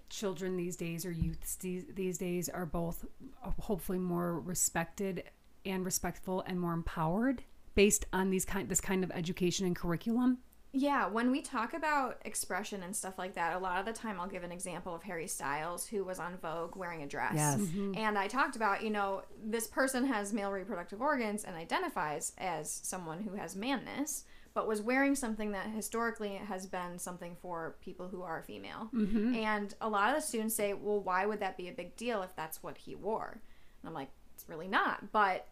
children 0.09 0.55
these 0.57 0.75
days 0.75 1.05
or 1.05 1.11
youth 1.11 1.57
these, 1.59 1.85
these 1.93 2.17
days 2.17 2.49
are 2.49 2.65
both 2.65 3.05
uh, 3.43 3.51
hopefully 3.59 3.99
more 3.99 4.39
respected 4.39 5.23
and 5.65 5.85
respectful 5.85 6.43
and 6.47 6.59
more 6.59 6.73
empowered 6.73 7.43
based 7.75 8.05
on 8.13 8.29
these 8.29 8.45
kind 8.45 8.69
this 8.69 8.81
kind 8.81 9.03
of 9.03 9.11
education 9.11 9.65
and 9.65 9.75
curriculum. 9.75 10.39
Yeah, 10.71 11.07
when 11.07 11.31
we 11.31 11.41
talk 11.41 11.73
about 11.73 12.21
expression 12.25 12.83
and 12.83 12.95
stuff 12.95 13.17
like 13.17 13.33
that, 13.33 13.55
a 13.55 13.59
lot 13.59 13.79
of 13.79 13.87
the 13.87 13.93
time 13.93 14.19
I'll 14.19 14.27
give 14.27 14.43
an 14.43 14.51
example 14.51 14.93
of 14.93 15.01
Harry 15.01 15.25
Styles, 15.25 15.87
who 15.87 16.03
was 16.03 16.19
on 16.19 16.37
Vogue 16.37 16.75
wearing 16.75 17.01
a 17.01 17.07
dress. 17.07 17.33
Yes. 17.35 17.59
Mm-hmm. 17.59 17.97
And 17.97 18.19
I 18.19 18.27
talked 18.27 18.55
about, 18.55 18.83
you 18.83 18.91
know, 18.91 19.23
this 19.43 19.65
person 19.65 20.05
has 20.05 20.31
male 20.31 20.51
reproductive 20.51 21.01
organs 21.01 21.43
and 21.43 21.55
identifies 21.55 22.33
as 22.37 22.69
someone 22.69 23.23
who 23.23 23.33
has 23.33 23.55
manness, 23.55 24.25
but 24.53 24.67
was 24.67 24.79
wearing 24.79 25.15
something 25.15 25.53
that 25.53 25.71
historically 25.71 26.35
has 26.35 26.67
been 26.67 26.99
something 26.99 27.35
for 27.41 27.75
people 27.81 28.07
who 28.07 28.21
are 28.21 28.43
female. 28.43 28.89
Mm-hmm. 28.93 29.35
And 29.35 29.73
a 29.81 29.89
lot 29.89 30.09
of 30.09 30.17
the 30.17 30.21
students 30.21 30.53
say, 30.53 30.73
well, 30.73 30.99
why 30.99 31.25
would 31.25 31.39
that 31.39 31.57
be 31.57 31.67
a 31.69 31.73
big 31.73 31.95
deal 31.95 32.21
if 32.21 32.35
that's 32.35 32.61
what 32.61 32.77
he 32.77 32.93
wore? 32.93 33.41
And 33.81 33.89
I'm 33.89 33.95
like, 33.95 34.09
it's 34.35 34.47
really 34.47 34.67
not. 34.67 35.11
But 35.11 35.47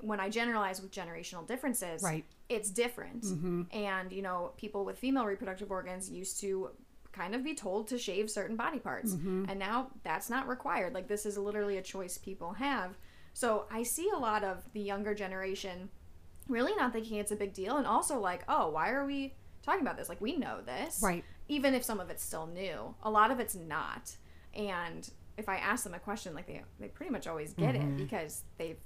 when 0.00 0.20
I 0.20 0.28
generalize 0.28 0.80
with 0.80 0.92
generational 0.92 1.46
differences, 1.46 2.02
Right. 2.02 2.24
it's 2.48 2.70
different. 2.70 3.22
Mm-hmm. 3.24 3.62
And, 3.72 4.12
you 4.12 4.22
know, 4.22 4.52
people 4.56 4.84
with 4.84 4.98
female 4.98 5.26
reproductive 5.26 5.70
organs 5.70 6.10
used 6.10 6.40
to 6.40 6.70
kind 7.12 7.34
of 7.34 7.42
be 7.42 7.54
told 7.54 7.88
to 7.88 7.98
shave 7.98 8.30
certain 8.30 8.56
body 8.56 8.78
parts. 8.78 9.12
Mm-hmm. 9.14 9.46
And 9.48 9.58
now 9.58 9.88
that's 10.04 10.28
not 10.28 10.46
required. 10.48 10.92
Like, 10.92 11.08
this 11.08 11.26
is 11.26 11.38
literally 11.38 11.78
a 11.78 11.82
choice 11.82 12.18
people 12.18 12.52
have. 12.54 12.96
So 13.32 13.66
I 13.70 13.82
see 13.82 14.10
a 14.14 14.18
lot 14.18 14.44
of 14.44 14.64
the 14.72 14.80
younger 14.80 15.14
generation 15.14 15.88
really 16.48 16.74
not 16.76 16.92
thinking 16.92 17.18
it's 17.18 17.32
a 17.32 17.36
big 17.36 17.52
deal. 17.52 17.76
And 17.76 17.86
also, 17.86 18.18
like, 18.18 18.44
oh, 18.48 18.70
why 18.70 18.90
are 18.90 19.04
we 19.04 19.34
talking 19.62 19.82
about 19.82 19.96
this? 19.96 20.08
Like, 20.08 20.20
we 20.20 20.36
know 20.36 20.60
this. 20.64 21.00
Right. 21.02 21.24
Even 21.48 21.74
if 21.74 21.84
some 21.84 22.00
of 22.00 22.10
it's 22.10 22.22
still 22.22 22.46
new, 22.46 22.94
a 23.02 23.10
lot 23.10 23.30
of 23.30 23.40
it's 23.40 23.54
not. 23.54 24.16
And 24.54 25.08
if 25.36 25.48
I 25.48 25.56
ask 25.56 25.84
them 25.84 25.94
a 25.94 25.98
question, 25.98 26.34
like, 26.34 26.46
they, 26.46 26.62
they 26.80 26.88
pretty 26.88 27.12
much 27.12 27.26
always 27.26 27.52
get 27.52 27.74
it 27.74 27.82
mm-hmm. 27.82 27.96
because 27.96 28.42
they've 28.58 28.78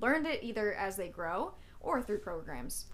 learned 0.00 0.26
it 0.26 0.42
either 0.42 0.74
as 0.74 0.96
they 0.96 1.08
grow 1.08 1.52
or 1.80 2.02
through 2.02 2.18
programs. 2.18 2.86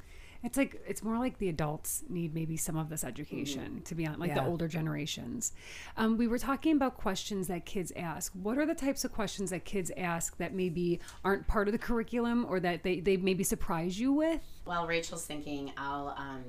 It's 0.45 0.59
like 0.59 0.79
it's 0.87 1.03
more 1.03 1.19
like 1.19 1.39
the 1.39 1.49
adults 1.49 2.05
need 2.07 2.35
maybe 2.35 2.59
some 2.59 2.77
of 2.77 2.91
this 2.91 3.03
education 3.03 3.81
to 3.87 3.95
be 3.95 4.07
on 4.07 4.19
like 4.19 4.35
the 4.35 4.45
older 4.45 4.69
generations. 4.69 5.53
Um, 5.97 6.19
we 6.19 6.27
were 6.27 6.39
talking 6.39 6.77
about 6.77 6.99
questions 6.99 7.49
that 7.49 7.65
kids 7.65 7.95
ask. 7.97 8.31
What 8.35 8.59
are 8.59 8.67
the 8.67 8.75
types 8.75 9.07
of 9.07 9.13
questions 9.13 9.49
that 9.51 9.65
kids 9.65 9.91
ask 9.97 10.37
that 10.37 10.53
maybe 10.53 11.01
aren't 11.25 11.47
part 11.47 11.67
of 11.67 11.73
the 11.73 11.79
curriculum 11.79 12.45
or 12.47 12.61
that 12.61 12.83
they, 12.83 13.01
they 13.01 13.17
maybe 13.17 13.43
surprise 13.43 13.99
you 13.99 14.13
with? 14.13 14.43
While 14.67 14.87
Rachel's 14.87 15.25
thinking, 15.25 15.73
I'll 15.79 16.09
um, 16.19 16.45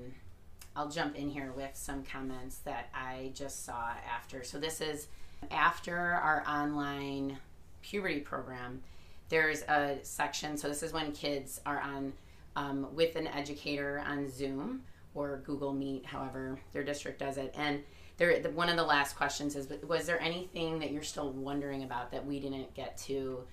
I'll 0.75 0.89
jump 0.89 1.15
in 1.15 1.29
here 1.29 1.53
with 1.55 1.71
some 1.73 2.03
comments 2.03 2.58
that 2.65 2.89
I 2.93 3.31
just 3.34 3.63
saw 3.63 3.91
after. 4.13 4.43
So 4.43 4.60
this 4.60 4.81
is 4.81 5.08
after 5.51 5.97
our 5.97 6.43
online 6.45 7.38
puberty 7.81 8.19
program. 8.19 8.81
There's 9.30 9.62
a 9.64 9.98
section. 10.04 10.58
So 10.58 10.68
this 10.68 10.84
is 10.84 10.94
when 10.94 11.12
kids 11.12 11.62
are 11.66 11.80
on 11.80 12.14
um, 12.56 12.88
with 12.96 13.16
an 13.16 13.28
educator 13.28 14.04
on 14.08 14.30
Zoom 14.30 14.84
or 15.14 15.42
Google 15.46 15.74
Meet, 15.74 16.06
however 16.06 16.60
their 16.72 16.84
district 16.84 17.20
does 17.20 17.38
it, 17.38 17.54
and. 17.58 17.84
There, 18.18 18.40
the, 18.40 18.50
one 18.50 18.70
of 18.70 18.78
the 18.78 18.84
last 18.84 19.18
questions 19.18 19.58
is: 19.58 19.68
Was 19.86 20.06
there 20.06 20.22
anything 20.22 20.80
that 20.80 20.92
you're 20.92 21.04
still 21.04 21.32
wondering 21.32 21.84
about 21.84 22.12
that 22.12 22.26
we 22.26 22.40
didn't 22.40 22.73
get 22.73 22.98
to 23.00 23.44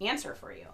answer 0.00 0.34
for 0.34 0.52
you? 0.52 0.66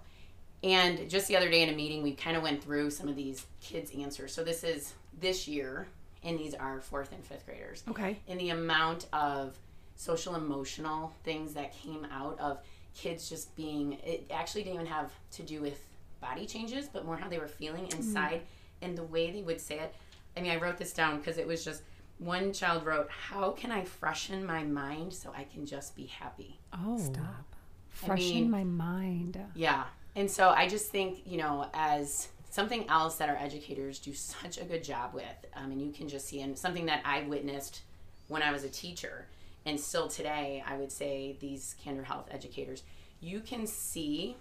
And 0.65 1.11
just 1.11 1.29
the 1.29 1.37
other 1.37 1.51
day 1.51 1.63
in 1.63 1.69
a 1.69 1.77
meeting, 1.77 2.03
we 2.03 2.15
kind 2.15 2.39
of 2.39 2.43
went 2.43 2.65
through 2.65 2.91
some 2.91 3.07
of 3.07 3.17
these 3.17 3.45
kids' 3.61 3.91
answers. 3.95 4.33
So 4.33 4.43
this 4.43 4.65
is 4.65 4.95
this 5.21 5.47
year, 5.47 5.87
and 6.23 6.39
these 6.39 6.55
are 6.55 6.81
fourth 6.81 7.13
and 7.13 7.23
fifth 7.23 7.45
graders. 7.45 7.85
Okay. 7.87 8.19
And 8.29 8.41
the 8.41 8.49
amount 8.49 9.07
of 9.13 9.59
social 9.95 10.37
emotional 10.37 11.13
things 11.23 11.53
that 11.53 11.75
came 11.75 12.07
out 12.11 12.41
of 12.41 12.61
kids 12.95 13.29
just 13.29 13.55
being, 13.57 13.95
it 14.05 14.27
actually 14.33 14.63
didn't 14.63 14.75
even 14.75 14.87
have 14.87 15.13
to 15.33 15.43
do 15.43 15.61
with 15.61 15.81
body 16.21 16.47
changes, 16.47 16.89
but 16.89 17.05
more 17.05 17.17
how 17.17 17.29
they 17.29 17.39
were 17.39 17.49
feeling 17.49 17.87
inside 17.93 18.43
and 18.83 18.97
the 18.97 19.03
way 19.03 19.31
they 19.31 19.43
would 19.43 19.61
say 19.61 19.79
it. 19.79 19.95
I 20.37 20.41
mean, 20.41 20.51
I 20.51 20.57
wrote 20.57 20.79
this 20.79 20.93
down 20.93 21.19
because 21.19 21.39
it 21.39 21.47
was 21.47 21.65
just 21.65 21.83
one 22.19 22.53
child 22.53 22.85
wrote, 22.87 23.11
"How 23.11 23.51
can 23.51 23.71
I 23.73 23.85
freshen 23.85 24.45
my 24.45 24.63
mind 24.63 25.13
so 25.13 25.33
I 25.37 25.45
can 25.45 25.67
just 25.67 25.95
be 25.97 26.07
happy?" 26.07 26.59
Oh, 26.73 26.99
Stop. 26.99 27.55
Freshen 27.91 28.35
mean- 28.35 28.51
my 28.51 28.65
mind. 28.65 29.39
Yeah. 29.55 29.85
And 30.17 30.31
so 30.31 30.51
I 30.51 30.69
just 30.69 30.91
think, 30.91 31.23
you 31.27 31.39
know, 31.39 31.69
as 31.75 32.29
something 32.51 32.89
else 32.89 33.17
that 33.17 33.29
our 33.29 33.37
educators 33.37 33.99
do 33.99 34.15
such 34.15 34.59
a 34.59 34.65
good 34.65 34.85
job 34.85 35.13
with, 35.13 35.25
um, 35.55 35.73
and 35.73 35.83
you 35.83 35.93
can 35.93 36.09
just 36.09 36.27
see, 36.27 36.41
and 36.41 36.57
something 36.57 36.87
that 36.87 37.03
I 37.05 37.23
witnessed 37.23 37.83
when 38.29 38.43
I 38.43 38.53
was 38.53 38.63
a 38.65 38.69
teacher, 38.69 39.27
and 39.67 39.79
still 39.81 40.09
today, 40.09 40.63
I 40.67 40.77
would 40.77 40.93
say 40.93 41.37
these 41.41 41.75
Candor 41.83 42.03
Health 42.03 42.29
educators, 42.31 42.83
you 43.21 43.41
can 43.41 43.67
see 43.67 44.37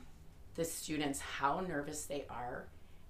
the 0.56 0.66
students 0.66 1.20
how 1.20 1.62
nervous 1.62 2.06
they 2.06 2.26
are. 2.30 2.68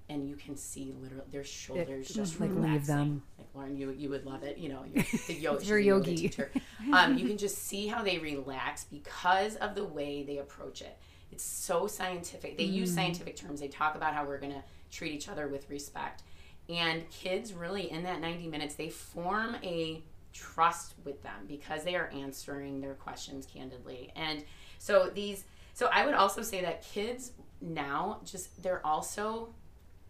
And 0.09 0.27
you 0.27 0.35
can 0.35 0.57
see 0.57 0.93
literally 1.01 1.23
their 1.31 1.45
shoulders 1.45 2.09
just 2.09 2.39
like, 2.39 2.53
leave 2.53 2.85
them. 2.85 3.23
Like 3.37 3.47
Lauren, 3.55 3.77
you 3.77 3.89
you 3.91 4.09
would 4.09 4.25
love 4.25 4.43
it. 4.43 4.57
You 4.57 4.67
know, 4.69 4.83
you're 4.93 5.03
the 5.27 5.33
yoga, 5.33 5.59
she's 5.59 5.69
very 5.69 5.83
a 5.83 5.85
yoga 5.85 6.09
yogi. 6.11 6.21
teacher. 6.29 6.51
Um, 6.91 7.17
you 7.17 7.25
can 7.25 7.37
just 7.37 7.59
see 7.59 7.87
how 7.87 8.03
they 8.03 8.19
relax 8.19 8.83
because 8.83 9.55
of 9.55 9.73
the 9.73 9.85
way 9.85 10.23
they 10.23 10.39
approach 10.39 10.81
it. 10.81 10.97
It's 11.31 11.43
so 11.43 11.87
scientific. 11.87 12.57
They 12.57 12.65
use 12.65 12.93
scientific 12.93 13.37
terms. 13.37 13.61
They 13.61 13.69
talk 13.69 13.95
about 13.95 14.13
how 14.13 14.25
we're 14.25 14.37
going 14.37 14.51
to 14.51 14.63
treat 14.91 15.13
each 15.13 15.29
other 15.29 15.47
with 15.47 15.69
respect. 15.69 16.23
And 16.67 17.09
kids 17.09 17.53
really 17.53 17.89
in 17.89 18.03
that 18.03 18.19
90 18.19 18.47
minutes 18.49 18.75
they 18.75 18.89
form 18.89 19.55
a 19.63 20.03
trust 20.33 20.95
with 21.05 21.21
them 21.23 21.45
because 21.47 21.83
they 21.83 21.95
are 21.95 22.09
answering 22.13 22.81
their 22.81 22.95
questions 22.95 23.45
candidly. 23.45 24.11
And 24.15 24.43
so 24.79 25.09
these 25.13 25.45
so 25.73 25.89
I 25.91 26.05
would 26.05 26.13
also 26.15 26.41
say 26.41 26.61
that 26.61 26.83
kids 26.83 27.31
now 27.61 28.19
just 28.25 28.61
they're 28.61 28.85
also 28.85 29.53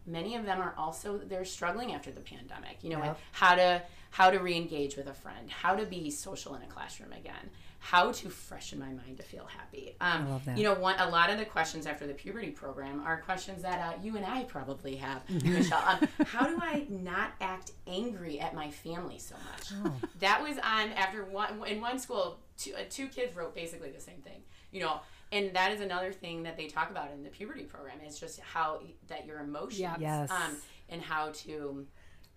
many 0.05 0.35
of 0.35 0.45
them 0.45 0.59
are 0.61 0.73
also 0.77 1.17
they're 1.19 1.45
struggling 1.45 1.93
after 1.93 2.11
the 2.11 2.19
pandemic 2.19 2.77
you 2.81 2.89
know 2.89 2.99
Yep. 3.03 3.19
how 3.31 3.55
to 3.55 3.81
how 4.09 4.29
to 4.29 4.39
re-engage 4.39 4.97
with 4.97 5.07
a 5.07 5.13
friend 5.13 5.49
how 5.49 5.75
to 5.75 5.85
be 5.85 6.09
social 6.09 6.55
in 6.55 6.61
a 6.63 6.65
classroom 6.65 7.13
again 7.13 7.49
how 7.85 8.13
to 8.13 8.29
freshen 8.29 8.79
my 8.79 8.85
mind 8.87 9.17
to 9.17 9.23
feel 9.23 9.45
happy 9.45 9.95
um, 9.99 10.25
I 10.25 10.29
love 10.29 10.45
that. 10.45 10.57
you 10.57 10.63
know 10.63 10.73
one 10.75 10.95
a 10.99 11.09
lot 11.09 11.29
of 11.29 11.37
the 11.37 11.43
questions 11.43 11.85
after 11.85 12.07
the 12.07 12.13
puberty 12.13 12.49
program 12.49 13.01
are 13.05 13.19
questions 13.21 13.61
that 13.63 13.79
uh, 13.79 13.97
you 14.01 14.15
and 14.15 14.25
i 14.25 14.43
probably 14.45 14.95
have 14.95 15.21
michelle 15.43 15.83
um, 15.85 16.07
how 16.25 16.47
do 16.47 16.57
i 16.61 16.85
not 16.89 17.31
act 17.41 17.71
angry 17.85 18.39
at 18.39 18.55
my 18.55 18.69
family 18.71 19.19
so 19.19 19.35
much 19.51 19.73
Oh. 19.85 19.93
that 20.19 20.41
was 20.41 20.57
on 20.59 20.93
after 20.93 21.25
one 21.25 21.61
in 21.67 21.81
one 21.81 21.99
school 21.99 22.39
two, 22.57 22.73
uh, 22.73 22.83
two 22.89 23.07
kids 23.07 23.35
wrote 23.35 23.53
basically 23.53 23.91
the 23.91 23.99
same 23.99 24.21
thing 24.21 24.41
you 24.71 24.79
know 24.79 25.01
and 25.33 25.53
that 25.53 25.71
is 25.73 25.81
another 25.81 26.13
thing 26.13 26.43
that 26.43 26.55
they 26.55 26.67
talk 26.67 26.89
about 26.89 27.11
in 27.11 27.21
the 27.23 27.29
puberty 27.29 27.63
program 27.63 27.97
is 28.07 28.17
just 28.17 28.39
how 28.39 28.79
that 29.09 29.25
your 29.25 29.39
emotions 29.41 29.97
Yes. 29.99 30.31
um, 30.31 30.55
and 30.87 31.01
how 31.01 31.31
to 31.43 31.85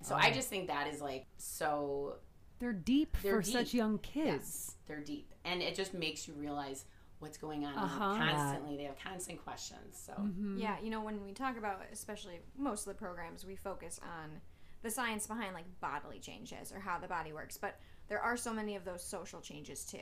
so 0.02 0.14
Oh. 0.16 0.18
i 0.20 0.32
just 0.32 0.48
think 0.48 0.66
that 0.66 0.88
is 0.92 1.00
like 1.00 1.26
so 1.38 2.16
They're 2.58 2.72
deep 2.72 3.16
They're 3.22 3.36
for 3.36 3.42
such 3.42 3.72
young 3.74 3.98
kids. 3.98 4.74
they're 4.88 5.00
deep 5.00 5.32
and 5.46 5.62
it 5.62 5.74
just 5.74 5.94
makes 5.94 6.26
you 6.28 6.34
realize 6.34 6.84
what's 7.20 7.38
going 7.38 7.64
on 7.64 7.78
Uh-huh. 7.78 8.14
constantly 8.18 8.76
they 8.76 8.82
have 8.84 8.98
constant 8.98 9.42
questions 9.42 9.98
so 10.04 10.12
Mm-hmm. 10.12 10.58
Yeah, 10.58 10.76
you 10.82 10.90
know, 10.90 11.02
when 11.02 11.22
we 11.24 11.32
talk 11.32 11.56
about, 11.56 11.80
especially 11.92 12.40
most 12.58 12.86
of 12.86 12.92
the 12.92 12.98
programs, 12.98 13.44
we 13.46 13.56
focus 13.56 13.98
on 14.02 14.40
the 14.82 14.90
science 14.90 15.26
behind 15.26 15.54
like 15.54 15.64
bodily 15.80 16.18
changes 16.18 16.72
or 16.72 16.78
how 16.78 16.98
the 16.98 17.08
body 17.08 17.32
works, 17.32 17.56
but 17.56 17.78
there 18.08 18.20
are 18.20 18.36
so 18.36 18.52
many 18.52 18.76
of 18.76 18.84
those 18.84 19.02
social 19.02 19.40
changes 19.40 19.84
too. 19.84 19.98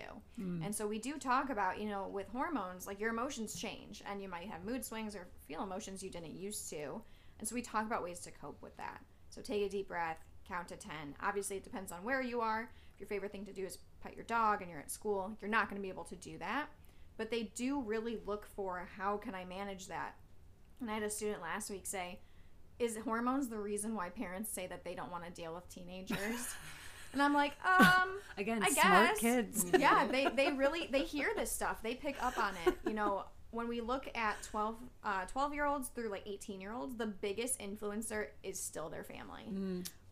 And 0.64 0.74
so 0.74 0.86
we 0.86 0.98
do 0.98 1.18
talk 1.18 1.48
about, 1.50 1.78
you 1.80 1.88
know, 1.88 2.08
with 2.08 2.28
hormones, 2.28 2.86
like 2.86 3.00
your 3.00 3.10
emotions 3.10 3.54
change 3.54 4.02
and 4.08 4.20
you 4.22 4.28
might 4.28 4.48
have 4.48 4.64
mood 4.64 4.84
swings 4.84 5.14
or 5.16 5.26
feel 5.48 5.62
emotions 5.62 6.02
you 6.02 6.10
didn't 6.10 6.34
used 6.36 6.68
to. 6.70 7.00
And 7.38 7.48
so 7.48 7.54
we 7.54 7.62
talk 7.62 7.86
about 7.86 8.02
ways 8.02 8.20
to 8.20 8.30
cope 8.30 8.60
with 8.62 8.76
that. 8.76 9.00
So 9.30 9.40
take 9.40 9.62
a 9.62 9.68
deep 9.68 9.88
breath, 9.88 10.18
count 10.46 10.68
to 10.68 10.76
10. 10.76 10.90
Obviously, 11.22 11.56
it 11.56 11.64
depends 11.64 11.90
on 11.92 12.04
where 12.04 12.20
you 12.22 12.40
are. 12.40 12.70
If 12.94 13.00
your 13.00 13.08
favorite 13.08 13.32
thing 13.32 13.44
to 13.46 13.52
do 13.52 13.64
is 13.64 13.78
pet 14.02 14.14
your 14.14 14.24
dog 14.24 14.62
and 14.62 14.70
you're 14.70 14.80
at 14.80 14.90
school, 14.90 15.36
you're 15.40 15.50
not 15.50 15.68
going 15.68 15.80
to 15.80 15.82
be 15.82 15.88
able 15.88 16.04
to 16.04 16.16
do 16.16 16.38
that. 16.38 16.68
But 17.16 17.30
they 17.30 17.44
do 17.54 17.80
really 17.80 18.18
look 18.26 18.46
for 18.56 18.88
how 18.96 19.16
can 19.18 19.34
I 19.34 19.44
manage 19.44 19.88
that 19.88 20.16
and 20.80 20.90
I 20.90 20.94
had 20.94 21.02
a 21.02 21.10
student 21.10 21.40
last 21.40 21.70
week 21.70 21.86
say, 21.86 22.20
"Is 22.78 22.96
hormones 22.98 23.48
the 23.48 23.58
reason 23.58 23.94
why 23.94 24.10
parents 24.10 24.50
say 24.50 24.66
that 24.66 24.84
they 24.84 24.94
don't 24.94 25.10
want 25.10 25.24
to 25.24 25.30
deal 25.30 25.54
with 25.54 25.68
teenagers?" 25.68 26.54
and 27.12 27.22
I'm 27.22 27.32
like, 27.32 27.52
um, 27.64 28.10
Again, 28.36 28.62
I 28.62 28.70
smart 28.70 29.08
guess. 29.10 29.20
kids. 29.20 29.66
yeah, 29.78 30.06
they 30.06 30.26
they 30.26 30.52
really 30.52 30.88
they 30.90 31.02
hear 31.02 31.30
this 31.36 31.50
stuff. 31.50 31.82
They 31.82 31.94
pick 31.94 32.22
up 32.22 32.36
on 32.38 32.54
it. 32.66 32.74
You 32.86 32.94
know, 32.94 33.24
when 33.50 33.68
we 33.68 33.80
look 33.80 34.08
at 34.14 34.42
12 34.42 34.76
uh 35.04 35.24
12 35.26 35.54
year 35.54 35.64
olds 35.64 35.88
through 35.88 36.10
like 36.10 36.24
18 36.26 36.60
year 36.60 36.72
olds, 36.72 36.96
the 36.96 37.06
biggest 37.06 37.58
influencer 37.60 38.26
is 38.42 38.60
still 38.60 38.88
their 38.90 39.04
family. 39.04 39.44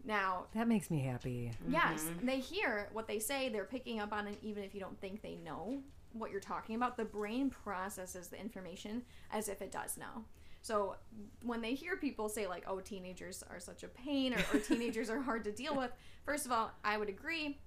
Now, 0.05 0.47
That 0.55 0.69
makes 0.69 0.91
me 0.91 1.01
happy. 1.01 1.53
Yes, 1.69 2.05
mm-hmm. 2.05 2.27
they 2.27 2.39
hear 2.39 2.89
what 2.93 3.07
they 3.07 3.19
say. 3.19 3.49
They're 3.49 3.65
picking 3.65 4.01
up 4.01 4.13
on 4.13 4.27
it, 4.27 4.39
even 4.43 4.65
if 4.65 4.75
you 4.75 4.81
don't 4.81 5.01
think 5.01 5.23
they 5.23 5.37
know 5.37 5.81
what 6.13 6.31
you're 6.31 6.41
talking 6.41 6.75
about. 6.75 6.97
The 6.97 7.05
brain 7.05 7.51
processes 7.51 8.29
the 8.29 8.41
information 8.41 9.03
as 9.31 9.49
if 9.49 9.63
it 9.63 9.71
does 9.71 9.97
know. 9.97 10.25
So 10.63 10.97
when 11.43 11.61
they 11.61 11.75
hear 11.75 11.97
people 11.97 12.29
say 12.29 12.47
like, 12.47 12.65
"Oh, 12.67 12.81
teenagers 12.81 13.43
are 13.51 13.61
such 13.61 13.83
a 13.83 13.89
pain," 13.89 14.35
or, 14.35 14.45
or 14.53 14.61
"Teenagers 14.61 15.11
are 15.11 15.21
hard 15.21 15.45
to 15.45 15.53
deal 15.53 15.77
with," 15.77 15.91
first 16.25 16.47
of 16.47 16.53
all, 16.53 16.73
I 16.85 16.97
would 16.97 17.09
agree. 17.09 17.59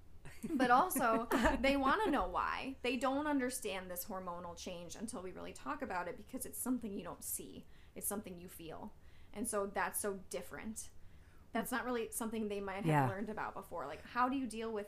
But 0.54 0.72
also, 0.72 1.28
they 1.62 1.76
want 1.76 2.04
to 2.04 2.12
know 2.12 2.28
why. 2.30 2.76
They 2.84 2.98
don't 2.98 3.28
understand 3.28 3.90
this 3.90 4.06
hormonal 4.06 4.56
change 4.56 4.96
until 4.96 5.22
we 5.22 5.32
really 5.32 5.54
talk 5.54 5.82
about 5.82 6.08
it 6.08 6.18
because 6.18 6.46
it's 6.46 6.60
something 6.60 6.94
you 6.94 7.04
don't 7.04 7.24
see. 7.24 7.66
It's 7.96 8.08
something 8.08 8.40
you 8.40 8.48
feel. 8.48 8.94
And 9.34 9.48
so 9.48 9.70
that's 9.74 10.00
so 10.00 10.20
different 10.30 10.90
that's 11.56 11.72
not 11.72 11.86
really 11.86 12.10
something 12.12 12.50
they 12.50 12.60
might 12.60 12.76
have 12.76 12.86
Yeah. 12.86 13.08
learned 13.08 13.30
about 13.30 13.54
before. 13.56 13.88
Like, 13.88 14.06
how 14.14 14.28
do 14.28 14.36
you 14.36 14.46
deal 14.46 14.72
with 14.74 14.88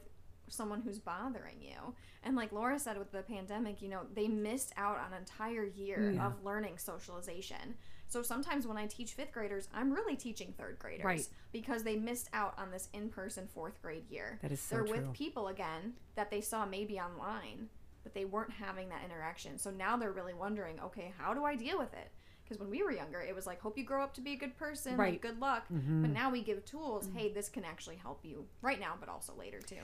someone 0.49 0.81
who's 0.81 0.99
bothering 0.99 1.61
you? 1.61 1.95
And 2.23 2.35
like 2.35 2.51
Laura 2.51 2.77
said 2.77 2.97
with 2.97 3.11
the 3.13 3.23
pandemic, 3.23 3.81
you 3.81 3.87
know, 3.87 4.01
they 4.13 4.27
missed 4.27 4.73
out 4.75 4.97
on 4.97 5.13
an 5.13 5.19
entire 5.19 5.63
year 5.63 6.11
Yeah. 6.11 6.27
of 6.27 6.43
learning 6.43 6.77
socialization. 6.77 7.77
So 8.09 8.21
sometimes 8.21 8.67
when 8.67 8.75
I 8.77 8.85
teach 8.85 9.13
fifth 9.13 9.31
graders, 9.31 9.69
I'm 9.73 9.93
really 9.93 10.17
teaching 10.17 10.53
third 10.57 10.77
graders 10.77 11.05
Right. 11.05 11.29
because 11.53 11.83
they 11.83 11.95
missed 11.95 12.29
out 12.33 12.57
on 12.59 12.69
this 12.71 12.89
in 12.91 13.09
person 13.09 13.47
fourth 13.47 13.81
grade 13.81 14.09
year. 14.09 14.37
That 14.41 14.51
is 14.51 14.59
so 14.61 14.75
They're 14.75 14.85
true. 14.85 14.97
with 15.07 15.13
people 15.13 15.47
again 15.47 15.95
that 16.15 16.29
they 16.31 16.41
saw 16.41 16.65
maybe 16.65 16.99
online, 16.99 17.69
but 18.03 18.13
they 18.13 18.25
weren't 18.25 18.51
having 18.51 18.89
that 18.89 19.05
interaction. 19.05 19.57
So 19.57 19.71
now 19.71 19.95
they're 19.95 20.11
really 20.11 20.33
wondering, 20.33 20.79
okay, 20.81 21.13
how 21.17 21.33
do 21.33 21.45
I 21.45 21.55
deal 21.55 21.77
with 21.77 21.93
it? 21.93 22.11
Because 22.47 22.59
when 22.61 22.69
we 22.69 22.81
were 22.83 22.91
younger, 22.91 23.19
it 23.19 23.35
was 23.35 23.45
like, 23.45 23.59
hope 23.59 23.77
you 23.77 23.83
grow 23.83 24.01
up 24.03 24.13
to 24.13 24.21
be 24.21 24.33
a 24.33 24.37
good 24.37 24.55
person, 24.57 24.91
like, 24.93 24.99
Right. 24.99 25.21
good 25.21 25.39
luck. 25.41 25.65
Mm-hmm. 25.73 26.01
But 26.03 26.11
now 26.11 26.29
we 26.29 26.41
give 26.41 26.63
tools. 26.65 27.09
Hey, 27.13 27.31
this 27.33 27.49
can 27.49 27.65
actually 27.65 27.97
help 27.97 28.21
you 28.23 28.45
right 28.61 28.79
now, 28.79 28.93
but 28.99 29.09
also 29.09 29.33
later 29.37 29.59
too. 29.59 29.75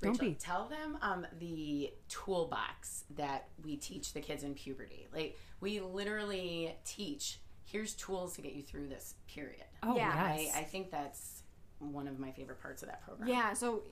Don't 0.00 0.18
be. 0.20 0.34
tell 0.34 0.66
them 0.68 0.98
um, 1.02 1.26
the 1.38 1.90
toolbox 2.08 3.04
that 3.16 3.48
we 3.64 3.76
teach 3.76 4.12
the 4.12 4.20
kids 4.20 4.42
in 4.42 4.54
puberty. 4.54 5.06
Like 5.12 5.38
we 5.60 5.80
literally 5.80 6.74
teach. 6.84 7.38
Here's 7.64 7.94
tools 7.94 8.34
to 8.36 8.42
get 8.42 8.52
you 8.52 8.62
through 8.62 8.88
this 8.88 9.14
period. 9.26 9.64
Oh, 9.82 9.96
Yeah. 9.96 10.36
yes. 10.36 10.52
I, 10.54 10.60
I 10.60 10.62
think 10.64 10.90
that's 10.90 11.42
one 11.78 12.06
of 12.08 12.18
my 12.18 12.30
favorite 12.30 12.60
parts 12.62 12.82
of 12.82 12.88
that 12.88 13.02
program. 13.04 13.28
Yeah. 13.28 13.54
So 13.54 13.82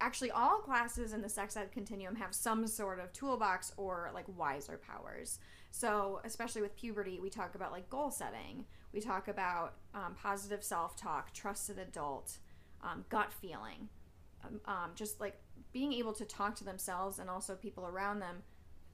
actually, 0.00 0.30
all 0.32 0.58
classes 0.58 1.12
in 1.12 1.22
the 1.22 1.28
sex 1.28 1.56
ed 1.56 1.70
continuum 1.72 2.16
have 2.16 2.34
some 2.34 2.66
sort 2.66 2.98
of 3.00 3.12
toolbox 3.12 3.72
or 3.76 4.10
like 4.14 4.24
wiser 4.36 4.78
powers. 4.84 5.38
So 5.70 6.20
especially 6.24 6.62
with 6.62 6.76
puberty, 6.76 7.20
we 7.20 7.30
talk 7.30 7.54
about 7.54 7.72
like 7.72 7.88
goal 7.90 8.10
setting. 8.10 8.64
We 8.92 9.00
talk 9.00 9.28
about 9.28 9.74
um, 9.94 10.14
positive 10.20 10.64
self 10.64 10.96
talk, 10.96 11.32
trusted 11.34 11.78
adult, 11.78 12.38
um, 12.82 13.04
gut 13.08 13.32
feeling, 13.32 13.88
um, 14.44 14.60
um, 14.64 14.90
just 14.94 15.20
like 15.20 15.38
being 15.72 15.92
able 15.92 16.14
to 16.14 16.24
talk 16.24 16.54
to 16.56 16.64
themselves 16.64 17.18
and 17.18 17.28
also 17.28 17.54
people 17.54 17.86
around 17.86 18.20
them. 18.20 18.42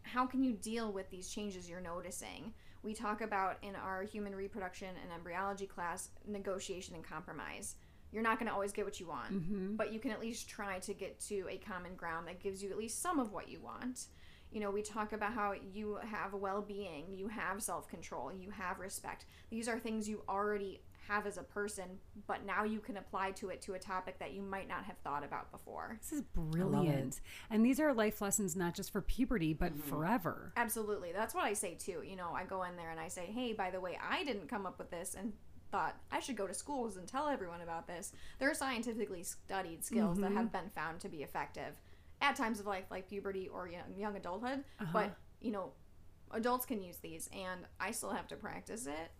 How 0.02 0.26
can 0.26 0.42
you 0.42 0.52
deal 0.54 0.90
with 0.90 1.08
these 1.10 1.28
changes 1.28 1.68
you're 1.70 1.80
noticing? 1.80 2.52
We 2.82 2.94
talk 2.94 3.20
about 3.20 3.58
in 3.62 3.76
our 3.76 4.02
human 4.02 4.34
reproduction 4.34 4.88
and 4.88 5.12
embryology 5.12 5.66
class 5.66 6.08
negotiation 6.26 6.96
and 6.96 7.04
compromise. 7.04 7.76
You're 8.10 8.24
not 8.24 8.38
going 8.40 8.48
to 8.48 8.52
always 8.52 8.72
get 8.72 8.84
what 8.84 8.98
you 8.98 9.06
want, 9.06 9.76
but 9.76 9.92
you 9.92 10.00
can 10.00 10.10
at 10.10 10.20
least 10.20 10.48
try 10.48 10.80
to 10.80 10.92
get 10.92 11.20
to 11.28 11.46
a 11.48 11.56
common 11.58 11.94
ground 11.94 12.26
that 12.26 12.40
gives 12.42 12.60
you 12.62 12.70
at 12.70 12.76
least 12.76 13.00
some 13.00 13.20
of 13.20 13.32
what 13.32 13.48
you 13.48 13.60
want. 13.60 14.06
You 14.52 14.60
know, 14.60 14.70
we 14.70 14.82
talk 14.82 15.12
about 15.12 15.32
how 15.32 15.54
you 15.72 15.98
have 16.08 16.34
well 16.34 16.62
being, 16.62 17.06
you 17.10 17.28
have 17.28 17.62
self 17.62 17.88
control, 17.88 18.30
you 18.32 18.50
have 18.50 18.78
respect. 18.78 19.24
These 19.50 19.66
are 19.66 19.78
things 19.78 20.08
you 20.08 20.22
already 20.28 20.82
have 21.08 21.26
as 21.26 21.36
a 21.36 21.42
person, 21.42 21.98
but 22.26 22.44
now 22.46 22.64
you 22.64 22.78
can 22.78 22.96
apply 22.96 23.32
to 23.32 23.48
it 23.48 23.60
to 23.62 23.74
a 23.74 23.78
topic 23.78 24.18
that 24.18 24.32
you 24.32 24.42
might 24.42 24.68
not 24.68 24.84
have 24.84 24.96
thought 24.98 25.24
about 25.24 25.50
before. 25.50 25.96
This 26.00 26.12
is 26.12 26.22
brilliant. 26.22 27.20
And 27.50 27.64
these 27.64 27.80
are 27.80 27.92
life 27.92 28.20
lessons 28.20 28.54
not 28.54 28.74
just 28.74 28.92
for 28.92 29.00
puberty, 29.00 29.52
but 29.52 29.76
forever. 29.76 30.52
Absolutely. 30.56 31.12
That's 31.12 31.34
what 31.34 31.44
I 31.44 31.54
say 31.54 31.74
too. 31.74 32.02
You 32.06 32.16
know, 32.16 32.32
I 32.34 32.44
go 32.44 32.62
in 32.64 32.76
there 32.76 32.90
and 32.90 33.00
I 33.00 33.08
say, 33.08 33.26
hey, 33.26 33.52
by 33.52 33.70
the 33.70 33.80
way, 33.80 33.98
I 34.08 34.24
didn't 34.24 34.48
come 34.48 34.66
up 34.66 34.78
with 34.78 34.90
this 34.90 35.16
and 35.18 35.32
thought 35.70 35.96
I 36.12 36.20
should 36.20 36.36
go 36.36 36.46
to 36.46 36.54
schools 36.54 36.96
and 36.98 37.08
tell 37.08 37.28
everyone 37.28 37.62
about 37.62 37.86
this. 37.86 38.12
There 38.38 38.50
are 38.50 38.54
scientifically 38.54 39.22
studied 39.22 39.84
skills 39.84 40.18
that 40.18 40.26
mm-hmm. 40.26 40.36
have 40.36 40.52
been 40.52 40.70
found 40.74 41.00
to 41.00 41.08
be 41.08 41.22
effective 41.22 41.80
at 42.22 42.36
times 42.36 42.60
of 42.60 42.66
life, 42.66 42.84
like 42.90 43.08
puberty 43.08 43.48
or 43.48 43.68
young, 43.68 43.82
young 43.98 44.16
adulthood. 44.16 44.64
Uh-huh. 44.80 44.90
But, 44.92 45.16
you 45.40 45.50
know, 45.50 45.72
adults 46.30 46.64
can 46.64 46.80
use 46.80 46.96
these, 46.98 47.28
and 47.32 47.62
I 47.78 47.90
still 47.90 48.10
have 48.10 48.28
to 48.28 48.36
practice 48.36 48.86
it. 48.86 49.10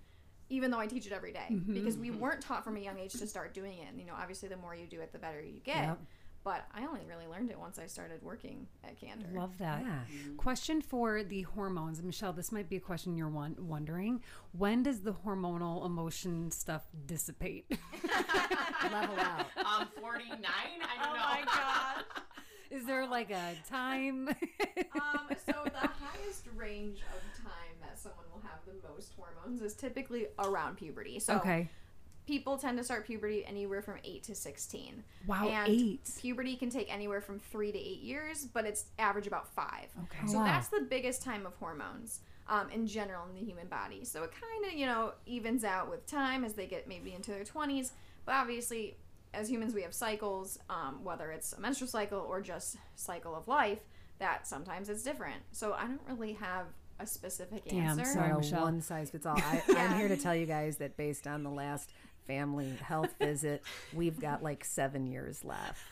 Even 0.49 0.71
though 0.71 0.79
I 0.79 0.87
teach 0.87 1.07
it 1.07 1.13
every 1.13 1.33
day. 1.33 1.47
Mm-hmm, 1.51 1.73
because 1.73 1.97
we 1.97 2.11
mm-hmm. 2.11 2.21
weren't 2.21 2.43
taught 2.43 2.63
from 2.63 2.77
a 2.77 2.81
young 2.81 2.99
age 2.99 3.13
to 3.13 3.27
start 3.27 3.55
doing 3.55 3.79
it. 3.79 3.87
And, 3.89 3.99
you 3.99 4.07
know, 4.07 4.13
obviously, 4.19 4.49
the 4.49 4.57
more 4.57 4.75
you 4.75 4.87
do 4.87 5.01
it, 5.01 5.11
the 5.13 5.19
better 5.19 5.41
you 5.41 5.61
get. 5.65 5.77
Yep. 5.77 5.99
But 6.45 6.67
I 6.75 6.85
only 6.85 7.03
really 7.09 7.27
learned 7.27 7.51
it 7.51 7.59
once 7.59 7.79
I 7.79 7.87
started 7.87 8.21
working 8.21 8.67
at 8.85 9.01
Candor. 9.01 9.29
Love 9.33 9.57
that. 9.59 9.83
Yeah. 9.83 10.01
Question 10.37 10.83
for 10.83 11.23
the 11.23 11.43
hormones. 11.43 12.03
Michelle, 12.03 12.33
this 12.33 12.51
might 12.51 12.69
be 12.69 12.77
a 12.77 12.81
question 12.81 13.17
you're 13.17 13.29
won- 13.29 13.57
wondering. 13.61 14.21
When 14.51 14.83
does 14.83 15.01
the 15.01 15.13
hormonal 15.13 15.87
emotion 15.87 16.51
stuff 16.51 16.83
dissipate? 17.07 17.71
Level 18.93 19.17
out. 19.21 19.47
Um, 19.65 19.89
49? 20.01 20.41
I 20.43 21.03
don't 21.03 21.13
Oh 21.13 21.15
know. 21.15 21.21
my 21.21 21.43
god. 21.47 22.05
Is 22.73 22.87
there 22.87 23.07
like 23.07 23.31
a 23.31 23.55
time? 23.69 24.29
um, 24.29 25.29
so 25.47 25.53
the 25.65 25.89
highest 25.89 26.47
range 26.57 26.99
of 27.15 27.45
time 27.45 27.77
that 27.83 27.99
someone 27.99 28.25
will 28.33 28.41
have 28.43 28.61
the 28.67 28.73
most 28.89 29.13
hormones 29.17 29.61
is 29.63 29.75
typically 29.75 30.27
around 30.39 30.77
puberty. 30.77 31.19
So 31.19 31.37
okay. 31.37 31.69
people 32.27 32.57
tend 32.57 32.79
to 32.79 32.85
start 32.85 33.07
puberty 33.07 33.45
anywhere 33.45 33.83
from 33.83 33.97
8 34.03 34.23
to 34.25 34.35
16. 34.35 35.05
Wow, 35.27 35.49
and 35.49 35.69
eight. 35.71 36.11
Puberty 36.19 36.57
can 36.57 36.71
take 36.71 36.93
anywhere 36.93 37.21
from 37.21 37.39
3 37.39 37.73
to 37.73 37.79
8 37.79 38.01
years, 38.01 38.47
but 38.47 38.65
it's 38.65 38.87
average 38.99 39.27
about 39.27 39.49
5. 39.55 39.67
Okay. 40.05 40.27
So 40.27 40.39
Wow. 40.39 40.45
that's 40.45 40.69
the 40.69 40.81
biggest 40.81 41.23
time 41.23 41.45
of 41.45 41.55
hormones 41.57 42.21
um, 42.49 42.71
in 42.71 42.87
general 42.87 43.27
in 43.29 43.35
the 43.35 43.45
human 43.45 43.67
body. 43.69 44.05
So 44.05 44.23
it 44.23 44.31
kind 44.33 44.73
of, 44.73 44.79
you 44.79 44.87
know, 44.87 45.13
evens 45.27 45.63
out 45.65 45.91
with 45.91 46.07
time 46.07 46.45
as 46.45 46.55
they 46.55 46.67
get 46.67 46.89
maybe 46.89 47.13
into 47.13 47.31
their 47.33 47.45
20s. 47.45 47.91
But 48.25 48.37
obviously, 48.37 48.97
as 49.35 49.51
humans, 49.51 49.75
we 49.75 49.83
have 49.83 49.95
cycles, 49.95 50.59
um, 50.69 51.01
whether 51.03 51.31
it's 51.31 51.53
a 51.53 51.61
menstrual 51.61 51.89
cycle 51.89 52.21
or 52.21 52.41
just 52.41 52.77
cycle 52.97 53.35
of 53.35 53.49
life, 53.49 53.79
that 54.19 54.47
sometimes 54.47 54.89
it's 54.89 55.03
different. 55.03 55.43
So 55.53 55.73
I 55.73 55.87
don't 55.87 56.01
really 56.09 56.35
have 56.35 56.67
a 57.01 57.07
specific 57.07 57.65
Damn, 57.69 57.99
answer. 57.99 58.05
sorry. 58.05 58.35
Michelle. 58.35 58.63
one 58.63 58.81
size 58.81 59.11
fits 59.11 59.27
all. 59.27 59.37
I, 59.39 59.63
I'm 59.77 59.99
here 59.99 60.09
to 60.09 60.17
tell 60.17 60.35
you 60.37 60.47
guys 60.47 60.77
that 60.79 60.97
based 60.97 61.27
on 61.27 61.43
the 61.43 61.51
last 61.51 61.91
family 62.27 62.73
health 62.83 63.15
visit, 63.19 63.63
we've 63.93 64.21
got 64.21 64.43
like 64.43 64.65
seven 64.65 65.07
years 65.07 65.45
left. 65.45 65.81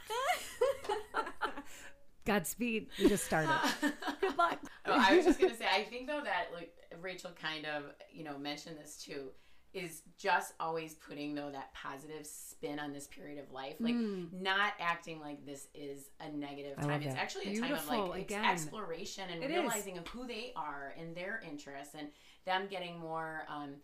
Godspeed. 2.27 2.89
We 2.99 3.09
just 3.09 3.25
started. 3.25 3.51
Good 4.21 4.37
luck. 4.39 4.59
Oh, 4.87 4.93
I 4.97 5.17
was 5.17 5.25
just 5.25 5.41
gonna 5.41 5.57
say, 5.57 5.65
I 5.67 5.85
think 5.85 6.07
though 6.07 6.21
that 6.23 6.49
like 6.55 6.73
Rachel 7.01 7.31
kind 7.41 7.65
of 7.67 7.85
you 8.13 8.25
know 8.25 8.39
mentioned 8.39 8.77
this 8.79 9.03
too, 9.03 9.29
is 9.73 10.03
just 10.19 10.55
always 10.59 10.95
putting 10.95 11.35
though 11.35 11.51
that 11.51 11.73
positive 11.75 12.27
spin 12.27 12.79
on 12.81 12.93
this 12.93 13.07
period 13.07 13.39
of 13.39 13.53
life, 13.53 13.77
like 13.79 13.95
not 14.33 14.73
acting 14.81 15.21
like 15.21 15.47
this 15.47 15.69
is 15.75 16.11
a 16.21 16.29
negative 16.29 16.77
time. 16.81 17.03
It's 17.03 17.15
actually 17.15 17.57
a 17.57 17.61
time 17.61 17.73
of 17.75 17.89
like 17.89 18.23
again. 18.23 18.45
exploration 18.45 19.25
and 19.31 19.43
It 19.43 19.51
is. 19.51 19.57
realizing 19.57 19.97
of 19.99 20.07
who 20.09 20.27
they 20.27 20.53
are 20.57 20.95
and 20.99 21.15
their 21.17 21.41
interests 21.49 21.95
and 21.97 22.09
them 22.47 22.67
getting 22.69 22.99
more, 22.99 23.43
um, 23.49 23.77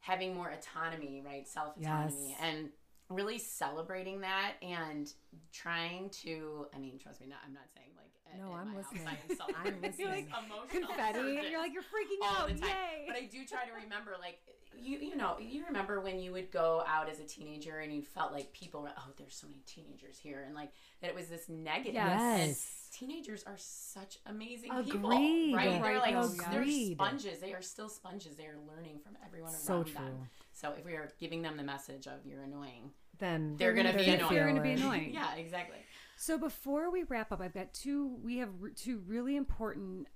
having 0.00 0.34
more 0.34 0.48
autonomy, 0.50 1.22
right, 1.24 1.46
self 1.46 1.76
autonomy, 1.76 2.30
Yes. 2.30 2.38
and 2.40 2.70
really 3.10 3.38
celebrating 3.38 4.20
that 4.22 4.54
and 4.62 5.12
trying 5.52 6.08
to. 6.10 6.66
I 6.74 6.78
mean, 6.78 6.98
trust 6.98 7.20
me, 7.20 7.26
not 7.26 7.38
I'm 7.46 7.52
not 7.52 7.68
saying 7.74 7.90
like 7.96 8.12
at- 8.32 8.38
No, 8.38 8.52
at 8.52 8.60
I'm 8.60 8.68
my 8.68 8.74
house 8.74 8.84
listening. 8.92 9.08
I 9.08 9.12
am 9.30 9.36
celebrating 9.36 9.74
I'm 9.74 9.80
this 9.82 9.98
listening. 9.98 10.26
emotional 10.28 10.88
Confetti. 10.88 11.18
And 11.38 11.48
you're 11.50 11.60
like, 11.60 11.72
you're 11.72 11.82
freaking 11.82 12.22
all 12.22 12.36
out. 12.42 12.48
the 12.48 12.54
time. 12.60 12.68
Yay. 12.70 13.04
But 13.06 13.16
I 13.16 13.24
do 13.26 13.44
try 13.44 13.64
to 13.66 13.72
remember, 13.82 14.12
like 14.20 14.40
you, 14.78 14.98
you 14.98 15.16
know, 15.16 15.36
you 15.40 15.64
remember 15.66 16.00
when 16.00 16.18
you 16.20 16.32
would 16.32 16.50
go 16.50 16.84
out 16.86 17.08
as 17.08 17.18
a 17.18 17.24
teenager 17.24 17.78
and 17.78 17.92
you 17.94 18.02
felt 18.02 18.32
like 18.32 18.52
people 18.52 18.82
were, 18.82 18.92
oh, 18.98 19.10
there's 19.16 19.34
so 19.34 19.46
many 19.46 19.62
teenagers 19.66 20.18
here, 20.18 20.42
and 20.46 20.54
like 20.54 20.70
that 21.00 21.08
it 21.08 21.14
was 21.16 21.28
this 21.28 21.48
negative. 21.48 21.94
Yes. 21.94 22.88
teenagers 22.92 23.42
are 23.46 23.56
such 23.56 24.18
amazing 24.26 24.70
Agreed. 24.70 24.92
people, 24.92 25.10
right? 25.10 25.80
They're 25.82 25.98
like 25.98 26.14
oh, 26.14 26.28
they're 26.50 26.60
Agreed. 26.60 26.92
sponges. 26.96 27.38
They 27.38 27.54
are 27.54 27.62
still 27.62 27.88
sponges. 27.88 28.36
They 28.36 28.44
are 28.44 28.58
learning 28.68 28.98
from 29.02 29.16
everyone 29.24 29.52
around 29.52 29.60
So 29.62 29.82
them. 29.82 29.92
true. 29.94 30.26
So 30.52 30.72
if 30.78 30.84
we 30.84 30.92
are 30.92 31.08
giving 31.20 31.42
them 31.42 31.56
the 31.56 31.62
message 31.62 32.06
of 32.06 32.24
you're 32.26 32.42
annoying, 32.42 32.90
Then 33.18 33.56
They're 33.56 33.72
gonna 33.74 33.92
be 33.94 34.04
annoying. 34.04 34.18
feel 34.18 34.28
They're 34.28 34.46
gonna 34.48 34.60
be 34.62 34.72
annoying. 34.72 35.10
yeah, 35.14 35.34
exactly. 35.36 35.78
So 36.16 36.38
before 36.38 36.90
we 36.90 37.04
wrap 37.04 37.30
up, 37.30 37.40
I've 37.40 37.54
got 37.54 37.74
two. 37.74 38.16
We 38.22 38.38
have 38.38 38.48
r- 38.62 38.70
two 38.70 39.02
really 39.06 39.36
important 39.36 40.08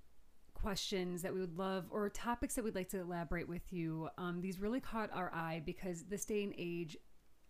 questions 0.55 1.23
that 1.23 1.33
we 1.33 1.41
would 1.41 1.59
love, 1.59 1.87
or 1.91 2.09
topics 2.09 2.55
that 2.55 2.65
we'd 2.65 2.75
like 2.75 2.89
to 2.91 3.01
elaborate 3.01 3.49
with 3.49 3.73
you. 3.73 4.09
Um, 4.19 4.41
these 4.41 4.61
really 4.61 4.81
caught 4.81 5.11
our 5.13 5.33
eye 5.33 5.63
because 5.65 6.05
this 6.05 6.25
day 6.25 6.43
and 6.43 6.55
age, 6.59 6.97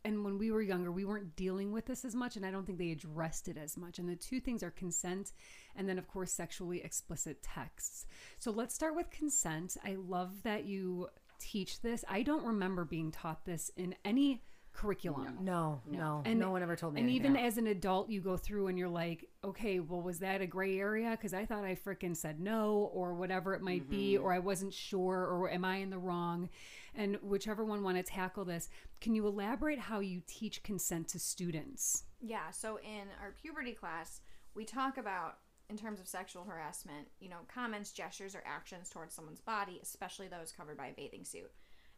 and 0.05 0.25
when 0.25 0.39
we 0.39 0.51
were 0.51 0.63
younger, 0.63 0.91
we 0.91 1.05
weren't 1.05 1.37
dealing 1.37 1.73
with 1.73 1.87
this 1.87 2.05
as 2.05 2.15
much, 2.15 2.37
and 2.37 2.45
I 2.45 2.51
don't 2.51 2.67
think 2.67 2.79
they 2.79 2.91
addressed 2.91 3.49
it 3.49 3.57
as 3.57 3.77
much. 3.77 3.99
And 3.99 4.09
the 4.09 4.17
two 4.17 4.41
things 4.41 4.63
are 4.63 4.71
consent, 4.71 5.33
and 5.77 5.89
then 5.89 5.99
of 5.99 6.09
course 6.09 6.33
sexually 6.33 6.83
explicit 6.83 7.43
texts. 7.43 8.07
So 8.39 8.51
let's 8.51 8.75
start 8.75 8.97
with 8.97 9.11
consent. 9.11 9.77
I 9.85 9.97
love 9.97 10.43
that 10.43 10.65
you 10.65 11.09
teach 11.39 11.81
this. 11.83 12.05
I 12.09 12.23
don't 12.23 12.45
remember 12.45 12.85
being 12.85 13.11
taught 13.11 13.45
this 13.45 13.71
in 13.77 13.95
any 14.05 14.43
curriculum. 14.81 15.39
No, 15.43 15.83
no, 15.87 16.23
And- 16.25 16.41
no 16.41 16.51
one 16.51 16.63
ever 16.63 16.75
told 16.75 16.95
me. 16.95 17.01
And 17.01 17.11
anything. 17.11 17.33
even 17.33 17.45
as 17.45 17.59
an 17.59 17.67
adult, 17.67 18.09
you 18.09 18.23
go 18.23 18.39
through 18.39 18.69
and 18.69 18.79
you're 18.79 18.89
like, 18.89 19.29
okay, 19.45 19.79
well, 19.79 20.01
was 20.01 20.21
that 20.21 20.41
a 20.41 20.47
gray 20.47 20.79
area? 20.79 21.11
Because 21.11 21.35
I 21.35 21.45
thought 21.45 21.65
I 21.65 21.75
frickin' 21.75 22.17
said 22.17 22.41
no, 22.41 22.91
or 22.95 23.13
whatever 23.13 23.53
it 23.53 23.61
might 23.61 23.91
be, 23.91 24.15
mm-hmm. 24.15 24.25
or 24.25 24.33
I 24.33 24.39
wasn't 24.39 24.73
sure, 24.73 25.19
or 25.27 25.51
am 25.51 25.67
I 25.67 25.77
in 25.77 25.91
the 25.91 25.99
wrong? 25.99 26.49
And 26.95 27.17
whichever 27.23 27.63
one 27.63 27.83
want 27.83 27.99
to 27.99 28.03
tackle 28.03 28.47
this, 28.47 28.71
can 29.03 29.15
you 29.15 29.27
elaborate 29.27 29.79
how 29.79 30.01
you 30.01 30.23
teach 30.27 30.63
consent 30.63 31.09
to 31.09 31.19
students? 31.19 32.05
Yeah, 32.21 32.51
so 32.51 32.79
in 32.79 33.09
our 33.21 33.35
puberty 33.41 33.73
class, 33.73 34.23
we 34.55 34.65
talk 34.65 34.97
about 34.97 35.39
in 35.69 35.77
terms 35.77 36.01
of 36.01 36.09
sexual 36.09 36.45
harassment, 36.45 37.07
you 37.21 37.29
know, 37.29 37.41
comments, 37.53 37.93
gestures, 37.93 38.35
or 38.35 38.43
actions 38.47 38.89
towards 38.89 39.15
someone's 39.15 39.41
body, 39.41 39.79
especially 39.83 40.27
those 40.27 40.53
covered 40.53 40.79
by 40.79 40.87
a 40.87 40.93
bathing 40.95 41.25
suit. 41.25 41.51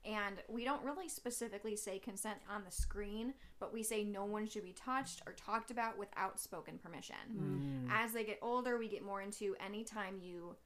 And 0.05 0.37
we 0.49 0.65
don't 0.65 0.83
really 0.83 1.09
specifically 1.09 1.77
say 1.77 1.99
consent 1.99 2.39
on 2.51 2.65
the 2.65 2.73
screen, 2.73 3.35
but 3.61 3.73
we 3.73 3.85
say 3.85 4.03
no 4.03 4.25
one 4.25 4.49
should 4.49 4.65
be 4.65 4.73
touched 4.73 5.23
or 5.27 5.33
talked 5.33 5.71
about 5.71 5.97
without 5.97 6.41
spoken 6.41 6.79
permission. 6.79 7.15
Hmm. 7.37 7.89
As 7.91 8.13
they 8.13 8.25
get 8.25 8.41
older, 8.43 8.79
we 8.79 8.89
get 8.89 9.05
more 9.05 9.23
into 9.23 9.55
anytime 9.65 10.19
you 10.21 10.57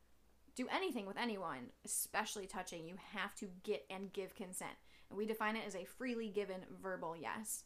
do 0.54 0.66
anything 0.74 1.06
with 1.06 1.18
anyone, 1.18 1.66
especially 1.84 2.46
touching, 2.46 2.86
you 2.86 2.94
have 3.14 3.34
to 3.36 3.46
get 3.62 3.84
and 3.90 4.12
give 4.12 4.34
consent. 4.34 4.72
And 5.10 5.18
we 5.18 5.26
define 5.26 5.54
it 5.54 5.66
as 5.66 5.76
a 5.76 5.84
freely 5.84 6.30
given 6.30 6.62
verbal 6.82 7.14
yes. 7.14 7.64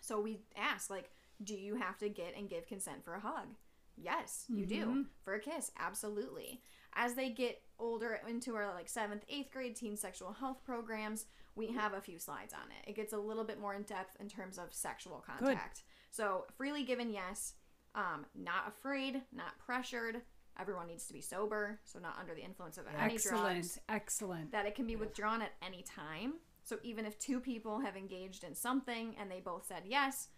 So 0.00 0.20
we 0.20 0.40
ask, 0.56 0.90
like, 0.90 1.10
do 1.42 1.54
you 1.54 1.76
have 1.76 1.96
to 1.98 2.10
get 2.10 2.36
and 2.36 2.48
give 2.50 2.66
consent 2.66 3.04
for 3.04 3.14
a 3.14 3.20
hug? 3.20 3.48
Yes, 3.96 4.44
you 4.48 4.66
do. 4.66 4.86
Mm-hmm. 4.86 5.02
For 5.24 5.34
a 5.34 5.40
kiss, 5.40 5.70
absolutely. 5.78 6.60
As 6.94 7.14
they 7.14 7.30
get 7.30 7.62
older 7.78 8.20
into 8.28 8.54
our 8.56 8.72
like 8.74 8.88
seventh, 8.88 9.24
eighth 9.28 9.50
grade 9.52 9.76
teen 9.76 9.96
sexual 9.96 10.32
health 10.32 10.62
programs, 10.64 11.26
we 11.54 11.68
have 11.68 11.94
a 11.94 12.00
few 12.00 12.18
slides 12.18 12.52
on 12.52 12.68
it. 12.70 12.90
It 12.90 12.96
gets 12.96 13.12
a 13.12 13.18
little 13.18 13.44
bit 13.44 13.60
more 13.60 13.74
in 13.74 13.82
depth 13.82 14.16
in 14.20 14.28
terms 14.28 14.58
of 14.58 14.72
sexual 14.72 15.24
contact. 15.26 15.84
So 16.10 16.46
freely 16.56 16.84
given, 16.84 17.10
yes. 17.10 17.54
Um, 17.94 18.26
not 18.34 18.68
afraid, 18.68 19.22
not 19.32 19.58
pressured. 19.58 20.20
Everyone 20.58 20.86
needs 20.88 21.06
to 21.06 21.12
be 21.12 21.20
sober, 21.20 21.80
so 21.84 21.98
not 21.98 22.16
under 22.20 22.34
the 22.34 22.42
influence 22.44 22.76
of 22.76 22.84
any 22.86 23.14
excellent, 23.14 23.42
drugs 23.54 23.78
excellent. 23.88 24.52
that 24.52 24.66
it 24.66 24.74
can 24.74 24.86
be 24.86 24.96
withdrawn 24.96 25.42
at 25.42 25.52
any 25.64 25.82
time. 25.82 26.34
So 26.64 26.78
even 26.82 27.06
if 27.06 27.18
two 27.18 27.40
people 27.40 27.80
have 27.80 27.96
engaged 27.96 28.44
in 28.44 28.54
something 28.54 29.14
and 29.18 29.30
they 29.30 29.40
both 29.40 29.66
said 29.66 29.84
yes, 29.86 30.28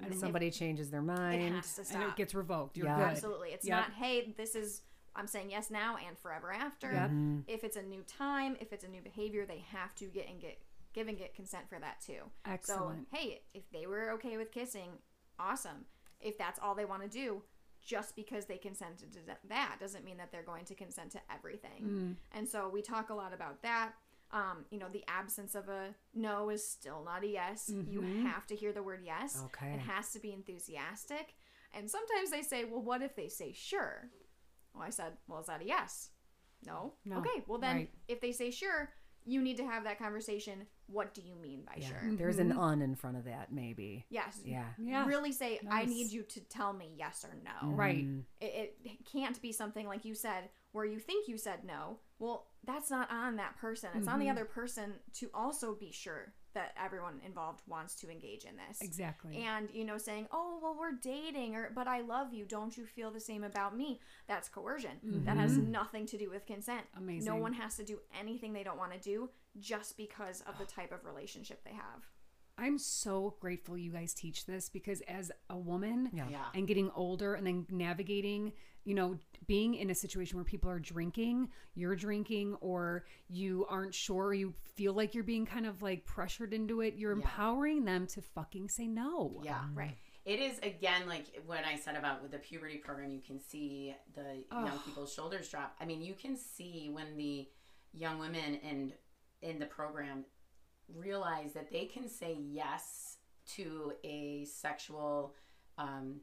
And 0.00 0.12
if- 0.12 0.18
somebody 0.20 0.50
changes 0.50 0.90
their 0.90 1.02
mind, 1.02 1.40
it 1.40 1.44
mind. 1.46 1.54
has 1.56 1.74
to 1.74 1.80
and 1.80 1.88
stop. 1.88 2.08
it 2.10 2.16
gets 2.16 2.34
revoked. 2.34 2.76
You're 2.76 2.86
Yeah. 2.86 2.96
good. 2.98 3.08
Absolutely. 3.08 3.50
It's 3.50 3.66
Yep. 3.66 3.76
not, 3.88 3.92
hey, 3.94 4.32
this 4.36 4.54
is, 4.54 4.82
I'm 5.16 5.26
saying 5.26 5.50
yes 5.50 5.70
now 5.70 5.96
and 6.06 6.18
forever 6.18 6.52
after. 6.52 6.92
Yep. 6.92 7.10
If 7.48 7.64
it's 7.64 7.76
a 7.76 7.82
new 7.82 8.02
time, 8.02 8.56
if 8.60 8.72
it's 8.72 8.84
a 8.84 8.88
new 8.88 9.00
behavior, 9.02 9.44
they 9.46 9.64
have 9.72 9.94
to 9.96 10.06
get 10.06 10.28
and 10.28 10.40
get, 10.40 10.58
give 10.92 11.08
and 11.08 11.18
get 11.18 11.34
consent 11.34 11.68
for 11.68 11.78
that 11.78 12.00
too. 12.00 12.30
Excellent. 12.44 13.08
So, 13.10 13.16
hey, 13.16 13.42
if 13.54 13.70
they 13.72 13.86
were 13.86 14.12
okay 14.12 14.36
with 14.36 14.52
kissing, 14.52 14.90
awesome. 15.38 15.86
If 16.20 16.38
that's 16.38 16.60
all 16.62 16.74
they 16.74 16.84
want 16.84 17.02
to 17.02 17.08
do, 17.08 17.42
just 17.82 18.14
because 18.14 18.44
they 18.44 18.58
consented 18.58 19.12
to 19.12 19.18
that 19.48 19.80
doesn't 19.80 20.04
mean 20.04 20.18
that 20.18 20.30
they're 20.30 20.42
going 20.42 20.64
to 20.66 20.74
consent 20.74 21.12
to 21.12 21.20
everything. 21.34 21.82
Mm. 21.82 22.14
And 22.32 22.48
so 22.48 22.68
we 22.68 22.82
talk 22.82 23.10
a 23.10 23.14
lot 23.14 23.32
about 23.32 23.62
that. 23.62 23.92
Um, 24.32 24.64
you 24.70 24.78
know, 24.78 24.88
the 24.92 25.02
absence 25.08 25.54
of 25.54 25.68
a 25.68 25.94
no 26.14 26.50
is 26.50 26.64
still 26.64 27.02
not 27.04 27.24
a 27.24 27.26
yes. 27.26 27.68
You 27.68 28.02
have 28.26 28.46
to 28.46 28.54
hear 28.54 28.72
the 28.72 28.82
word 28.82 29.00
yes. 29.04 29.42
Okay. 29.46 29.72
It 29.72 29.80
has 29.80 30.12
to 30.12 30.20
be 30.20 30.32
enthusiastic. 30.32 31.34
And 31.72 31.90
sometimes 31.90 32.30
they 32.30 32.42
say, 32.42 32.64
well, 32.64 32.82
what 32.82 33.02
if 33.02 33.16
they 33.16 33.28
say 33.28 33.52
sure? 33.52 34.10
Well, 34.74 34.84
I 34.84 34.90
said, 34.90 35.12
well, 35.28 35.40
is 35.40 35.46
that 35.46 35.62
a 35.62 35.64
yes? 35.64 36.10
No. 36.66 36.94
No. 37.04 37.18
Okay. 37.18 37.42
Well, 37.46 37.58
then 37.58 37.76
Right. 37.76 37.90
if 38.08 38.20
they 38.20 38.32
say 38.32 38.50
sure, 38.50 38.92
you 39.24 39.42
need 39.42 39.56
to 39.58 39.64
have 39.64 39.84
that 39.84 39.98
conversation. 39.98 40.66
What 40.86 41.14
do 41.14 41.22
you 41.22 41.34
mean 41.34 41.62
by 41.64 41.76
Yeah. 41.76 41.88
sure? 41.88 42.16
There's 42.16 42.38
an 42.38 42.50
mm-hmm. 42.50 42.60
un 42.60 42.82
in 42.82 42.94
front 42.94 43.16
of 43.16 43.24
that, 43.24 43.52
maybe. 43.52 44.06
Yes. 44.08 44.40
Yeah. 44.44 44.66
Yeah. 44.78 45.06
Really 45.06 45.32
say, 45.32 45.60
I 45.70 45.84
need 45.84 46.10
you 46.10 46.22
to 46.22 46.40
tell 46.40 46.72
me 46.72 46.94
yes 46.96 47.24
or 47.24 47.34
no. 47.44 47.72
Right. 47.72 48.04
Mm-hmm. 48.04 48.20
It, 48.40 48.76
it 48.84 49.06
can't 49.06 49.40
be 49.40 49.52
something 49.52 49.86
like 49.86 50.04
you 50.04 50.14
said 50.14 50.48
where 50.72 50.84
you 50.84 50.98
think 50.98 51.28
you 51.28 51.36
said 51.36 51.64
no. 51.64 51.98
Well, 52.20 52.46
that's 52.64 52.90
not 52.90 53.10
on 53.10 53.36
that 53.36 53.56
person. 53.56 53.88
It's 53.96 54.06
on 54.06 54.18
the 54.18 54.26
mm-hmm. 54.26 54.36
other 54.36 54.44
person 54.44 54.92
to 55.14 55.30
also 55.34 55.74
be 55.74 55.90
sure 55.90 56.34
that 56.52 56.74
everyone 56.82 57.20
involved 57.24 57.62
wants 57.66 57.94
to 57.94 58.10
engage 58.10 58.44
in 58.44 58.52
this. 58.56 58.80
Exactly. 58.82 59.38
And 59.38 59.68
you 59.72 59.84
know, 59.84 59.96
saying, 59.96 60.28
"Oh, 60.30 60.58
well, 60.62 60.76
we're 60.78 60.92
dating," 60.92 61.56
or 61.56 61.70
"But 61.74 61.88
I 61.88 62.02
love 62.02 62.34
you. 62.34 62.44
Don't 62.44 62.76
you 62.76 62.84
feel 62.84 63.10
the 63.10 63.20
same 63.20 63.42
about 63.42 63.76
me?" 63.76 64.00
That's 64.28 64.48
coercion. 64.48 65.22
That 65.24 65.38
has 65.38 65.52
mm-hmm. 65.52 65.70
nothing 65.70 66.06
to 66.06 66.18
do 66.18 66.28
with 66.28 66.46
consent. 66.46 66.82
Amazing. 66.96 67.32
No 67.32 67.36
one 67.40 67.54
has 67.54 67.76
to 67.76 67.84
do 67.84 67.98
anything 68.18 68.52
they 68.52 68.64
don't 68.64 68.78
want 68.78 68.92
to 68.92 68.98
do 68.98 69.30
just 69.58 69.96
because 69.96 70.42
of 70.42 70.58
the 70.58 70.66
type 70.66 70.92
of 70.92 71.04
relationship 71.04 71.64
they 71.64 71.72
have. 71.72 72.06
I'm 72.60 72.78
so 72.78 73.36
grateful 73.40 73.76
you 73.78 73.90
guys 73.90 74.12
teach 74.14 74.46
this 74.46 74.68
because 74.68 75.00
as 75.08 75.32
a 75.48 75.56
woman 75.56 76.10
Yeah. 76.12 76.28
Yeah. 76.30 76.44
and 76.54 76.66
getting 76.68 76.90
older 76.94 77.34
and 77.34 77.46
then 77.46 77.66
navigating, 77.70 78.52
you 78.84 78.94
know, 78.94 79.16
being 79.46 79.74
in 79.74 79.90
a 79.90 79.94
situation 79.94 80.36
where 80.36 80.44
people 80.44 80.70
are 80.70 80.78
drinking, 80.78 81.48
you're 81.74 81.96
drinking, 81.96 82.56
or 82.60 83.04
you 83.28 83.66
aren't 83.68 83.94
sure, 83.94 84.32
you 84.34 84.54
feel 84.76 84.92
like 84.92 85.14
you're 85.14 85.24
being 85.24 85.46
kind 85.46 85.66
of 85.66 85.82
like 85.82 86.04
pressured 86.04 86.52
into 86.52 86.80
it, 86.80 86.94
you're 86.96 87.12
empowering 87.12 87.84
them 87.84 88.06
to 88.08 88.20
fucking 88.22 88.68
say 88.68 88.86
no. 88.86 89.40
Yeah. 89.44 89.54
Mm-hmm. 89.54 89.78
Right. 89.78 89.96
It 90.26 90.38
is 90.38 90.58
again 90.62 91.08
like 91.08 91.26
when 91.46 91.64
I 91.64 91.76
said 91.76 91.96
about 91.96 92.22
with 92.22 92.30
the 92.30 92.38
puberty 92.38 92.76
program, 92.76 93.10
you 93.10 93.22
can 93.26 93.40
see 93.40 93.96
the 94.14 94.44
young 94.52 94.78
people's 94.84 95.12
shoulders 95.14 95.48
drop. 95.48 95.74
I 95.80 95.86
mean, 95.86 96.02
you 96.02 96.14
can 96.14 96.36
see 96.36 96.90
when 96.92 97.16
the 97.16 97.48
young 97.92 98.18
women 98.18 98.60
and 98.62 98.92
in 99.42 99.58
the 99.58 99.66
program 99.66 100.24
realize 100.94 101.52
that 101.54 101.70
they 101.70 101.84
can 101.86 102.08
say 102.08 102.36
yes 102.40 103.16
to 103.56 103.92
a 104.04 104.44
sexual 104.44 105.34
um, 105.78 106.20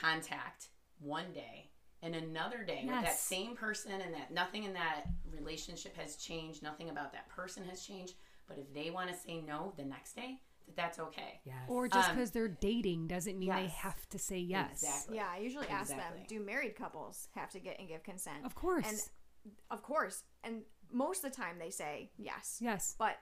contact 0.00 0.68
one 1.00 1.32
day 1.32 1.70
and 2.02 2.14
another 2.14 2.64
day 2.64 2.82
with 2.84 3.02
that 3.02 3.18
same 3.18 3.56
person 3.56 3.92
and 3.92 4.14
that 4.14 4.32
nothing 4.32 4.64
in 4.64 4.72
that 4.72 5.04
relationship 5.30 5.96
has 5.96 6.16
changed 6.16 6.62
nothing 6.62 6.90
about 6.90 7.12
that 7.12 7.28
person 7.28 7.64
has 7.64 7.84
changed 7.84 8.14
but 8.48 8.58
if 8.58 8.72
they 8.72 8.90
want 8.90 9.10
to 9.10 9.16
say 9.16 9.40
no 9.40 9.72
the 9.76 9.84
next 9.84 10.14
day 10.14 10.38
that 10.66 10.76
that's 10.76 10.98
okay 10.98 11.40
Yes. 11.44 11.54
Or 11.68 11.88
just 11.88 12.10
Um, 12.10 12.16
because 12.16 12.30
they're 12.30 12.48
dating 12.48 13.06
doesn't 13.08 13.38
mean 13.38 13.54
they 13.54 13.68
have 13.68 14.08
to 14.10 14.18
say 14.18 14.38
yes. 14.38 14.82
Exactly. 14.82 15.16
Yeah, 15.16 15.28
I 15.30 15.38
usually 15.38 15.68
ask 15.68 15.90
them, 15.90 16.12
do 16.26 16.40
married 16.40 16.76
couples 16.76 17.28
have 17.34 17.50
to 17.52 17.58
get 17.58 17.78
and 17.78 17.88
give 17.88 18.02
consent? 18.02 18.44
Of 18.44 18.54
course. 18.54 18.86
And 18.86 19.54
of 19.70 19.82
course. 19.82 20.24
And 20.44 20.62
most 20.92 21.24
of 21.24 21.30
the 21.30 21.36
time 21.36 21.58
they 21.58 21.70
say 21.70 22.10
yes. 22.18 22.58
yes. 22.60 22.94
But 22.98 23.16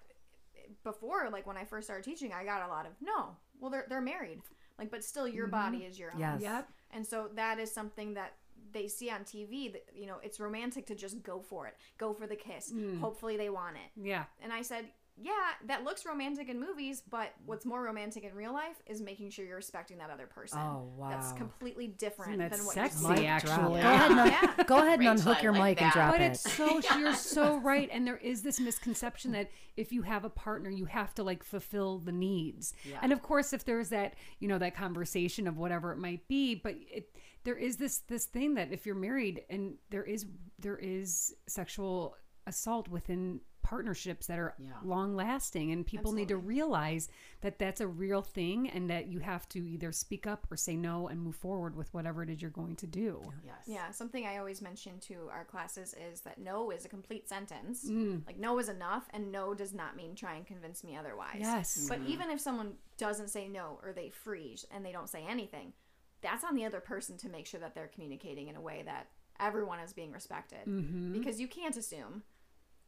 before, 0.85 1.29
like 1.31 1.47
when 1.47 1.57
I 1.57 1.65
first 1.65 1.87
started 1.87 2.05
teaching, 2.05 2.33
I 2.33 2.45
got 2.45 2.63
a 2.63 2.69
lot 2.69 2.87
of 2.87 2.93
no. 3.01 3.37
Well, 3.61 3.71
they're 3.71 3.87
they're 3.89 4.01
married. 4.01 4.41
Like, 4.79 4.91
but 4.91 5.05
still, 5.05 5.27
your 5.27 5.47
mm-hmm. 5.47 5.73
body 5.73 5.85
is 5.85 5.99
your 5.99 6.13
own. 6.13 6.21
Yes. 6.21 6.41
Yep. 6.43 6.69
And 6.93 7.07
so 7.07 7.31
that 7.35 7.59
is 7.59 7.73
something 7.73 8.15
that 8.15 8.35
they 8.73 8.89
see 8.89 9.11
on 9.11 9.21
TV. 9.21 9.73
That 9.73 9.85
you 9.95 10.07
know, 10.07 10.17
it's 10.23 10.39
romantic 10.39 10.87
to 10.87 10.95
just 10.95 11.23
go 11.23 11.41
for 11.41 11.67
it, 11.67 11.75
go 11.99 12.13
for 12.13 12.27
the 12.27 12.37
kiss. 12.37 12.73
Mm. 12.73 13.01
Hopefully, 13.01 13.37
they 13.37 13.51
want 13.51 13.77
it. 13.77 14.01
Yeah. 14.01 14.25
And 14.43 14.53
I 14.53 14.63
said, 14.63 14.87
yeah, 15.19 15.33
that 15.67 15.83
looks 15.83 16.05
romantic 16.05 16.49
in 16.51 16.61
movies, 16.61 17.03
but 17.11 17.33
what's 17.47 17.65
more 17.65 17.83
romantic 17.83 18.23
in 18.25 18.35
real 18.35 18.53
life 18.53 18.77
is 18.87 19.01
making 19.01 19.31
sure 19.31 19.47
you're 19.47 19.57
respecting 19.57 19.97
that 19.99 20.11
other 20.11 20.27
person. 20.27 20.59
Oh, 20.61 20.91
wow, 20.97 21.09
That's 21.09 21.33
completely 21.33 21.87
different 21.87 22.33
Isn't 22.33 22.51
that 22.51 22.57
than 22.57 22.67
what 22.67 22.75
sexy, 22.75 23.03
you 23.07 23.15
see. 23.17 23.21
Mic 23.23 23.29
actually? 23.31 23.81
Go 23.81 23.89
ahead 23.89 24.11
and, 24.11 24.21
un- 24.21 24.29
Yeah. 24.29 24.65
go 24.65 24.79
ahead 24.79 24.99
and 25.01 25.09
unhook 25.09 25.43
your 25.43 25.53
like 25.53 25.77
mic 25.77 25.83
and 25.83 25.93
drop 25.93 26.13
But 26.13 26.21
it. 26.21 26.25
But 26.25 26.31
it's 26.33 26.53
so 26.53 26.81
you're 26.99 27.15
so 27.15 27.57
right, 27.57 27.89
and 27.91 28.07
there 28.07 28.19
is 28.19 28.43
this 28.43 28.61
misconception 28.61 29.33
that 29.33 29.51
if 29.77 29.91
you 29.91 30.03
have 30.03 30.25
a 30.25 30.31
partner, 30.31 30.69
you 30.69 30.85
have 30.85 31.15
to 31.15 31.23
like 31.23 31.43
fulfill 31.43 31.99
the 31.99 32.13
needs. 32.13 32.75
Yeah. 32.85 32.99
And 33.01 33.11
of 33.13 33.23
course, 33.23 33.53
if 33.55 33.65
there's 33.65 33.89
that 33.89 34.15
you 34.39 34.49
know 34.49 34.59
that 34.59 34.75
conversation 34.77 35.47
of 35.47 35.57
whatever 35.57 35.93
it 35.93 35.99
might 35.99 36.29
be, 36.29 36.55
but 36.55 36.75
it 36.93 37.17
there 37.45 37.57
is 37.57 37.77
this 37.79 37.99
this 38.01 38.27
thing 38.27 38.55
that 38.55 38.73
if 38.73 38.85
you're 38.85 38.95
married 38.95 39.45
and 39.49 39.77
there 39.91 40.05
is 40.05 40.27
there 40.59 40.77
is 40.77 41.35
sexual 41.49 42.17
assault 42.47 42.89
within 42.89 43.41
partnerships 43.67 44.29
that 44.29 44.39
are 44.39 44.55
Yeah. 44.59 44.71
long 44.85 45.17
lasting 45.17 45.73
and 45.73 45.85
people 45.85 46.13
need 46.13 46.29
to 46.29 46.37
realize 46.37 47.09
that 47.41 47.59
that's 47.59 47.81
a 47.81 47.87
real 47.89 48.23
thing 48.23 48.71
and 48.71 48.89
that 48.91 49.09
you 49.09 49.19
have 49.19 49.49
to 49.49 49.59
either 49.69 49.91
speak 49.91 50.25
up 50.25 50.47
or 50.53 50.57
say 50.57 50.77
no 50.77 51.09
and 51.09 51.21
move 51.21 51.35
forward 51.35 51.75
with 51.75 51.93
whatever 51.93 52.23
it 52.23 52.31
is 52.31 52.41
you're 52.41 52.51
going 52.53 52.77
to 52.77 52.87
do 52.87 53.21
yes 53.45 53.55
Yeah, 53.67 53.91
something 53.91 54.25
I 54.25 54.37
always 54.39 54.63
mention 54.63 55.01
to 55.09 55.29
our 55.33 55.45
classes 55.45 55.95
is 56.11 56.21
that 56.21 56.39
no 56.39 56.71
is 56.71 56.85
a 56.85 56.89
complete 56.89 57.29
sentence. 57.29 57.89
Mm. 57.91 58.25
Like 58.25 58.39
no 58.39 58.59
is 58.61 58.69
enough, 58.69 59.09
and 59.11 59.33
no 59.33 59.53
does 59.53 59.73
not 59.75 59.97
mean 59.97 60.15
try 60.15 60.35
and 60.37 60.47
convince 60.47 60.85
me 60.85 60.97
otherwise. 60.97 61.39
yes 61.41 61.87
But 61.89 62.01
even 62.07 62.31
if 62.31 62.41
someone 62.41 62.75
doesn't 62.99 63.29
say 63.31 63.49
no 63.49 63.81
or 63.83 63.93
they 63.93 64.11
freeze 64.11 64.65
and 64.71 64.85
they 64.87 64.93
don't 64.93 65.09
say 65.09 65.25
anything, 65.29 65.73
that's 66.21 66.45
on 66.45 66.55
the 66.55 66.65
other 66.65 66.81
person 66.81 67.17
to 67.19 67.29
make 67.29 67.47
sure 67.47 67.59
that 67.61 67.75
they're 67.75 67.89
communicating 67.89 68.47
in 68.49 68.55
a 68.57 68.61
way 68.61 68.83
that 68.85 69.09
everyone 69.41 69.81
is 69.81 69.93
being 69.93 70.13
respected. 70.13 70.65
Mm-hmm. 70.69 71.13
Because 71.13 71.41
you 71.41 71.49
can't 71.49 71.77
assume. 71.77 72.23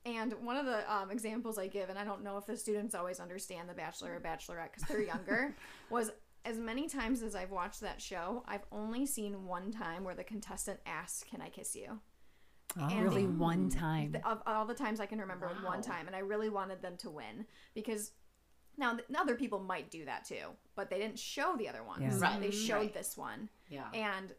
And 0.06 0.32
one 0.42 0.56
of 0.56 0.64
the 0.66 0.90
um, 0.92 1.10
examples 1.10 1.58
I 1.58 1.66
give, 1.66 1.90
and 1.90 1.98
I 1.98 2.04
don't 2.04 2.22
know 2.22 2.36
if 2.38 2.46
the 2.46 2.56
students 2.56 2.94
always 2.94 3.20
understand 3.20 3.68
The 3.68 3.74
Bachelor 3.74 4.14
or 4.14 4.20
Bachelorette 4.20 4.72
because 4.72 4.84
they're 4.88 5.02
younger, 5.02 5.54
was 5.90 6.10
as 6.44 6.56
many 6.56 6.88
times 6.88 7.22
as 7.22 7.34
I've 7.34 7.50
watched 7.50 7.80
that 7.80 8.00
show, 8.00 8.42
I've 8.46 8.64
only 8.72 9.04
seen 9.04 9.44
one 9.46 9.70
time 9.70 10.04
where 10.04 10.14
the 10.14 10.24
contestant 10.24 10.80
asks, 10.86 11.24
Can 11.28 11.42
I 11.42 11.48
kiss 11.50 11.74
you? 11.76 12.00
And 12.76 13.02
really 13.02 13.22
they- 13.22 13.28
one 13.32 13.68
time 13.70 14.12
the- 14.12 14.26
of 14.26 14.42
all 14.46 14.64
the 14.66 14.74
times 14.74 15.00
I 15.00 15.06
can 15.06 15.18
remember 15.18 15.48
with 15.48 15.62
one 15.64 15.82
time, 15.82 16.06
and 16.06 16.14
I 16.16 16.20
really 16.20 16.48
wanted 16.48 16.80
them 16.80 16.96
to 16.98 17.10
win 17.10 17.44
because 17.74 18.12
now 18.76 18.92
th- 18.94 19.04
other 19.18 19.34
people 19.34 19.58
might 19.58 19.90
do 19.90 20.04
that 20.04 20.24
too, 20.24 20.50
but 20.76 20.88
they 20.88 20.98
didn't 20.98 21.18
show 21.18 21.56
the 21.56 21.68
other 21.68 21.82
ones. 21.82 22.02
Yeah. 22.02 22.18
Right, 22.20 22.40
They 22.40 22.50
showed 22.52 22.74
right. 22.76 22.94
this 22.94 23.16
one, 23.16 23.48
yeah 23.68 23.88
and 23.92 24.32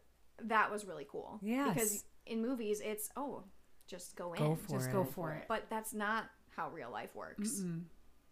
that 0.44 0.70
was 0.70 0.84
really 0.86 1.06
cool. 1.10 1.38
Yeah. 1.42 1.68
because 1.72 2.04
in 2.24 2.40
movies 2.40 2.80
it's 2.82 3.10
oh, 3.16 3.44
just 3.90 4.16
go 4.16 4.32
in, 4.32 4.38
Go 4.38 4.54
for 4.54 4.76
just 4.76 4.88
it. 4.88 4.92
go 4.92 5.04
for 5.04 5.32
it 5.32 5.44
but 5.48 5.64
that's 5.68 5.92
not 5.92 6.24
how 6.56 6.70
real 6.70 6.90
life 6.90 7.14
works. 7.14 7.58
and 7.60 7.84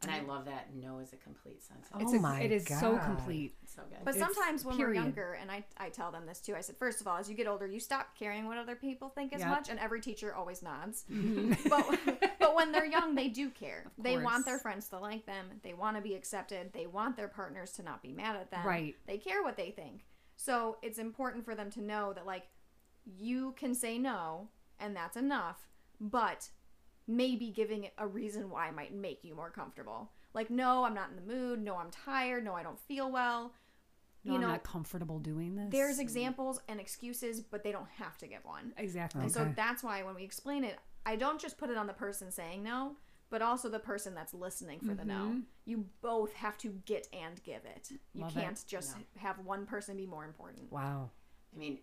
i 0.08 0.20
love 0.20 0.44
that 0.44 0.68
no 0.74 1.00
is 1.00 1.12
a 1.12 1.16
complete 1.16 1.60
sentence 1.62 1.88
oh 1.92 1.98
It's 2.00 2.12
Oh 2.12 2.16
a- 2.16 2.20
my 2.20 2.40
it 2.42 2.52
is 2.52 2.64
so 2.66 2.92
God. 2.96 3.04
complete. 3.04 3.54
so 3.66 3.82
good 3.88 3.98
But 4.04 4.14
It's 4.14 4.22
sometimes 4.24 4.64
when 4.64 4.76
period. 4.76 4.96
we're 4.96 5.02
younger, 5.02 5.32
and 5.40 5.50
I, 5.50 5.64
I 5.76 5.88
tell 5.88 6.12
them 6.12 6.24
this 6.26 6.40
too, 6.40 6.54
I 6.54 6.60
said, 6.60 6.76
first 6.76 7.00
of 7.00 7.08
all, 7.08 7.16
as 7.16 7.28
you 7.28 7.34
get 7.34 7.48
older, 7.48 7.66
you 7.66 7.80
stop 7.80 8.16
caring 8.16 8.46
what 8.46 8.58
other 8.58 8.76
people 8.76 9.08
think 9.08 9.32
as 9.32 9.40
Yep. 9.40 9.48
much, 9.50 9.68
and 9.70 9.78
every 9.80 10.00
teacher 10.00 10.32
always 10.34 10.62
nods. 10.62 11.04
Mm-hmm. 11.12 11.68
but, 11.68 12.36
but 12.38 12.54
when 12.54 12.70
they're 12.72 12.86
young, 12.86 13.14
they 13.16 13.28
do 13.28 13.50
care. 13.50 13.84
They 13.98 14.16
want 14.18 14.44
their 14.46 14.58
friends 14.58 14.88
to 14.90 14.98
like 15.00 15.26
them, 15.26 15.46
they 15.64 15.74
want 15.74 15.96
to 15.96 16.02
be 16.02 16.14
accepted, 16.14 16.72
they 16.72 16.86
want 16.86 17.16
their 17.16 17.28
partners 17.28 17.72
to 17.72 17.82
not 17.82 18.00
be 18.02 18.12
mad 18.12 18.36
at 18.36 18.50
them. 18.52 18.64
Right. 18.64 18.94
They 19.06 19.18
care 19.18 19.42
what 19.42 19.56
they 19.56 19.70
think. 19.70 20.04
So 20.36 20.76
it's 20.82 20.98
important 20.98 21.44
for 21.44 21.54
them 21.56 21.70
to 21.72 21.80
know 21.82 22.12
that, 22.12 22.24
like, 22.24 22.44
you 23.18 23.52
can 23.56 23.74
say 23.74 23.98
no, 23.98 24.48
and 24.80 24.94
that's 24.96 25.16
enough, 25.16 25.68
but 26.00 26.48
maybe 27.06 27.50
giving 27.50 27.84
it 27.84 27.92
a 27.98 28.06
reason 28.06 28.50
why 28.50 28.70
might 28.70 28.94
make 28.94 29.24
you 29.24 29.34
more 29.34 29.50
comfortable. 29.50 30.10
Like, 30.34 30.50
no, 30.50 30.84
I'm 30.84 30.94
not 30.94 31.10
in 31.10 31.16
the 31.16 31.32
mood. 31.34 31.62
No, 31.62 31.76
I'm 31.76 31.90
tired. 31.90 32.44
No, 32.44 32.54
I 32.54 32.62
don't 32.62 32.78
feel 32.78 33.10
well. 33.10 33.54
No, 34.24 34.32
you 34.32 34.36
I'm 34.36 34.42
know, 34.42 34.48
not 34.48 34.62
comfortable 34.62 35.18
doing 35.18 35.54
this. 35.56 35.68
there's 35.70 35.98
examples 35.98 36.60
and 36.68 36.78
excuses, 36.80 37.40
but 37.40 37.62
they 37.64 37.72
don't 37.72 37.88
have 37.96 38.18
to 38.18 38.26
give 38.26 38.44
one. 38.44 38.72
exactly. 38.76 39.22
And 39.22 39.32
so 39.32 39.50
that's 39.56 39.82
why 39.82 40.02
when 40.02 40.14
we 40.14 40.24
explain 40.24 40.64
it, 40.64 40.76
I 41.06 41.16
don't 41.16 41.40
just 41.40 41.56
put 41.56 41.70
it 41.70 41.76
on 41.78 41.86
the 41.86 41.92
person 41.94 42.30
saying 42.30 42.62
no, 42.62 42.96
but 43.30 43.42
also 43.42 43.68
the 43.68 43.78
person 43.78 44.14
that's 44.14 44.34
listening 44.34 44.80
for 44.80 44.94
the 44.94 45.04
no. 45.04 45.14
Mm-hmm. 45.14 45.38
You 45.64 45.86
both 46.02 46.32
have 46.34 46.58
to 46.58 46.74
get 46.84 47.08
and 47.12 47.42
give 47.42 47.64
it. 47.64 47.90
You 48.12 48.22
Love 48.22 48.34
can't 48.34 48.62
just 48.66 48.96
have 49.16 49.38
one 49.38 49.64
person 49.66 49.96
be 49.96 50.06
more 50.06 50.24
important. 50.24 50.70
Wow. 50.70 51.10
i 51.54 51.58
mean 51.58 51.78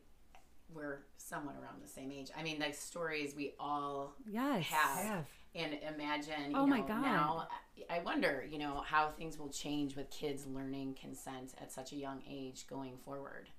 we're 0.74 1.00
somewhat 1.18 1.56
around 1.62 1.82
the 1.82 1.88
same 1.88 2.12
age 2.12 2.30
i 2.38 2.44
mean 2.44 2.60
like 2.60 2.74
stories 2.76 3.36
we 3.36 3.54
all 3.60 4.14
Yes. 4.30 4.66
have, 4.66 5.06
Have. 5.06 5.26
and 5.56 5.74
imagine 5.96 6.52
you 6.52 6.58
Oh 6.58 6.66
my 6.66 6.82
God. 6.82 7.02
now 7.02 7.48
i 7.90 8.00
wonder 8.00 8.44
you 8.50 8.58
know 8.58 8.82
how 8.86 9.10
things 9.10 9.38
will 9.38 9.50
change 9.50 9.96
with 9.96 10.10
kids 10.10 10.46
learning 10.48 10.96
consent 11.00 11.54
at 11.62 11.72
such 11.72 11.92
a 11.92 11.96
young 11.96 12.22
age 12.30 12.66
going 12.68 12.98
forward 13.04 13.50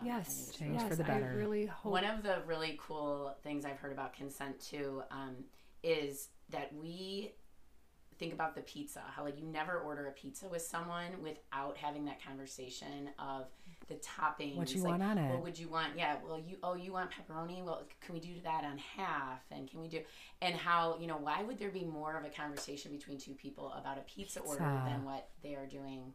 Um, 0.00 0.06
Yes. 0.06 0.52
Change 0.58 0.74
yes. 0.80 0.88
for 0.88 0.96
the 0.96 1.12
I 1.12 1.18
really 1.18 1.66
hope. 1.66 1.92
One 1.92 2.04
of 2.04 2.22
the 2.24 2.38
really 2.46 2.78
cool 2.84 3.36
things 3.44 3.64
I've 3.64 3.78
heard 3.78 3.92
about 3.92 4.12
consent 4.12 4.58
too 4.60 5.02
um, 5.10 5.36
is 5.84 6.28
that 6.50 6.72
we 6.74 7.30
think 8.18 8.32
about 8.32 8.54
the 8.56 8.62
pizza. 8.62 9.02
How 9.14 9.22
like 9.24 9.38
you 9.38 9.44
never 9.46 9.78
order 9.78 10.06
a 10.08 10.12
pizza 10.12 10.48
with 10.48 10.62
someone 10.62 11.22
without 11.22 11.76
having 11.76 12.04
that 12.06 12.20
conversation 12.24 13.10
of 13.18 13.46
the 13.88 13.94
toppings. 13.96 14.56
What 14.56 14.74
you 14.74 14.82
like, 14.82 14.90
want 14.90 15.02
on 15.02 15.18
it. 15.18 15.30
What 15.30 15.42
would 15.42 15.58
you 15.58 15.68
want? 15.68 15.92
Yeah. 15.96 16.16
Well, 16.26 16.38
you 16.38 16.56
oh 16.62 16.74
you 16.74 16.92
want 16.92 17.10
pepperoni? 17.10 17.64
Well, 17.64 17.82
can 18.00 18.14
we 18.14 18.20
do 18.20 18.34
that 18.44 18.64
on 18.64 18.78
half? 18.78 19.40
And 19.50 19.70
can 19.70 19.80
we 19.80 19.88
do 19.88 20.00
and 20.42 20.54
how 20.54 20.96
you 21.00 21.06
know 21.06 21.16
why 21.16 21.42
would 21.42 21.58
there 21.58 21.70
be 21.70 21.84
more 21.84 22.16
of 22.16 22.24
a 22.24 22.30
conversation 22.30 22.92
between 22.92 23.18
two 23.18 23.34
people 23.34 23.72
about 23.78 23.98
a 23.98 24.02
pizza, 24.02 24.40
order 24.40 24.64
than 24.86 25.04
what 25.04 25.28
they 25.42 25.54
are 25.54 25.66
doing? 25.66 26.12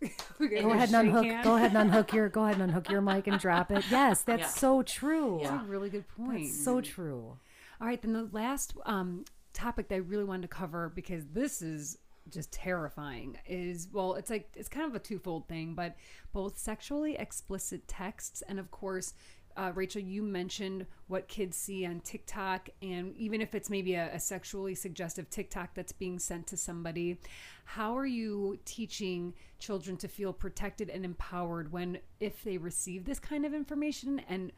Go 0.38 0.70
ahead 0.72 0.92
and 0.92 1.08
unhook. 1.08 1.44
Go 1.44 1.56
ahead 1.56 1.70
and 1.70 1.78
unhook 1.78 2.12
your. 2.12 2.28
Go 2.28 2.44
ahead 2.44 2.54
and 2.54 2.64
unhook 2.64 2.90
your 2.90 3.00
mic 3.00 3.26
and 3.26 3.38
drop 3.38 3.70
it. 3.70 3.84
Yes, 3.90 4.22
that's 4.26 4.40
Yeah. 4.40 4.48
so 4.48 4.82
true. 4.82 5.40
Yeah. 5.40 5.50
That's 5.50 5.64
a 5.64 5.66
really 5.66 5.90
good 5.90 6.08
point. 6.08 6.44
That's 6.44 6.64
so 6.64 6.80
true. 6.80 7.38
All 7.80 7.86
right, 7.86 8.00
then 8.00 8.12
the 8.12 8.28
last 8.32 8.74
um, 8.86 9.24
topic 9.52 9.88
that 9.88 9.96
I 9.96 9.98
really 9.98 10.24
wanted 10.24 10.42
to 10.42 10.48
cover 10.48 10.92
because 10.94 11.24
this 11.32 11.62
is 11.62 11.98
just 12.30 12.52
terrifying 12.52 13.36
is 13.46 13.88
well, 13.92 14.14
it's 14.14 14.30
like 14.30 14.48
it's 14.56 14.68
kind 14.68 14.86
of 14.86 14.94
a 14.94 14.98
twofold 14.98 15.48
thing, 15.48 15.74
but 15.74 15.96
both 16.32 16.58
sexually 16.58 17.16
explicit 17.16 17.86
texts 17.88 18.42
and 18.48 18.58
of 18.58 18.70
course. 18.70 19.14
Uh, 19.56 19.70
Rachel, 19.72 20.02
you 20.02 20.20
mentioned 20.20 20.84
what 21.06 21.28
kids 21.28 21.56
see 21.56 21.86
on 21.86 22.00
TikTok, 22.00 22.70
and 22.82 23.16
even 23.16 23.40
if 23.40 23.54
it's 23.54 23.70
maybe 23.70 23.94
a, 23.94 24.12
a 24.12 24.18
sexually 24.18 24.74
suggestive 24.74 25.30
TikTok 25.30 25.74
that's 25.74 25.92
being 25.92 26.18
sent 26.18 26.48
to 26.48 26.56
somebody, 26.56 27.20
how 27.64 27.96
are 27.96 28.04
you 28.04 28.58
teaching 28.64 29.32
children 29.60 29.96
to 29.98 30.08
feel 30.08 30.32
protected 30.32 30.90
and 30.90 31.04
empowered 31.04 31.70
when, 31.70 31.98
if 32.18 32.42
they 32.42 32.58
receive 32.58 33.04
this 33.04 33.20
kind 33.20 33.46
of 33.46 33.54
information, 33.54 34.20
and 34.28 34.50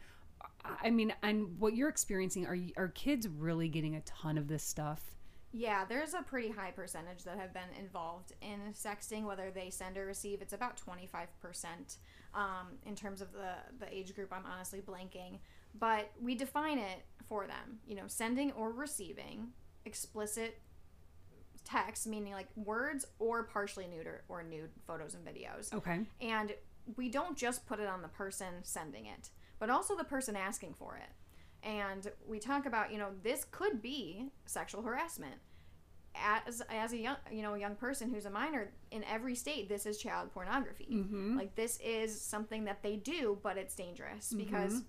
I 0.83 0.91
mean, 0.91 1.13
and 1.23 1.59
what 1.59 1.77
you're 1.77 1.89
experiencing 1.89 2.47
are 2.47 2.59
are 2.77 2.89
kids 2.89 3.29
really 3.29 3.69
getting 3.69 3.97
a 3.97 4.01
ton 4.01 4.39
of 4.39 4.49
this 4.49 4.63
stuff, 4.63 5.15
Yeah, 5.57 5.87
there's 5.89 6.13
a 6.13 6.21
pretty 6.21 6.51
high 6.51 6.71
percentage 6.71 7.25
that 7.25 7.39
have 7.39 7.55
been 7.55 7.71
involved 7.81 8.35
in 8.43 8.75
sexting, 8.75 9.25
whether 9.25 9.51
they 9.51 9.71
send 9.71 9.97
or 9.97 10.05
receive. 10.05 10.43
It's 10.43 10.53
about 10.53 10.79
25% 10.79 11.97
um, 12.35 12.77
in 12.85 12.95
terms 12.95 13.23
of 13.23 13.33
the, 13.33 13.55
the 13.81 13.91
age 13.91 14.15
group. 14.15 14.35
I'm 14.35 14.45
honestly 14.45 14.83
blanking. 14.83 15.39
But 15.79 16.11
we 16.21 16.35
define 16.35 16.79
it 16.79 17.07
for 17.27 17.47
them. 17.47 17.79
You 17.87 17.97
know, 17.97 18.05
sending 18.07 18.53
or 18.53 18.71
receiving 18.71 19.49
explicit 19.87 20.61
text, 21.65 22.07
meaning 22.07 22.35
like 22.35 22.49
words 22.55 23.07
or 23.19 23.45
partially 23.45 23.87
nude 23.87 24.07
or, 24.07 24.25
or 24.29 24.43
nude 24.43 24.73
photos 24.87 25.15
and 25.15 25.25
videos. 25.25 25.73
Okay. 25.73 26.01
And 26.21 26.53
we 26.97 27.09
don't 27.09 27.35
just 27.35 27.65
put 27.65 27.81
it 27.81 27.89
on 27.89 28.03
the 28.03 28.09
person 28.09 28.57
sending 28.63 29.07
it, 29.07 29.31
but 29.59 29.71
also 29.71 29.97
the 29.97 30.05
person 30.05 30.37
asking 30.37 30.75
for 30.75 30.97
it. 30.97 31.09
And 31.67 32.13
we 32.27 32.39
talk 32.39 32.67
about, 32.67 32.93
you 32.93 32.99
know, 32.99 33.09
this 33.23 33.47
could 33.51 33.81
be 33.81 34.29
sexual 34.45 34.83
harassment. 34.83 35.37
As, 36.25 36.63
as 36.71 36.93
a 36.93 36.97
young 36.97 37.17
you 37.31 37.43
know 37.43 37.55
a 37.55 37.59
young 37.59 37.75
person 37.75 38.13
who's 38.13 38.27
a 38.27 38.31
minor 38.31 38.71
in 38.91 39.05
every 39.05 39.35
state 39.35 39.69
this 39.69 39.87
is 39.87 39.99
child 39.99 40.33
pornography. 40.33 40.89
Mm-hmm. 40.93 41.37
like 41.37 41.55
this 41.55 41.79
is 41.85 42.21
something 42.21 42.65
that 42.65 42.83
they 42.83 42.97
do 42.97 43.39
but 43.43 43.57
it's 43.57 43.75
dangerous 43.75 44.33
because 44.33 44.83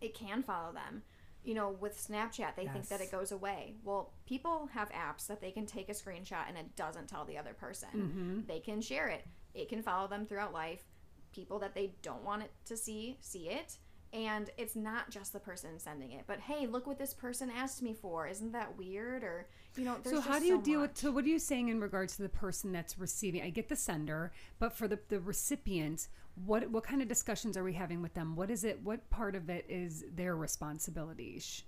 it 0.00 0.14
can 0.14 0.42
follow 0.42 0.72
them. 0.72 1.02
You 1.44 1.54
know 1.54 1.70
with 1.70 1.96
snapchat 1.96 2.56
they 2.56 2.66
think 2.66 2.88
that 2.88 3.00
it 3.00 3.10
goes 3.10 3.32
away. 3.32 3.74
Well 3.84 4.12
people 4.26 4.68
have 4.72 4.90
apps 4.90 5.26
that 5.28 5.40
they 5.40 5.50
can 5.50 5.66
take 5.66 5.88
a 5.88 5.92
screenshot 5.92 6.48
and 6.48 6.56
it 6.56 6.76
doesn't 6.76 7.08
tell 7.08 7.24
the 7.24 7.38
other 7.38 7.54
person. 7.54 7.88
Mm-hmm. 7.94 8.40
they 8.46 8.60
can 8.60 8.80
share 8.80 9.08
it. 9.08 9.26
It 9.54 9.68
can 9.68 9.82
follow 9.82 10.08
them 10.08 10.26
throughout 10.26 10.52
life. 10.52 10.84
People 11.32 11.58
that 11.60 11.74
they 11.74 11.92
don't 12.02 12.24
want 12.24 12.42
it 12.42 12.50
to 12.66 12.76
see 12.76 13.16
see 13.20 13.48
it 13.48 13.76
and 14.12 14.50
it's 14.56 14.74
not 14.74 15.10
just 15.10 15.32
the 15.32 15.38
person 15.40 15.78
sending 15.78 16.12
it 16.12 16.24
but 16.26 16.40
hey 16.40 16.66
look 16.66 16.86
what 16.86 16.98
this 16.98 17.12
person 17.12 17.50
asked 17.50 17.82
me 17.82 17.92
for 17.92 18.26
isn't 18.26 18.52
that 18.52 18.76
weird 18.78 19.22
or 19.22 19.46
you 19.76 19.84
know 19.84 19.96
there's 20.02 20.16
So 20.16 20.20
how 20.22 20.38
do 20.38 20.46
you 20.46 20.56
so 20.56 20.62
deal 20.62 20.80
much. 20.80 20.90
with? 20.90 20.98
So 20.98 21.10
what 21.10 21.24
are 21.24 21.28
you 21.28 21.38
saying 21.38 21.68
in 21.68 21.80
regards 21.80 22.16
to 22.16 22.22
the 22.22 22.28
person 22.28 22.72
that's 22.72 22.98
receiving? 22.98 23.42
I 23.42 23.50
get 23.50 23.68
the 23.68 23.76
sender, 23.76 24.32
but 24.58 24.72
for 24.72 24.88
the 24.88 24.98
the 25.08 25.20
recipient, 25.20 26.08
what 26.46 26.70
what 26.70 26.84
kind 26.84 27.02
of 27.02 27.08
discussions 27.08 27.56
are 27.56 27.62
we 27.64 27.74
having 27.74 28.02
with 28.02 28.14
them? 28.14 28.34
What 28.34 28.50
is 28.50 28.64
it? 28.64 28.80
What 28.82 29.08
part 29.10 29.36
of 29.36 29.48
it 29.50 29.66
is 29.68 30.04
their 30.14 30.34
responsibility? 30.36 31.38
Sh- 31.40 31.62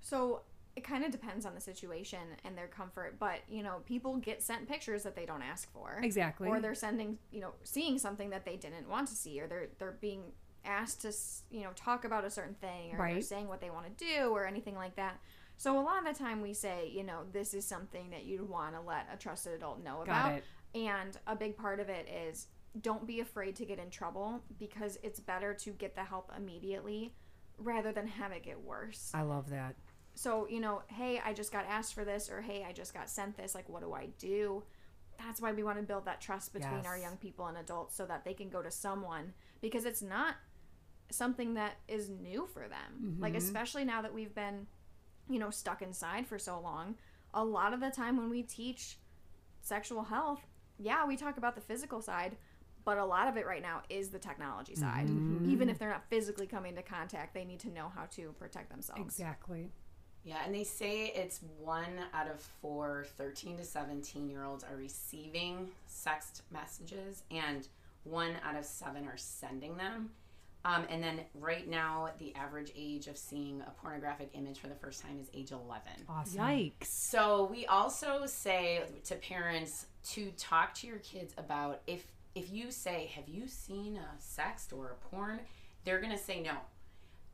So 0.00 0.42
it 0.76 0.82
kind 0.82 1.04
of 1.04 1.12
depends 1.12 1.46
on 1.46 1.54
the 1.54 1.60
situation 1.60 2.18
and 2.44 2.58
their 2.58 2.66
comfort, 2.66 3.16
but 3.20 3.40
you 3.48 3.62
know, 3.62 3.76
people 3.86 4.16
get 4.16 4.42
sent 4.42 4.68
pictures 4.68 5.04
that 5.04 5.14
they 5.14 5.24
don't 5.26 5.42
ask 5.42 5.72
for. 5.72 6.00
Exactly. 6.02 6.48
Or 6.48 6.60
they're 6.60 6.74
sending, 6.74 7.18
you 7.30 7.40
know, 7.40 7.52
seeing 7.62 7.98
something 7.98 8.30
that 8.30 8.44
they 8.44 8.56
didn't 8.56 8.88
want 8.88 9.08
to 9.08 9.14
see 9.14 9.40
or 9.40 9.46
they're 9.46 9.68
they're 9.78 9.98
being 10.00 10.32
asked 10.64 11.02
to, 11.02 11.12
you 11.50 11.62
know, 11.62 11.70
talk 11.76 12.04
about 12.04 12.24
a 12.24 12.30
certain 12.30 12.54
thing 12.54 12.94
or 12.94 12.98
Right. 12.98 13.24
saying 13.24 13.48
what 13.48 13.60
they 13.60 13.70
want 13.70 13.86
to 13.96 14.04
do 14.04 14.28
or 14.30 14.46
anything 14.46 14.74
like 14.76 14.96
that. 14.96 15.20
So 15.56 15.78
a 15.78 15.82
lot 15.82 15.98
of 15.98 16.12
the 16.12 16.18
time 16.18 16.40
we 16.40 16.52
say, 16.52 16.88
you 16.92 17.04
know, 17.04 17.22
this 17.32 17.54
is 17.54 17.64
something 17.64 18.10
that 18.10 18.24
you'd 18.24 18.48
want 18.48 18.74
to 18.74 18.80
let 18.80 19.06
a 19.12 19.16
trusted 19.16 19.52
adult 19.54 19.82
know 19.84 19.96
Got 19.98 20.02
about. 20.04 20.32
it. 20.32 20.44
And 20.74 21.16
a 21.26 21.36
big 21.36 21.56
part 21.56 21.78
of 21.80 21.88
it 21.88 22.08
is 22.08 22.48
don't 22.80 23.06
be 23.06 23.20
afraid 23.20 23.54
to 23.56 23.64
get 23.64 23.78
in 23.78 23.88
trouble 23.90 24.42
because 24.58 24.98
it's 25.04 25.20
better 25.20 25.54
to 25.54 25.70
get 25.70 25.94
the 25.94 26.02
help 26.02 26.32
immediately 26.36 27.14
rather 27.56 27.92
than 27.92 28.08
have 28.08 28.32
it 28.32 28.42
get 28.42 28.60
worse 28.60 29.12
I 29.14 29.22
love 29.22 29.48
that. 29.50 29.76
so 30.16 30.48
you 30.50 30.58
know 30.58 30.82
hey 30.88 31.20
i 31.24 31.32
just 31.32 31.52
got 31.52 31.64
asked 31.68 31.94
for 31.94 32.04
this 32.04 32.28
or 32.28 32.40
hey 32.42 32.64
i 32.68 32.72
just 32.72 32.92
got 32.92 33.08
sent 33.08 33.36
this 33.36 33.54
like 33.54 33.68
what 33.68 33.80
do 33.82 33.92
i 33.92 34.06
do 34.18 34.64
that's 35.24 35.40
why 35.40 35.52
we 35.52 35.62
want 35.62 35.76
to 35.78 35.84
build 35.84 36.04
that 36.06 36.20
trust 36.20 36.52
between 36.52 36.84
our 36.84 36.98
young 36.98 37.16
people 37.16 37.46
and 37.46 37.56
adults 37.56 37.94
so 37.96 38.04
that 38.06 38.24
they 38.24 38.34
can 38.34 38.48
go 38.48 38.60
to 38.60 38.72
someone 38.72 39.32
because 39.60 39.84
it's 39.84 40.02
not 40.02 40.34
something 41.10 41.54
that 41.54 41.76
is 41.88 42.08
new 42.08 42.46
for 42.52 42.68
them. 42.68 43.18
Like 43.20 43.32
mm-hmm. 43.32 43.38
especially 43.38 43.84
now 43.84 44.02
that 44.02 44.12
we've 44.12 44.34
been 44.34 44.66
you 45.28 45.38
know 45.38 45.50
stuck 45.50 45.82
inside 45.82 46.26
for 46.26 46.38
so 46.38 46.60
long 46.60 46.96
a 47.32 47.44
lot 47.44 47.72
of 47.72 47.80
the 47.80 47.90
time 47.90 48.16
when 48.16 48.28
we 48.30 48.42
teach 48.42 48.98
sexual 49.62 50.02
health 50.02 50.40
yeah 50.78 51.06
we 51.06 51.16
talk 51.16 51.38
about 51.38 51.54
the 51.54 51.60
physical 51.60 52.02
side 52.02 52.36
but 52.84 52.98
a 52.98 53.04
lot 53.04 53.28
of 53.28 53.36
it 53.36 53.46
right 53.46 53.62
now 53.62 53.80
is 53.88 54.10
the 54.10 54.18
technology 54.18 54.74
mm-hmm. 54.74 54.82
side. 54.82 55.06
Mm-hmm. 55.06 55.50
Even 55.50 55.70
if 55.70 55.78
they're 55.78 55.88
not 55.88 56.04
physically 56.10 56.46
coming 56.46 56.76
into 56.76 56.82
contact 56.82 57.34
they 57.34 57.44
need 57.44 57.60
to 57.60 57.70
know 57.70 57.90
how 57.94 58.04
to 58.10 58.34
protect 58.38 58.70
themselves. 58.70 59.00
Exactly. 59.00 59.70
Yeah, 60.22 60.38
and 60.44 60.54
they 60.54 60.64
say 60.64 61.12
it's 61.14 61.40
one 61.58 61.98
out 62.14 62.30
of 62.30 62.40
four 62.40 63.06
13 63.16 63.58
to 63.58 63.64
17 63.64 64.28
year 64.28 64.44
olds 64.44 64.64
are 64.64 64.76
receiving 64.76 65.68
sext 65.88 66.42
messages, 66.50 67.24
and 67.30 67.68
one 68.04 68.32
out 68.42 68.56
of 68.56 68.64
seven 68.64 69.06
are 69.06 69.16
sending 69.16 69.76
them. 69.76 70.10
Um, 70.64 70.84
and 70.88 71.02
then 71.02 71.20
right 71.34 71.68
now, 71.68 72.10
the 72.18 72.34
average 72.34 72.72
age 72.74 73.06
of 73.06 73.18
seeing 73.18 73.60
a 73.60 73.70
pornographic 73.82 74.30
image 74.32 74.58
for 74.58 74.68
the 74.68 74.74
first 74.74 75.02
time 75.02 75.18
is 75.20 75.28
age 75.34 75.52
11. 75.52 75.82
Awesome. 76.08 76.40
Yikes. 76.40 76.84
So 76.84 77.48
we 77.50 77.66
also 77.66 78.24
say 78.26 78.82
to 79.04 79.14
parents 79.16 79.86
to 80.12 80.30
talk 80.32 80.74
to 80.74 80.86
your 80.86 80.98
kids 80.98 81.34
about 81.36 81.82
if 81.86 82.06
if 82.34 82.50
you 82.50 82.70
say, 82.70 83.06
"Have 83.14 83.28
you 83.28 83.46
seen 83.46 83.96
a 83.96 84.08
sext 84.20 84.76
or 84.76 84.90
a 84.90 85.08
porn?" 85.08 85.40
They're 85.84 86.00
gonna 86.00 86.18
say 86.18 86.40
no. 86.40 86.56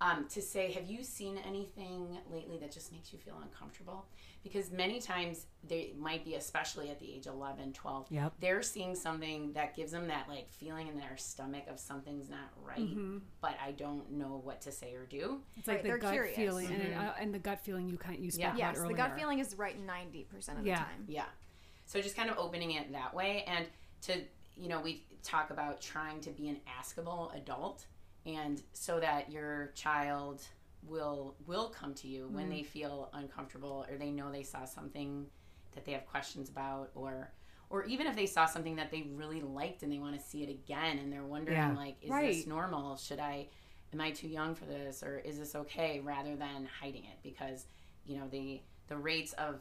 Um, 0.03 0.27
to 0.29 0.41
say, 0.41 0.73
"Have 0.73 0.87
you 0.87 1.05
seen 1.05 1.37
anything 1.39 2.17
lately 2.31 2.57
that 2.59 2.73
just 2.73 2.91
makes 2.91 3.13
you 3.13 3.19
feel 3.19 3.39
uncomfortable?" 3.43 4.07
Because 4.43 4.71
many 4.71 4.99
times 4.99 5.45
they 5.63 5.93
might 5.99 6.25
be, 6.25 6.37
especially 6.37 6.89
at 6.89 6.99
the 6.99 7.13
age 7.13 7.27
11, 7.27 7.75
12, 7.75 8.11
Yep. 8.11 8.33
they're 8.41 8.63
seeing 8.63 8.95
something 8.95 9.53
that 9.53 9.77
gives 9.77 9.93
them 9.93 10.07
that 10.09 10.27
like 10.27 10.51
feeling 10.51 10.89
in 10.89 10.97
their 10.99 11.19
stomach 11.19 11.65
of 11.69 11.79
something's 11.79 12.31
not 12.31 12.49
right, 12.57 12.97
but 13.43 13.55
I 13.63 13.73
don't 13.73 14.11
know 14.13 14.41
what 14.43 14.63
to 14.63 14.73
say 14.73 14.95
or 14.95 15.05
do. 15.05 15.43
It's 15.59 15.69
like 15.69 15.85
Right, 15.85 15.93
the 15.93 15.99
gut 15.99 16.13
curious. 16.13 16.35
feeling, 16.37 16.69
and, 16.73 16.95
uh, 16.95 17.13
and 17.19 17.35
the 17.35 17.39
gut 17.39 17.61
feeling 17.61 17.87
you 17.87 17.99
kind 17.99 18.25
you 18.25 18.31
spoke 18.31 18.41
Yeah. 18.41 18.57
yes 18.57 18.79
earlier. 18.79 18.89
the 18.89 19.03
gut 19.03 19.15
feeling 19.17 19.39
is 19.41 19.55
right 19.57 19.79
90% 19.79 20.57
of 20.57 20.65
the 20.65 20.71
Yeah. 20.71 20.85
time 20.85 21.05
Yeah. 21.09 21.27
So 21.85 22.01
just 22.01 22.17
kind 22.17 22.31
of 22.31 22.39
opening 22.39 22.71
it 22.71 22.91
that 22.93 23.13
way 23.13 23.45
and 23.45 23.69
to 24.03 24.25
you 24.57 24.69
know, 24.69 24.81
we 24.81 25.05
talk 25.23 25.51
about 25.51 25.81
trying 25.81 26.21
to 26.23 26.31
be 26.31 26.49
an 26.49 26.61
askable 26.67 27.35
adult 27.35 27.87
and 28.27 28.63
so 28.73 29.01
that 29.01 29.31
your 29.31 29.73
child 29.75 30.43
will 30.87 31.35
will 31.47 31.69
come 31.69 31.93
to 31.95 32.09
you 32.09 32.29
when 32.29 32.47
mm. 32.47 32.57
they 32.57 32.63
feel 32.63 33.11
uncomfortable 33.13 33.85
or 33.91 33.97
they 33.99 34.11
know 34.11 34.31
they 34.33 34.43
saw 34.43 34.65
something 34.65 35.27
that 35.75 35.85
they 35.85 35.93
have 35.93 36.07
questions 36.07 36.49
about 36.49 36.91
or 36.95 37.31
or 37.69 37.85
even 37.85 38.07
if 38.07 38.17
they 38.17 38.27
saw 38.27 38.47
something 38.47 38.77
that 38.77 38.91
they 38.91 39.03
really 39.15 39.41
liked 39.41 39.83
and 39.83 39.93
they 39.93 39.99
want 39.99 40.19
to 40.19 40.27
see 40.27 40.43
it 40.43 40.49
again 40.49 40.99
and 40.99 41.13
they're 41.13 41.25
wondering 41.25 41.57
Yeah. 41.57 41.75
like 41.75 41.97
is 42.03 42.11
Right. 42.11 42.33
this 42.35 42.47
normal 42.47 42.97
should 42.97 43.21
i 43.21 43.47
am 43.93 44.01
i 44.01 44.11
too 44.11 44.29
young 44.29 44.55
for 44.55 44.65
this 44.65 45.03
or 45.03 45.19
is 45.19 45.39
this 45.39 45.55
okay 45.55 46.01
rather 46.01 46.35
than 46.37 46.67
hiding 46.81 47.05
it 47.05 47.19
because 47.23 47.67
you 48.07 48.17
know 48.19 48.27
the 48.29 48.61
the 48.89 48.97
rates 48.97 49.35
of 49.35 49.61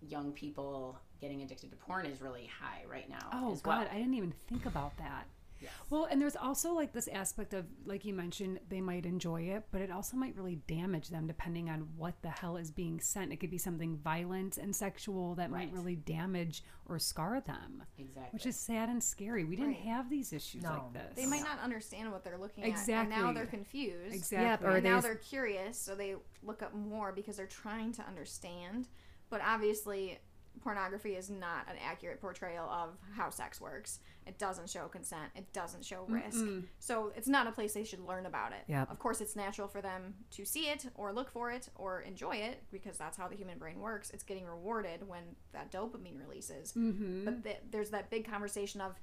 young 0.00 0.32
people 0.32 0.98
getting 1.20 1.42
addicted 1.42 1.70
to 1.70 1.76
porn 1.76 2.06
is 2.06 2.22
really 2.22 2.48
high 2.60 2.82
right 2.88 3.08
now 3.10 3.28
Oh 3.32 3.54
God, 3.62 3.78
well. 3.80 3.88
I 3.92 3.96
didn't 3.98 4.14
even 4.14 4.32
think 4.48 4.64
about 4.66 4.96
that. 4.98 5.26
Yes. 5.60 5.70
Well, 5.90 6.06
and 6.10 6.20
there's 6.20 6.36
also 6.36 6.72
like 6.72 6.92
this 6.92 7.08
aspect 7.08 7.52
of, 7.54 7.66
like 7.84 8.04
you 8.04 8.14
mentioned, 8.14 8.60
they 8.68 8.80
might 8.80 9.06
enjoy 9.06 9.42
it, 9.42 9.64
but 9.70 9.80
it 9.82 9.90
also 9.90 10.16
might 10.16 10.34
really 10.36 10.56
damage 10.66 11.08
them 11.08 11.26
depending 11.26 11.68
on 11.70 11.88
what 11.96 12.20
the 12.22 12.30
hell 12.30 12.56
is 12.56 12.70
being 12.70 13.00
sent. 13.00 13.32
It 13.32 13.36
could 13.36 13.50
be 13.50 13.58
something 13.58 13.96
violent 13.98 14.58
and 14.58 14.74
sexual 14.74 15.34
that 15.36 15.50
might 15.50 15.72
really 15.72 15.96
damage 15.96 16.64
or 16.88 16.98
scar 16.98 17.40
them, 17.40 17.82
exactly 17.98 18.30
which 18.32 18.46
is 18.46 18.56
sad 18.56 18.88
and 18.88 19.02
scary. 19.02 19.44
We 19.44 19.56
didn't 19.56 19.72
Right. 19.74 19.80
have 19.82 20.10
these 20.10 20.32
issues 20.32 20.62
No. 20.62 20.70
like 20.72 20.92
this. 20.94 21.16
they 21.16 21.26
might 21.26 21.42
not 21.44 21.58
understand 21.60 22.10
what 22.10 22.24
they're 22.24 22.38
looking 22.38 22.64
at 22.64 22.70
and 22.70 22.78
Exactly. 22.78 23.16
now 23.16 23.32
they're 23.32 23.46
confused 23.46 24.14
Exactly. 24.14 24.66
or 24.68 24.72
and 24.76 24.84
now 24.84 25.00
there's- 25.00 25.04
they're 25.04 25.14
curious 25.16 25.78
so 25.78 25.94
they 25.94 26.16
look 26.42 26.62
up 26.62 26.74
more 26.74 27.12
because 27.12 27.36
they're 27.36 27.46
trying 27.46 27.92
to 27.92 28.02
understand 28.06 28.88
but 29.28 29.40
obviously 29.44 30.18
pornography 30.62 31.16
is 31.16 31.30
not 31.30 31.66
an 31.70 31.76
accurate 31.84 32.20
portrayal 32.20 32.68
of 32.68 32.90
how 33.16 33.30
sex 33.30 33.60
works. 33.60 34.00
It 34.26 34.38
doesn't 34.38 34.68
show 34.68 34.88
consent. 34.88 35.30
It 35.34 35.50
doesn't 35.52 35.84
show 35.84 36.04
risk. 36.08 36.44
So 36.78 37.12
it's 37.16 37.28
not 37.28 37.46
a 37.46 37.52
place 37.52 37.72
they 37.72 37.84
should 37.84 38.00
learn 38.00 38.26
about 38.26 38.52
it. 38.52 38.64
Yep. 38.68 38.90
of 38.90 38.98
course 38.98 39.20
it's 39.20 39.34
natural 39.36 39.68
for 39.68 39.80
them 39.80 40.14
to 40.32 40.44
see 40.44 40.68
it 40.68 40.86
or 40.94 41.12
look 41.12 41.30
for 41.30 41.50
it 41.50 41.68
or 41.76 42.02
enjoy 42.02 42.36
it 42.36 42.62
because 42.70 42.98
that's 42.98 43.16
how 43.16 43.26
the 43.28 43.36
human 43.36 43.58
brain 43.58 43.80
works. 43.80 44.10
It's 44.10 44.22
getting 44.22 44.44
rewarded 44.44 45.08
when 45.08 45.22
that 45.52 45.72
dopamine 45.72 46.18
releases. 46.20 46.72
Mm-hmm. 46.72 47.24
but 47.24 47.42
th- 47.44 47.62
there's 47.70 47.90
that 47.90 48.10
big 48.10 48.30
conversation 48.30 48.80
of 48.80 48.94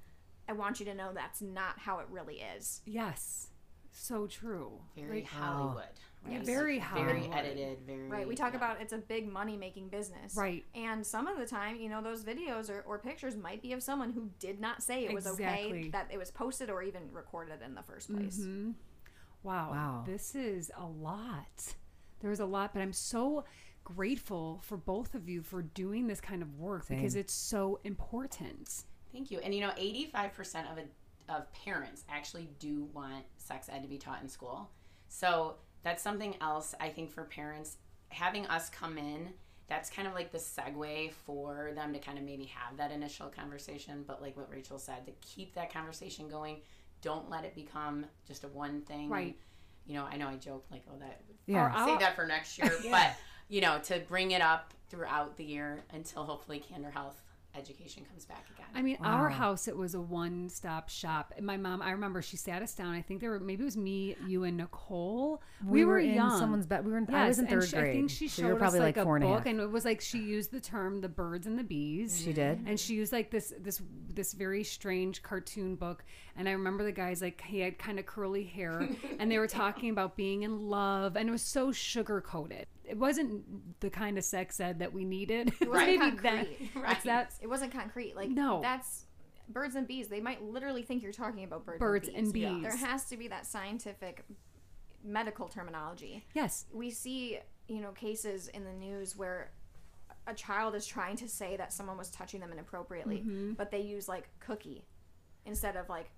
i 0.49 0.53
want 0.53 0.79
you 0.79 0.85
to 0.85 0.93
know 0.93 1.11
that's 1.13 1.41
not 1.41 1.77
how 1.79 1.99
it 1.99 2.07
really 2.09 2.35
is. 2.57 2.81
Yes, 2.85 3.47
so 3.91 4.27
true. 4.27 4.79
very 4.95 5.21
Like, 5.21 5.27
hollywood 5.27 5.83
Yeah, 6.29 6.37
right? 6.37 6.45
very 6.45 6.79
Like, 6.79 6.93
very 6.93 7.29
edited 7.31 7.79
very 7.85 8.07
Right. 8.07 8.27
We 8.27 8.35
talk 8.35 8.53
yeah. 8.53 8.57
about 8.57 8.81
it's 8.81 8.93
a 8.93 8.97
big 8.97 9.31
money 9.31 9.57
making 9.57 9.89
business. 9.89 10.35
Right. 10.35 10.65
And 10.75 11.05
some 11.05 11.27
of 11.27 11.37
the 11.37 11.45
time, 11.45 11.77
you 11.77 11.89
know, 11.89 12.01
those 12.01 12.23
videos 12.23 12.69
or, 12.69 12.81
or 12.81 12.99
pictures 12.99 13.35
might 13.35 13.61
be 13.61 13.73
of 13.73 13.83
someone 13.83 14.11
who 14.11 14.29
did 14.39 14.59
not 14.59 14.83
say 14.83 15.05
it 15.05 15.13
was 15.13 15.27
okay 15.27 15.89
that 15.91 16.09
it 16.11 16.17
was 16.17 16.31
posted 16.31 16.69
or 16.69 16.83
even 16.83 17.03
recorded 17.11 17.61
in 17.61 17.75
the 17.75 17.83
first 17.83 18.13
place. 18.13 18.39
Mhm. 18.39 18.73
Wow. 19.43 19.71
Wow. 19.71 20.03
This 20.05 20.35
is 20.35 20.71
a 20.77 20.85
lot. 20.85 21.75
There's 22.19 22.39
a 22.39 22.45
lot, 22.45 22.73
but 22.73 22.81
I'm 22.81 22.93
so 22.93 23.45
grateful 23.83 24.59
for 24.63 24.75
both 24.75 25.15
of 25.15 25.29
you 25.29 25.41
for 25.41 25.61
doing 25.61 26.07
this 26.07 26.19
kind 26.19 26.41
of 26.41 26.59
work 26.59 26.87
because 26.89 27.15
it's 27.15 27.33
so 27.33 27.79
important. 27.83 28.83
Thank 29.13 29.31
you. 29.31 29.39
And 29.39 29.55
you 29.55 29.61
know, 29.61 29.71
85% 29.77 30.71
of 30.71 30.77
a, 30.77 31.33
of 31.33 31.51
parents 31.53 32.03
actually 32.09 32.49
do 32.59 32.89
want 32.93 33.23
sex 33.37 33.69
ed 33.71 33.83
to 33.83 33.87
be 33.87 33.97
taught 33.97 34.21
in 34.21 34.27
school. 34.27 34.69
So 35.07 35.55
that's 35.87 36.03
something 36.03 36.35
else 36.41 36.75
I 36.81 36.89
think 36.89 37.11
for 37.11 37.23
parents 37.23 37.77
having 38.09 38.45
us 38.47 38.69
come 38.69 38.97
in 38.97 39.29
that's 39.69 39.89
kind 39.89 40.07
of 40.07 40.13
like 40.13 40.31
the 40.31 40.37
segue 40.37 41.11
for 41.11 41.71
them 41.75 41.93
to 41.93 41.99
kind 41.99 42.17
of 42.17 42.23
maybe 42.23 42.45
have 42.45 42.77
that 42.77 42.91
initial 42.91 43.27
conversation. 43.27 44.03
But 44.07 44.21
like 44.21 44.37
what 44.37 44.49
Rachel 44.49 44.79
said, 44.79 45.05
to 45.05 45.11
keep 45.21 45.53
that 45.55 45.73
conversation 45.73 46.29
going, 46.29 46.61
don't 47.01 47.29
let 47.29 47.43
it 47.43 47.53
become 47.53 48.05
just 48.25 48.43
a 48.45 48.47
one 48.47 48.81
thing. 48.81 49.09
Right. 49.09 49.35
You 49.85 49.95
know, 49.95 50.05
I 50.05 50.17
know 50.17 50.27
I 50.27 50.35
joke 50.35 50.65
like, 50.71 50.83
oh, 50.89 50.97
that 50.99 51.21
Yeah. 51.45 51.65
Or 51.65 51.85
save 51.85 51.99
that 51.99 52.15
for 52.15 52.25
next 52.25 52.57
year, 52.57 52.71
but 52.91 53.11
you 53.49 53.61
know, 53.61 53.79
to 53.83 53.99
bring 54.07 54.31
it 54.31 54.41
up 54.41 54.73
throughout 54.89 55.35
the 55.37 55.43
year 55.43 55.83
until 55.93 56.23
hopefully 56.23 56.59
Candor 56.59 56.91
Health 56.91 57.21
education 57.55 58.05
comes 58.05 58.25
back 58.25 58.45
again. 58.53 58.65
I 58.75 58.81
mean, 58.81 58.97
our 59.01 59.29
house, 59.29 59.67
it 59.67 59.75
was 59.75 59.95
a 59.95 60.01
one 60.01 60.49
stop 60.49 60.89
shop. 60.89 61.33
My 61.41 61.57
mom, 61.57 61.81
I 61.81 61.91
remember 61.91 62.21
she 62.21 62.37
sat 62.37 62.61
us 62.61 62.73
down. 62.75 62.93
I 62.93 63.01
think 63.01 63.19
there 63.21 63.31
were, 63.31 63.39
maybe 63.39 63.63
it 63.63 63.65
was 63.65 63.77
me, 63.77 64.15
you, 64.27 64.43
and 64.43 64.57
Nicole. 64.57 65.41
We, 65.65 65.83
were, 65.85 65.99
in 65.99 66.13
young. 66.13 66.37
someone's 66.37 66.65
bed. 66.67 66.85
We 66.85 66.91
were. 66.91 66.99
In, 66.99 67.13
I 67.13 67.27
was 67.27 67.39
in 67.39 67.45
and 67.45 67.53
third 67.53 67.69
she- 67.69 67.75
grade. 67.75 67.89
I 67.89 67.93
think 67.93 68.09
she 68.11 68.27
showed 68.27 68.43
you 68.43 68.53
were 68.53 68.59
probably 68.59 68.79
like, 68.79 68.95
like 68.97 69.05
four 69.05 69.15
a 69.15 69.19
and 69.21 69.23
a 69.23 69.27
book, 69.27 69.37
half. 69.39 69.47
and 69.47 69.59
it 69.59 69.71
was 69.71 69.85
like 69.85 70.01
she 70.01 70.19
used 70.19 70.51
the 70.51 70.59
term 70.59 71.01
"the 71.01 71.09
birds 71.09 71.47
and 71.47 71.57
the 71.57 71.63
bees." 71.63 72.21
She 72.23 72.33
did. 72.33 72.63
and 72.67 72.79
she 72.79 72.93
used 72.93 73.11
like 73.11 73.31
this 73.31 73.53
this 73.59 73.81
this 74.13 74.33
very 74.33 74.63
strange 74.63 75.23
cartoon 75.23 75.75
book. 75.75 76.03
And 76.35 76.47
I 76.47 76.51
remember 76.51 76.83
the 76.83 76.91
guys 76.91 77.21
like 77.21 77.41
he 77.41 77.59
had 77.61 77.79
kind 77.79 77.97
of 77.97 78.05
curly 78.05 78.43
hair, 78.43 78.87
and 79.19 79.31
they 79.31 79.39
were 79.39 79.47
talking 79.47 79.89
about 79.89 80.15
being 80.15 80.43
in 80.43 80.69
love, 80.69 81.15
and 81.15 81.27
it 81.27 81.31
was 81.31 81.41
so 81.41 81.71
sugar 81.71 82.21
coated. 82.21 82.67
It 82.87 82.97
wasn't 82.97 83.79
the 83.81 83.89
kind 83.89 84.17
of 84.17 84.23
sex 84.23 84.59
ed 84.59 84.79
that 84.79 84.93
we 84.93 85.03
needed. 85.05 85.49
It 85.59 85.67
was 85.69 85.77
wasn't 85.77 85.87
maybe 85.99 86.17
concrete. 86.17 86.71
that. 86.73 86.81
Right. 86.81 86.97
That's 87.03 87.37
It 87.41 87.47
wasn't 87.47 87.71
concrete. 87.73 88.15
Like 88.15 88.29
No. 88.29 88.61
that's 88.61 89.05
birds 89.49 89.75
and 89.75 89.87
bees. 89.87 90.07
They 90.07 90.21
might 90.21 90.41
literally 90.43 90.81
think 90.83 91.03
you're 91.03 91.11
talking 91.11 91.43
about 91.43 91.65
birds, 91.65 91.79
Birds 91.79 92.07
and 92.07 92.17
and 92.17 92.33
bees. 92.33 92.49
bees. 92.49 92.63
There 92.63 92.77
has 92.77 93.05
to 93.05 93.17
be 93.17 93.27
that 93.29 93.45
scientific 93.45 94.23
medical 95.03 95.47
terminology. 95.47 96.25
yes. 96.33 96.65
We 96.73 96.89
see, 96.89 97.39
you 97.67 97.81
know, 97.81 97.91
cases 97.91 98.47
in 98.49 98.63
the 98.63 98.73
news 98.73 99.15
where 99.15 99.51
a 100.25 100.33
child 100.33 100.75
is 100.75 100.85
trying 100.85 101.15
to 101.17 101.29
say 101.29 101.55
that 101.57 101.71
someone 101.71 101.97
was 101.97 102.09
touching 102.11 102.41
them 102.41 102.51
inappropriately, 102.51 103.17
Mm-hmm. 103.19 103.53
but 103.53 103.71
they 103.71 103.79
use 103.81 104.07
like 104.09 104.29
cookie 104.39 104.85
instead 105.45 105.77
of 105.77 105.87
like 105.87 106.09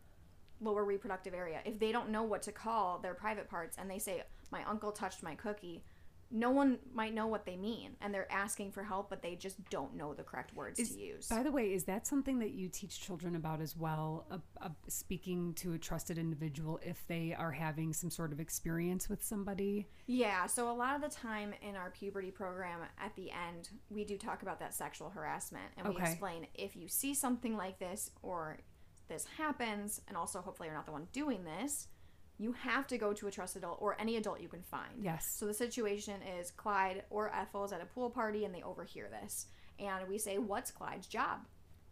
lower 0.62 0.84
reproductive 0.84 1.34
area. 1.34 1.60
If 1.66 1.78
they 1.80 1.92
don't 1.92 2.10
know 2.10 2.24
what 2.24 2.42
to 2.44 2.52
call 2.52 2.98
their 3.00 3.14
private 3.14 3.48
parts 3.50 3.78
and 3.78 3.90
they 3.90 4.00
say 4.00 4.24
my 4.52 4.64
uncle 4.64 4.92
touched 4.92 5.22
my 5.22 5.36
cookie, 5.36 5.84
no 6.32 6.52
one 6.52 6.78
might 6.94 7.14
know 7.14 7.26
what 7.28 7.46
they 7.46 7.56
mean 7.56 7.96
and 8.02 8.14
they're 8.14 8.32
asking 8.32 8.72
for 8.72 8.84
help 8.84 9.10
but 9.10 9.22
they 9.22 9.36
just 9.36 9.58
don't 9.70 9.96
know 9.96 10.14
the 10.14 10.24
correct 10.24 10.54
words 10.54 10.80
Is- 10.80 10.96
to 10.96 11.00
use. 11.02 11.28
By 11.28 11.44
the 11.44 11.52
way, 11.52 11.74
is 11.74 11.86
that 11.86 12.06
something 12.06 12.40
that 12.40 12.52
you 12.52 12.70
teach 12.70 13.00
children 13.02 13.36
about 13.36 13.62
as 13.62 13.76
well? 13.76 14.26
Uh, 14.30 14.38
uh, 14.62 14.70
speaking 14.88 15.54
to 15.56 15.74
a 15.74 15.78
trusted 15.80 16.18
individual 16.18 16.80
if 16.84 17.06
they 17.08 17.34
are 17.38 17.52
having 17.52 17.94
some 17.94 18.10
sort 18.12 18.32
of 18.32 18.40
experience 18.40 19.10
with 19.10 19.24
somebody? 19.24 19.88
Yeah, 20.08 20.46
so 20.46 20.70
a 20.70 20.74
lot 20.74 20.96
of 20.96 21.02
the 21.02 21.10
time 21.16 21.54
in 21.62 21.76
our 21.76 21.90
puberty 21.90 22.32
program 22.32 22.82
at 23.04 23.16
the 23.16 23.32
end, 23.32 23.70
we 23.90 24.04
do 24.06 24.18
talk 24.18 24.42
about 24.44 24.60
that 24.60 24.74
sexual 24.74 25.10
harassment 25.10 25.66
and 25.78 25.88
we 25.88 25.96
Okay. 25.96 26.12
explain 26.12 26.48
if 26.54 26.76
you 26.76 26.88
see 26.88 27.14
something 27.14 27.58
like 27.58 27.80
this 27.80 28.12
or 28.22 28.60
this 29.08 29.26
happens, 29.38 30.02
and 30.08 30.16
also 30.16 30.40
hopefully 30.40 30.68
you're 30.68 30.76
not 30.76 30.86
the 30.86 30.92
one 30.92 31.08
doing 31.12 31.44
this, 31.44 31.88
you 32.40 32.54
have 32.54 32.88
to 32.88 32.98
go 32.98 33.12
to 33.14 33.28
a 33.28 33.32
trusted 33.32 33.64
adult 33.64 33.78
or 33.82 33.96
any 34.00 34.16
adult 34.16 34.40
you 34.40 34.48
can 34.48 34.64
find. 34.64 35.04
Yes. 35.04 35.32
So 35.38 35.46
the 35.46 35.54
situation 35.54 36.16
is 36.40 36.50
Clyde 36.52 37.04
or 37.10 37.32
Ethel 37.36 37.66
is 37.66 37.74
at 37.74 37.82
a 37.82 37.86
pool 37.86 38.10
party 38.10 38.46
and 38.46 38.56
they 38.56 38.64
overhear 38.64 39.10
this. 39.10 39.48
And 39.78 40.08
we 40.08 40.18
say, 40.18 40.38
What's 40.38 40.72
Clyde's 40.72 41.08
job? 41.08 41.40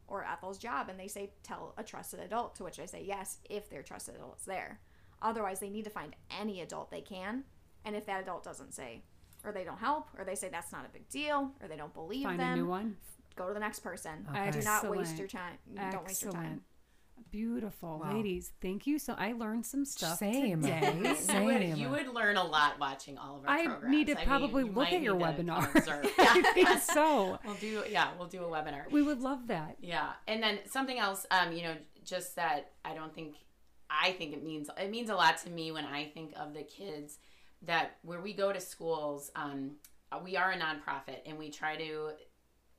Or 0.07 0.25
Ethel's 0.25 0.57
job? 0.57 0.87
And 0.89 0.97
they 0.99 1.09
say, 1.09 1.33
Tell 1.43 1.73
a 1.77 1.83
trusted 1.83 2.21
adult. 2.21 2.55
To 2.55 2.63
which 2.63 2.79
I 2.79 2.85
say, 2.85 3.03
Yes, 3.05 3.39
if 3.49 3.69
their 3.69 3.83
trusted 3.83 4.15
adult's 4.15 4.45
there. 4.45 4.79
Otherwise, 5.21 5.59
they 5.59 5.69
need 5.69 5.83
to 5.83 5.89
find 5.89 6.15
any 6.39 6.61
adult 6.61 6.91
they 6.91 7.01
can. 7.01 7.43
And 7.83 7.95
if 7.95 8.05
that 8.05 8.21
adult 8.21 8.43
doesn't 8.43 8.73
say, 8.73 9.03
or 9.43 9.51
they 9.51 9.63
don't 9.63 9.79
help, 9.79 10.07
or 10.17 10.23
they 10.23 10.35
say 10.35 10.47
that's 10.49 10.71
not 10.71 10.85
a 10.85 10.89
big 10.89 11.09
deal, 11.09 11.51
or 11.61 11.67
they 11.67 11.75
don't 11.77 11.93
believe 11.93 12.23
Find 12.25 12.39
them, 12.39 12.53
a 12.53 12.55
new 12.57 12.67
one. 12.67 12.97
go 13.35 13.47
to 13.47 13.53
the 13.53 13.59
next 13.59 13.79
person. 13.79 14.25
Okay. 14.29 14.51
Do 14.51 14.61
not 14.61 14.89
waste 14.89 15.17
your 15.17 15.27
time. 15.27 15.57
Don't 15.91 16.05
waste 16.05 16.21
your 16.23 16.31
time. 16.31 16.61
Beautiful. 17.31 17.99
Wow. 18.03 18.13
Ladies, 18.15 18.51
thank 18.61 18.87
you. 18.87 18.99
So 18.99 19.15
I 19.17 19.33
learned 19.33 19.65
some 19.65 19.85
stuff 19.85 20.17
Same. 20.19 20.61
today. 20.61 20.93
you, 20.95 21.01
would, 21.09 21.17
Same. 21.17 21.75
you 21.75 21.89
would 21.89 22.07
learn 22.13 22.37
a 22.37 22.43
lot 22.43 22.79
watching 22.79 23.17
all 23.17 23.37
of 23.37 23.45
our 23.45 23.49
I 23.55 23.65
programs. 23.65 23.91
need 23.91 24.07
to 24.07 24.19
I 24.19 24.25
probably 24.25 24.63
mean, 24.63 24.73
look 24.73 24.91
at 24.91 25.01
your 25.01 25.15
need 25.15 25.37
to 25.37 25.43
come 25.43 25.45
webinar. 25.47 26.11
I 26.19 26.37
Yeah. 26.43 26.53
think 26.53 26.81
so. 26.81 27.39
we'll 27.45 27.55
do 27.55 27.83
yeah, 27.89 28.09
we'll 28.17 28.27
do 28.27 28.43
a 28.43 28.47
webinar. 28.47 28.89
We 28.91 29.01
would 29.03 29.21
love 29.21 29.47
that. 29.47 29.77
Yeah, 29.81 30.11
and 30.27 30.41
then 30.41 30.59
something 30.69 30.97
else, 30.97 31.25
um, 31.31 31.51
you 31.53 31.63
know, 31.63 31.75
just 32.03 32.35
that 32.35 32.71
I 32.85 32.93
don't 32.93 33.13
think 33.13 33.35
I 33.89 34.11
think 34.13 34.33
it 34.33 34.43
means 34.43 34.69
it 34.77 34.89
means 34.91 35.09
a 35.09 35.15
lot 35.15 35.37
to 35.39 35.49
me 35.49 35.71
when 35.71 35.85
I 35.85 36.05
think 36.05 36.33
of 36.39 36.53
the 36.53 36.63
kids 36.63 37.19
that 37.63 37.97
where 38.03 38.21
we 38.21 38.33
go 38.33 38.51
to 38.53 38.59
schools. 38.61 39.31
Um, 39.35 39.71
we 40.23 40.37
are 40.37 40.51
a 40.51 40.57
nonprofit, 40.57 41.19
and 41.25 41.37
we 41.37 41.49
try 41.49 41.75
to 41.75 42.11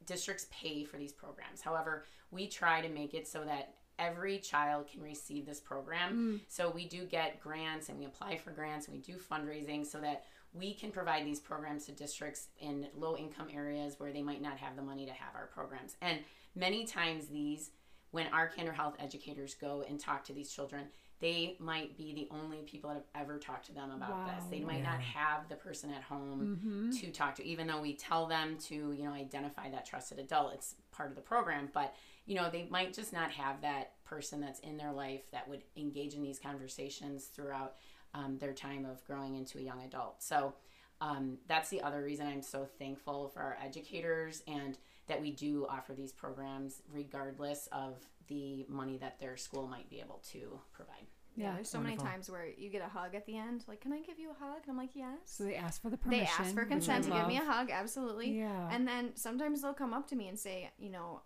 districts 0.07 0.47
pay 0.51 0.85
for 0.85 0.97
these 0.97 1.13
programs. 1.13 1.61
However, 1.61 2.05
we 2.31 2.47
try 2.47 2.81
to 2.81 2.89
make 2.89 3.13
it 3.13 3.29
so 3.29 3.45
that 3.45 3.75
every 3.99 4.39
child 4.39 4.87
can 4.91 5.03
receive 5.03 5.47
this 5.47 5.61
program. 5.61 6.15
Mm. 6.15 6.41
So 6.49 6.71
we 6.71 6.87
do 6.87 7.05
get 7.05 7.41
grants 7.41 7.89
and 7.89 7.99
we 7.99 8.05
apply 8.05 8.37
for 8.37 8.51
grants 8.51 8.87
and 8.87 8.97
we 8.97 9.03
do 9.03 9.19
fundraising 9.19 9.85
so 9.85 9.99
that 10.01 10.25
we 10.55 10.75
can 10.75 10.91
provide 10.91 11.27
these 11.27 11.41
programs 11.41 11.87
to 11.87 11.93
districts 11.93 12.49
in 12.61 12.87
low 12.97 13.17
income 13.17 13.49
areas 13.53 13.95
where 13.99 14.13
they 14.13 14.23
might 14.23 14.41
not 14.41 14.59
have 14.59 14.77
the 14.77 14.83
money 14.83 15.05
to 15.07 15.13
have 15.13 15.35
our 15.35 15.47
programs. 15.47 15.97
And 16.01 16.21
many 16.55 16.85
times 16.87 17.27
these 17.27 17.71
when 18.11 18.27
our 18.29 18.49
Candor 18.49 18.73
Health 18.73 18.97
educators 18.99 19.55
go 19.55 19.85
and 19.89 20.01
talk 20.01 20.25
to 20.25 20.33
these 20.33 20.51
children, 20.51 20.87
they 21.21 21.57
might 21.59 21.97
be 21.97 22.15
the 22.15 22.29
only 22.35 22.59
people 22.59 22.91
that 22.91 23.05
have 23.13 23.23
ever 23.23 23.39
talked 23.39 23.67
to 23.67 23.73
them 23.73 23.91
about 23.91 24.27
this. 24.27 24.45
They 24.51 24.61
might 24.61 24.83
not 24.83 25.01
have 25.01 25.49
the 25.49 25.57
person 25.57 25.91
at 25.91 26.03
home 26.03 26.59
mm-hmm. 26.63 26.91
to 26.91 27.11
talk 27.11 27.35
to, 27.37 27.45
even 27.45 27.67
though 27.67 27.81
we 27.81 27.95
tell 27.95 28.27
them 28.27 28.57
to, 28.69 28.93
you 28.93 29.05
know, 29.05 29.13
identify 29.13 29.69
that 29.71 29.85
trusted 29.85 30.21
adult. 30.21 30.55
It's 30.55 30.77
part 30.93 31.11
of 31.11 31.17
the 31.17 31.23
program, 31.23 31.69
but 31.75 31.95
you 32.29 32.35
know, 32.35 32.51
they 32.51 32.69
might 32.71 32.93
just 32.93 33.13
not 33.13 33.31
have 33.33 33.63
that 33.63 33.93
person 34.05 34.39
that's 34.39 34.61
in 34.61 34.77
their 34.77 34.93
life 34.93 35.31
that 35.33 35.49
would 35.49 35.65
engage 35.77 36.13
in 36.13 36.23
these 36.23 36.39
conversations 36.39 37.25
throughout 37.25 37.77
um, 38.13 38.37
their 38.37 38.53
time 38.53 38.85
of 38.85 39.03
growing 39.07 39.35
into 39.35 39.59
a 39.59 39.63
young 39.63 39.83
adult. 39.83 40.23
So 40.23 40.53
um, 41.01 41.39
that's 41.49 41.71
the 41.71 41.81
other 41.81 42.03
reason 42.03 42.27
I'm 42.27 42.43
so 42.43 42.69
thankful 42.79 43.29
for 43.29 43.41
our 43.41 43.57
educators 43.65 44.43
and 44.47 44.77
that 45.07 45.23
we 45.23 45.31
do 45.31 45.67
offer 45.71 45.95
these 45.95 46.13
programs 46.13 46.83
regardless 46.93 47.67
of 47.73 47.95
the 48.29 48.67
money 48.69 48.99
that 48.99 49.19
their 49.19 49.39
school 49.39 49.67
might 49.67 49.89
be 49.89 50.01
able 50.01 50.23
to 50.33 50.61
provide. 50.71 51.07
Yeah, 51.35 51.55
there's 51.55 51.71
so 51.71 51.79
wonderful. 51.79 52.05
many 52.05 52.15
times 52.15 52.31
where 52.31 52.47
you 52.59 52.69
get 52.69 52.83
a 52.83 52.89
hug 52.89 53.15
at 53.15 53.25
the 53.25 53.39
end. 53.39 53.65
Like, 53.69 53.81
can 53.81 53.95
I 53.95 54.01
give 54.01 54.19
you 54.19 54.33
a 54.33 54.45
hug? 54.45 54.59
And 54.65 54.73
I'm 54.73 54.77
like, 54.77 54.91
yes. 54.95 55.17
So 55.25 55.45
they 55.45 55.55
ask 55.55 55.81
for 55.81 55.89
the 55.89 55.97
permission. 55.97 56.25
they 56.25 56.45
ask 56.45 56.55
for 56.55 56.65
consent 56.67 57.05
to 57.05 57.11
give 57.11 57.27
me 57.27 57.39
a 57.39 57.45
hug, 57.45 57.71
absolutely. 57.71 58.39
Yeah. 58.39 58.69
And 58.71 58.87
then 58.87 59.13
sometimes 59.15 59.63
they'll 59.63 59.73
come 59.73 59.95
up 59.95 60.09
to 60.09 60.17
me 60.17 60.29
and 60.29 60.39
say, 60.39 60.71
you 60.79 60.91
know, 60.91 61.23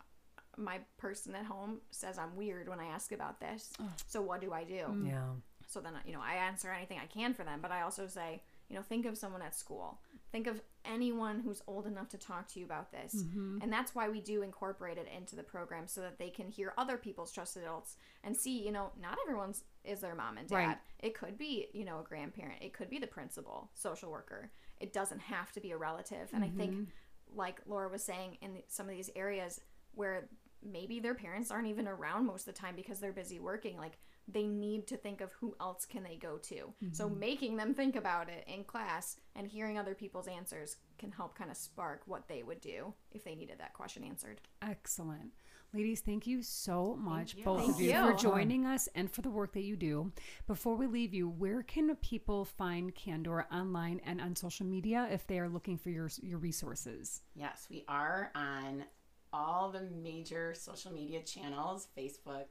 my 0.57 0.79
person 0.99 1.35
at 1.35 1.45
home 1.45 1.81
says 1.91 2.19
I'm 2.19 2.37
weird 2.37 2.69
when 2.69 2.81
I 2.81 2.87
ask 2.87 3.13
about 3.13 3.41
this. 3.41 3.73
So 4.07 4.21
what 4.21 4.41
do 4.41 4.53
I 4.53 4.65
do? 4.65 4.85
Yeah. 5.07 5.23
So 5.67 5.81
then, 5.81 5.95
you 6.07 6.13
know, 6.13 6.21
I 6.23 6.35
answer 6.35 6.71
anything 6.71 6.99
I 7.03 7.07
can 7.07 7.33
for 7.33 7.45
them, 7.45 7.61
but 7.63 7.71
I 7.73 7.83
also 7.83 8.07
say, 8.07 8.43
you 8.69 8.77
know, 8.77 8.83
think 8.83 9.07
of 9.07 9.17
someone 9.17 9.41
at 9.43 9.55
school. 9.55 10.01
Think 10.31 10.47
of 10.47 10.61
anyone 10.85 11.41
who's 11.41 11.63
old 11.67 11.87
enough 11.87 12.09
to 12.11 12.19
talk 12.19 12.49
to 12.49 12.59
you 12.59 12.65
about 12.67 12.91
this. 12.93 13.15
Mm-hmm. 13.23 13.59
And 13.63 13.73
that's 13.73 13.95
why 13.95 14.09
we 14.09 14.21
do 14.21 14.43
incorporate 14.43 14.99
it 14.99 15.07
into 15.17 15.37
the 15.37 15.43
program 15.43 15.87
so 15.87 16.01
that 16.03 16.19
they 16.19 16.31
can 16.31 16.49
hear 16.49 16.73
other 16.77 16.97
people's 16.97 17.33
trusted 17.33 17.63
adults 17.63 17.97
and 18.25 18.37
see, 18.37 18.63
you 18.63 18.73
know, 18.73 18.91
not 19.01 19.19
everyone's 19.25 19.65
is 19.85 20.01
their 20.01 20.15
mom 20.15 20.39
and 20.39 20.49
dad. 20.49 20.57
Right. 20.57 20.77
It 21.01 21.15
could 21.15 21.37
be, 21.39 21.69
you 21.73 21.85
know, 21.85 22.01
a 22.01 22.03
grandparent. 22.03 22.63
It 22.63 22.73
could 22.73 22.89
be 22.91 22.99
the 22.99 23.07
principal, 23.07 23.71
social 23.75 24.11
worker. 24.11 24.51
It 24.81 24.93
doesn't 24.93 25.21
have 25.21 25.53
to 25.53 25.61
be 25.61 25.71
a 25.73 25.77
relative. 25.77 26.29
And 26.35 26.45
I 26.45 26.49
think, 26.49 26.73
Mm-hmm. 26.73 27.39
like 27.39 27.61
Laura 27.67 27.89
was 27.89 28.03
saying, 28.03 28.39
in 28.43 28.63
some 28.69 28.89
of 28.89 28.95
these 28.95 29.11
areas 29.17 29.61
where 29.95 30.29
maybe 30.65 31.01
their 31.01 31.15
parents 31.15 31.51
aren't 31.51 31.69
even 31.69 31.89
around 31.89 32.27
most 32.27 32.47
of 32.49 32.55
the 32.55 32.61
time 32.61 32.75
because 32.77 33.01
they're 33.01 33.13
busy 33.13 33.39
working, 33.41 33.77
like 33.77 33.99
they 34.29 34.47
need 34.47 34.87
to 34.87 34.97
think 34.97 35.21
of 35.21 35.33
who 35.33 35.57
else 35.61 35.85
can 35.85 36.03
they 36.05 36.17
go 36.17 36.39
to. 36.39 36.73
So 36.93 37.09
Mm-hmm. 37.09 37.19
making 37.19 37.57
them 37.57 37.75
think 37.75 37.97
about 37.97 38.29
it 38.29 38.45
in 38.47 38.65
class 38.65 39.17
and 39.35 39.47
hearing 39.47 39.79
other 39.79 39.95
people's 39.95 40.29
answers 40.29 40.77
can 40.99 41.11
help 41.11 41.37
kind 41.37 41.51
of 41.51 41.57
spark 41.57 42.03
what 42.07 42.29
they 42.29 42.43
would 42.43 42.61
do 42.61 42.95
if 43.11 43.25
they 43.25 43.35
needed 43.35 43.59
that 43.59 43.73
question 43.75 44.05
answered. 44.05 44.41
Excellent. 44.63 45.33
Ladies, 45.75 46.01
thank 46.03 46.27
you 46.27 46.43
so 46.43 46.95
much, 47.01 47.35
you. 47.35 47.45
both 47.45 47.61
Thank 47.61 47.75
of 47.77 47.81
you, 47.81 47.93
you. 47.93 48.07
for 48.07 48.13
joining 48.13 48.67
us 48.67 48.91
and 48.95 49.11
for 49.11 49.23
the 49.23 49.31
work 49.31 49.55
that 49.55 49.63
you 49.63 49.75
do. 49.75 50.13
Before 50.47 50.77
we 50.77 50.87
leave 50.87 51.15
you, 51.15 51.29
where 51.31 51.63
can 51.63 51.95
people 51.97 52.45
find 52.45 52.95
Candor 52.95 53.47
online 53.51 53.99
and 54.05 54.21
on 54.21 54.37
social 54.37 54.67
media 54.67 55.09
if 55.11 55.27
they 55.27 55.39
are 55.39 55.49
looking 55.49 55.79
for 55.79 55.89
your 55.89 56.11
your 56.21 56.39
resources? 56.39 57.23
Yes, 57.35 57.67
we 57.71 57.85
are 57.89 58.31
on 58.35 58.85
all 59.33 59.71
the 59.71 59.83
major 60.03 60.55
social 60.55 60.93
media 60.93 61.21
channels 61.23 61.89
Facebook, 61.97 62.47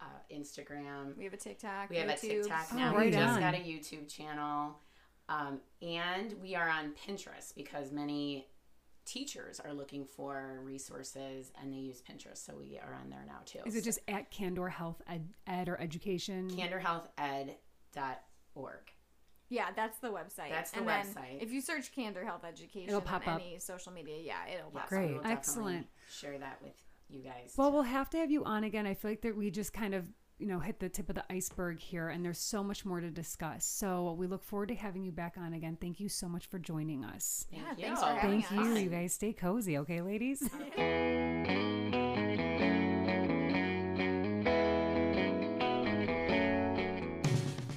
uh, 0.00 0.04
Instagram. 0.34 1.16
We 1.16 1.24
have 1.24 1.34
a 1.34 1.38
TikTok. 1.38 1.90
We 1.90 1.96
have 1.96 2.08
a 2.08 2.12
YouTube. 2.12 2.42
TikTok 2.44 2.66
Oh, 2.72 2.76
now. 2.76 2.96
right 2.96 3.06
we 3.06 3.12
just 3.12 3.34
on. 3.34 3.40
got 3.40 3.54
a 3.54 3.58
YouTube 3.58 4.08
channel. 4.14 4.78
Um, 5.28 5.60
and 5.80 6.34
we 6.42 6.54
are 6.56 6.68
on 6.68 6.92
Pinterest 7.06 7.54
because 7.54 7.92
many 7.92 8.48
teachers 9.06 9.60
are 9.60 9.72
looking 9.72 10.04
for 10.04 10.60
resources 10.64 11.52
and 11.60 11.72
they 11.72 11.78
use 11.78 12.02
Pinterest. 12.02 12.38
So 12.44 12.54
we 12.58 12.78
are 12.78 12.94
on 13.02 13.08
there 13.10 13.24
now 13.26 13.38
too. 13.44 13.60
Is 13.64 13.76
it 13.76 13.84
just 13.84 14.00
at 14.08 14.30
Candor 14.30 14.68
Health 14.68 15.00
Ed, 15.06 15.28
Ed 15.46 15.68
or 15.68 15.80
Education? 15.80 16.50
candorhealthed.org? 16.50 18.92
Yeah, 19.50 19.66
that's 19.74 19.98
the 19.98 20.08
website. 20.08 20.48
That's 20.50 20.70
the 20.70 20.78
and 20.78 20.88
then 20.88 21.06
website. 21.06 21.42
if 21.42 21.50
you 21.52 21.60
search 21.60 21.92
Candor 21.92 22.24
Health 22.24 22.44
Education 22.44 22.88
It'll 22.88 23.00
pop 23.00 23.26
on 23.28 23.34
up. 23.34 23.40
any 23.40 23.58
social 23.58 23.92
media, 23.92 24.16
yeah, 24.22 24.46
it'll 24.46 24.70
Yes, 24.72 24.82
pop 24.82 24.90
we 24.92 24.96
Great. 24.96 25.06
will 25.08 25.14
definitely 25.16 25.32
Excellent. 25.36 25.86
Share 26.10 26.38
that 26.38 26.62
with 26.62 26.72
you 27.08 27.20
guys. 27.20 27.54
Well, 27.56 27.72
we'll 27.72 27.82
have 27.82 28.08
to 28.10 28.18
have 28.18 28.30
you 28.30 28.44
on 28.44 28.62
again. 28.64 28.86
I 28.86 28.94
feel 28.94 29.10
like 29.10 29.22
that 29.22 29.36
we 29.36 29.50
just 29.50 29.72
kind 29.72 29.94
of, 29.94 30.04
you 30.38 30.46
know, 30.46 30.60
hit 30.60 30.78
the 30.78 30.88
tip 30.88 31.08
of 31.08 31.16
the 31.16 31.24
iceberg 31.32 31.80
here, 31.80 32.08
and 32.08 32.24
there's 32.24 32.38
so 32.38 32.62
much 32.62 32.84
more 32.84 33.00
to 33.00 33.10
discuss. 33.10 33.64
So 33.66 34.12
we 34.16 34.28
look 34.28 34.44
forward 34.44 34.68
to 34.68 34.74
having 34.76 35.02
you 35.04 35.10
back 35.12 35.34
on 35.36 35.52
again. 35.54 35.76
Thank 35.80 35.98
you 35.98 36.08
so 36.08 36.28
much 36.28 36.46
for 36.46 36.58
joining 36.60 37.04
us. 37.04 37.46
yeah 37.50 37.60
Thank 37.66 37.78
Yeah, 37.80 37.90
you. 37.90 37.96
for 37.96 38.06
having 38.06 38.42
Thank 38.42 38.60
us. 38.60 38.66
you. 38.78 38.84
You 38.84 38.88
guys 38.90 39.12
stay 39.14 39.32
cozy, 39.32 39.76
okay, 39.78 40.00
ladies? 40.00 40.48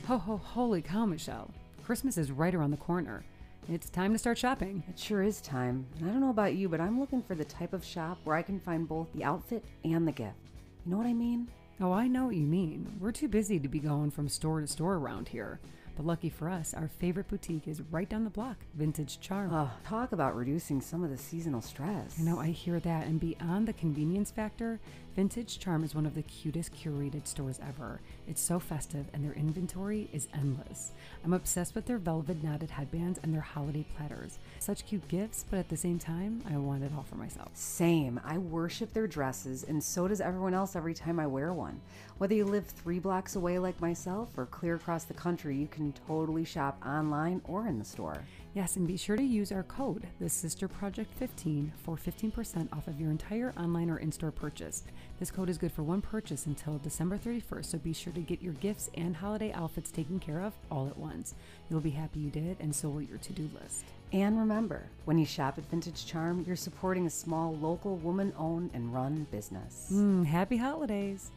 ho 0.06 0.18
ho! 0.18 0.38
Holy 0.38 0.82
cow, 0.82 1.06
Michelle! 1.06 1.52
Christmas 1.84 2.18
is 2.18 2.32
right 2.32 2.56
around 2.56 2.72
the 2.72 2.78
corner. 2.78 3.26
It's 3.68 3.90
time 3.90 4.14
to 4.14 4.18
start 4.20 4.38
shopping. 4.38 4.84
It 4.88 4.98
sure 4.98 5.22
is 5.22 5.42
time. 5.42 5.86
And 6.00 6.10
I 6.10 6.14
don't 6.14 6.22
know 6.22 6.30
about 6.30 6.54
you, 6.54 6.70
but 6.70 6.80
I'm 6.80 6.98
looking 6.98 7.22
for 7.22 7.36
the 7.36 7.44
type 7.44 7.74
of 7.74 7.84
shop 7.84 8.20
where 8.24 8.38
I 8.38 8.42
can 8.42 8.58
find 8.58 8.88
both 8.88 9.12
the 9.14 9.26
outfit 9.26 9.66
and 9.84 10.08
the 10.08 10.14
gift. 10.14 10.38
You 10.86 10.92
know 10.92 10.98
what 10.98 11.08
I 11.08 11.14
mean? 11.14 11.50
Oh, 11.82 11.92
I 11.92 12.08
know 12.08 12.28
what 12.28 12.36
you 12.36 12.46
mean. 12.46 12.88
We're 13.02 13.12
too 13.12 13.28
busy 13.28 13.60
to 13.60 13.68
be 13.68 13.80
going 13.80 14.12
from 14.12 14.30
store 14.30 14.62
to 14.62 14.68
store 14.68 14.96
around 14.96 15.28
here. 15.28 15.60
But 15.98 16.06
lucky 16.06 16.30
for 16.30 16.50
us, 16.50 16.74
our 16.74 16.88
favorite 16.88 17.28
boutique 17.28 17.68
is 17.68 17.82
right 17.92 18.10
down 18.10 18.24
the 18.24 18.30
block, 18.30 18.58
Vintage 18.76 19.20
Charm. 19.20 19.54
Oh, 19.54 19.70
talk 19.86 20.14
about 20.14 20.36
reducing 20.36 20.82
some 20.82 21.04
of 21.04 21.10
the 21.10 21.18
seasonal 21.18 21.62
stress. 21.62 22.18
I 22.18 22.24
know, 22.24 22.40
I 22.40 22.48
hear 22.48 22.80
that. 22.80 23.08
And 23.08 23.20
beyond 23.20 23.68
the 23.68 23.74
convenience 23.74 24.32
factor, 24.32 24.80
Vintage 25.16 25.60
Charm 25.60 25.84
is 25.84 25.94
one 25.94 26.08
of 26.08 26.16
the 26.16 26.24
cutest 26.24 26.74
curated 26.74 27.28
stores 27.28 27.60
ever. 27.68 28.02
It's 28.28 28.42
so 28.42 28.58
festive, 28.58 29.06
and 29.14 29.24
their 29.24 29.34
inventory 29.34 30.10
is 30.12 30.28
endless. 30.34 30.92
I'm 31.24 31.34
obsessed 31.34 31.76
with 31.76 31.86
their 31.86 32.00
velvet 32.00 32.44
knotted 32.44 32.72
headbands 32.72 33.20
and 33.22 33.32
their 33.32 33.42
holiday 33.42 33.86
platters. 33.96 34.40
Such 34.58 34.88
cute 34.88 35.08
gifts, 35.08 35.46
but 35.48 35.60
at 35.60 35.70
the 35.70 35.78
same 35.78 36.00
time, 36.00 36.42
I 36.52 36.58
want 36.58 36.84
it 36.84 36.92
all 36.98 37.04
for 37.04 37.16
myself. 37.16 37.50
Same. 37.54 38.20
I 38.26 38.40
worship 38.40 38.92
their 38.92 39.06
dresses, 39.06 39.64
and 39.64 39.84
so 39.84 40.08
does 40.08 40.20
everyone 40.20 40.56
else 40.56 40.76
every 40.76 40.96
time 40.96 41.20
I 41.20 41.28
wear 41.28 41.54
one. 41.54 41.80
Whether 42.18 42.34
you 42.34 42.46
live 42.46 42.66
three 42.66 42.98
blocks 42.98 43.36
away 43.36 43.60
like 43.60 43.80
myself 43.80 44.30
or 44.36 44.48
clear 44.48 44.76
across 44.76 45.04
the 45.04 45.14
country, 45.14 45.56
you 45.56 45.68
can 45.68 45.94
totally 46.08 46.44
shop 46.44 46.82
online 46.84 47.42
or 47.46 47.68
in 47.68 47.78
the 47.78 47.86
store. 47.86 48.24
Yes, 48.56 48.76
and 48.76 48.88
be 48.88 48.98
sure 48.98 49.16
to 49.16 49.24
use 49.24 49.52
our 49.52 49.64
code, 49.64 50.06
the 50.20 50.30
Sister 50.30 50.68
Project 50.68 51.12
15, 51.16 51.74
for 51.76 51.98
15% 51.98 52.72
off 52.72 52.88
of 52.88 53.02
your 53.02 53.10
entire 53.10 53.52
online 53.58 53.90
or 53.90 53.98
in-store 53.98 54.30
purchase. 54.30 54.84
This 55.20 55.32
code 55.32 55.50
is 55.50 55.58
good 55.58 55.72
for 55.72 55.82
one 55.82 56.02
purchase 56.02 56.46
until 56.46 56.78
December 56.78 57.18
31st, 57.18 57.66
so 57.66 57.78
be 57.80 57.94
sure 57.94 58.14
to 58.14 58.20
get 58.20 58.44
your 58.44 58.54
gifts 58.54 58.92
and 58.94 59.16
holiday 59.16 59.52
outfits 59.54 59.90
taken 59.90 60.20
care 60.20 60.40
of 60.40 60.54
all 60.70 60.88
at 60.88 60.96
once. 60.96 61.34
You'll 61.72 61.80
be 61.80 61.90
happy 61.90 62.20
you 62.20 62.30
did, 62.30 62.58
and 62.60 62.76
so 62.76 62.90
will 62.90 63.02
your 63.02 63.18
to-do 63.18 63.50
list. 63.60 63.86
And 64.12 64.38
remember, 64.38 64.84
when 65.06 65.18
you 65.18 65.26
shop 65.26 65.58
at 65.58 65.68
Vintage 65.72 66.06
Charm, 66.06 66.44
you're 66.46 66.56
supporting 66.56 67.08
a 67.08 67.10
small, 67.10 67.56
local, 67.58 67.98
woman 67.98 68.34
owned 68.38 68.70
and 68.76 68.94
run 68.94 69.26
business. 69.32 69.90
Mm, 69.92 70.28
happy 70.28 70.58
holidays! 70.58 71.32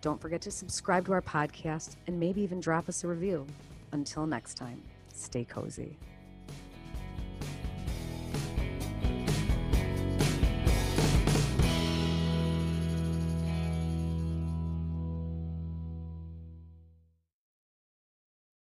Don't 0.01 0.21
forget 0.21 0.41
to 0.43 0.53
subscribe 0.53 1.07
to 1.07 1.15
our 1.15 1.23
podcast 1.23 1.97
and 2.07 2.21
maybe 2.21 2.43
even 2.43 2.61
drop 2.61 2.89
us 2.89 3.03
a 3.03 3.09
review. 3.09 3.45
Until 3.91 4.25
next 4.25 4.55
time, 4.55 4.81
stay 5.13 5.45
cozy. 5.45 5.97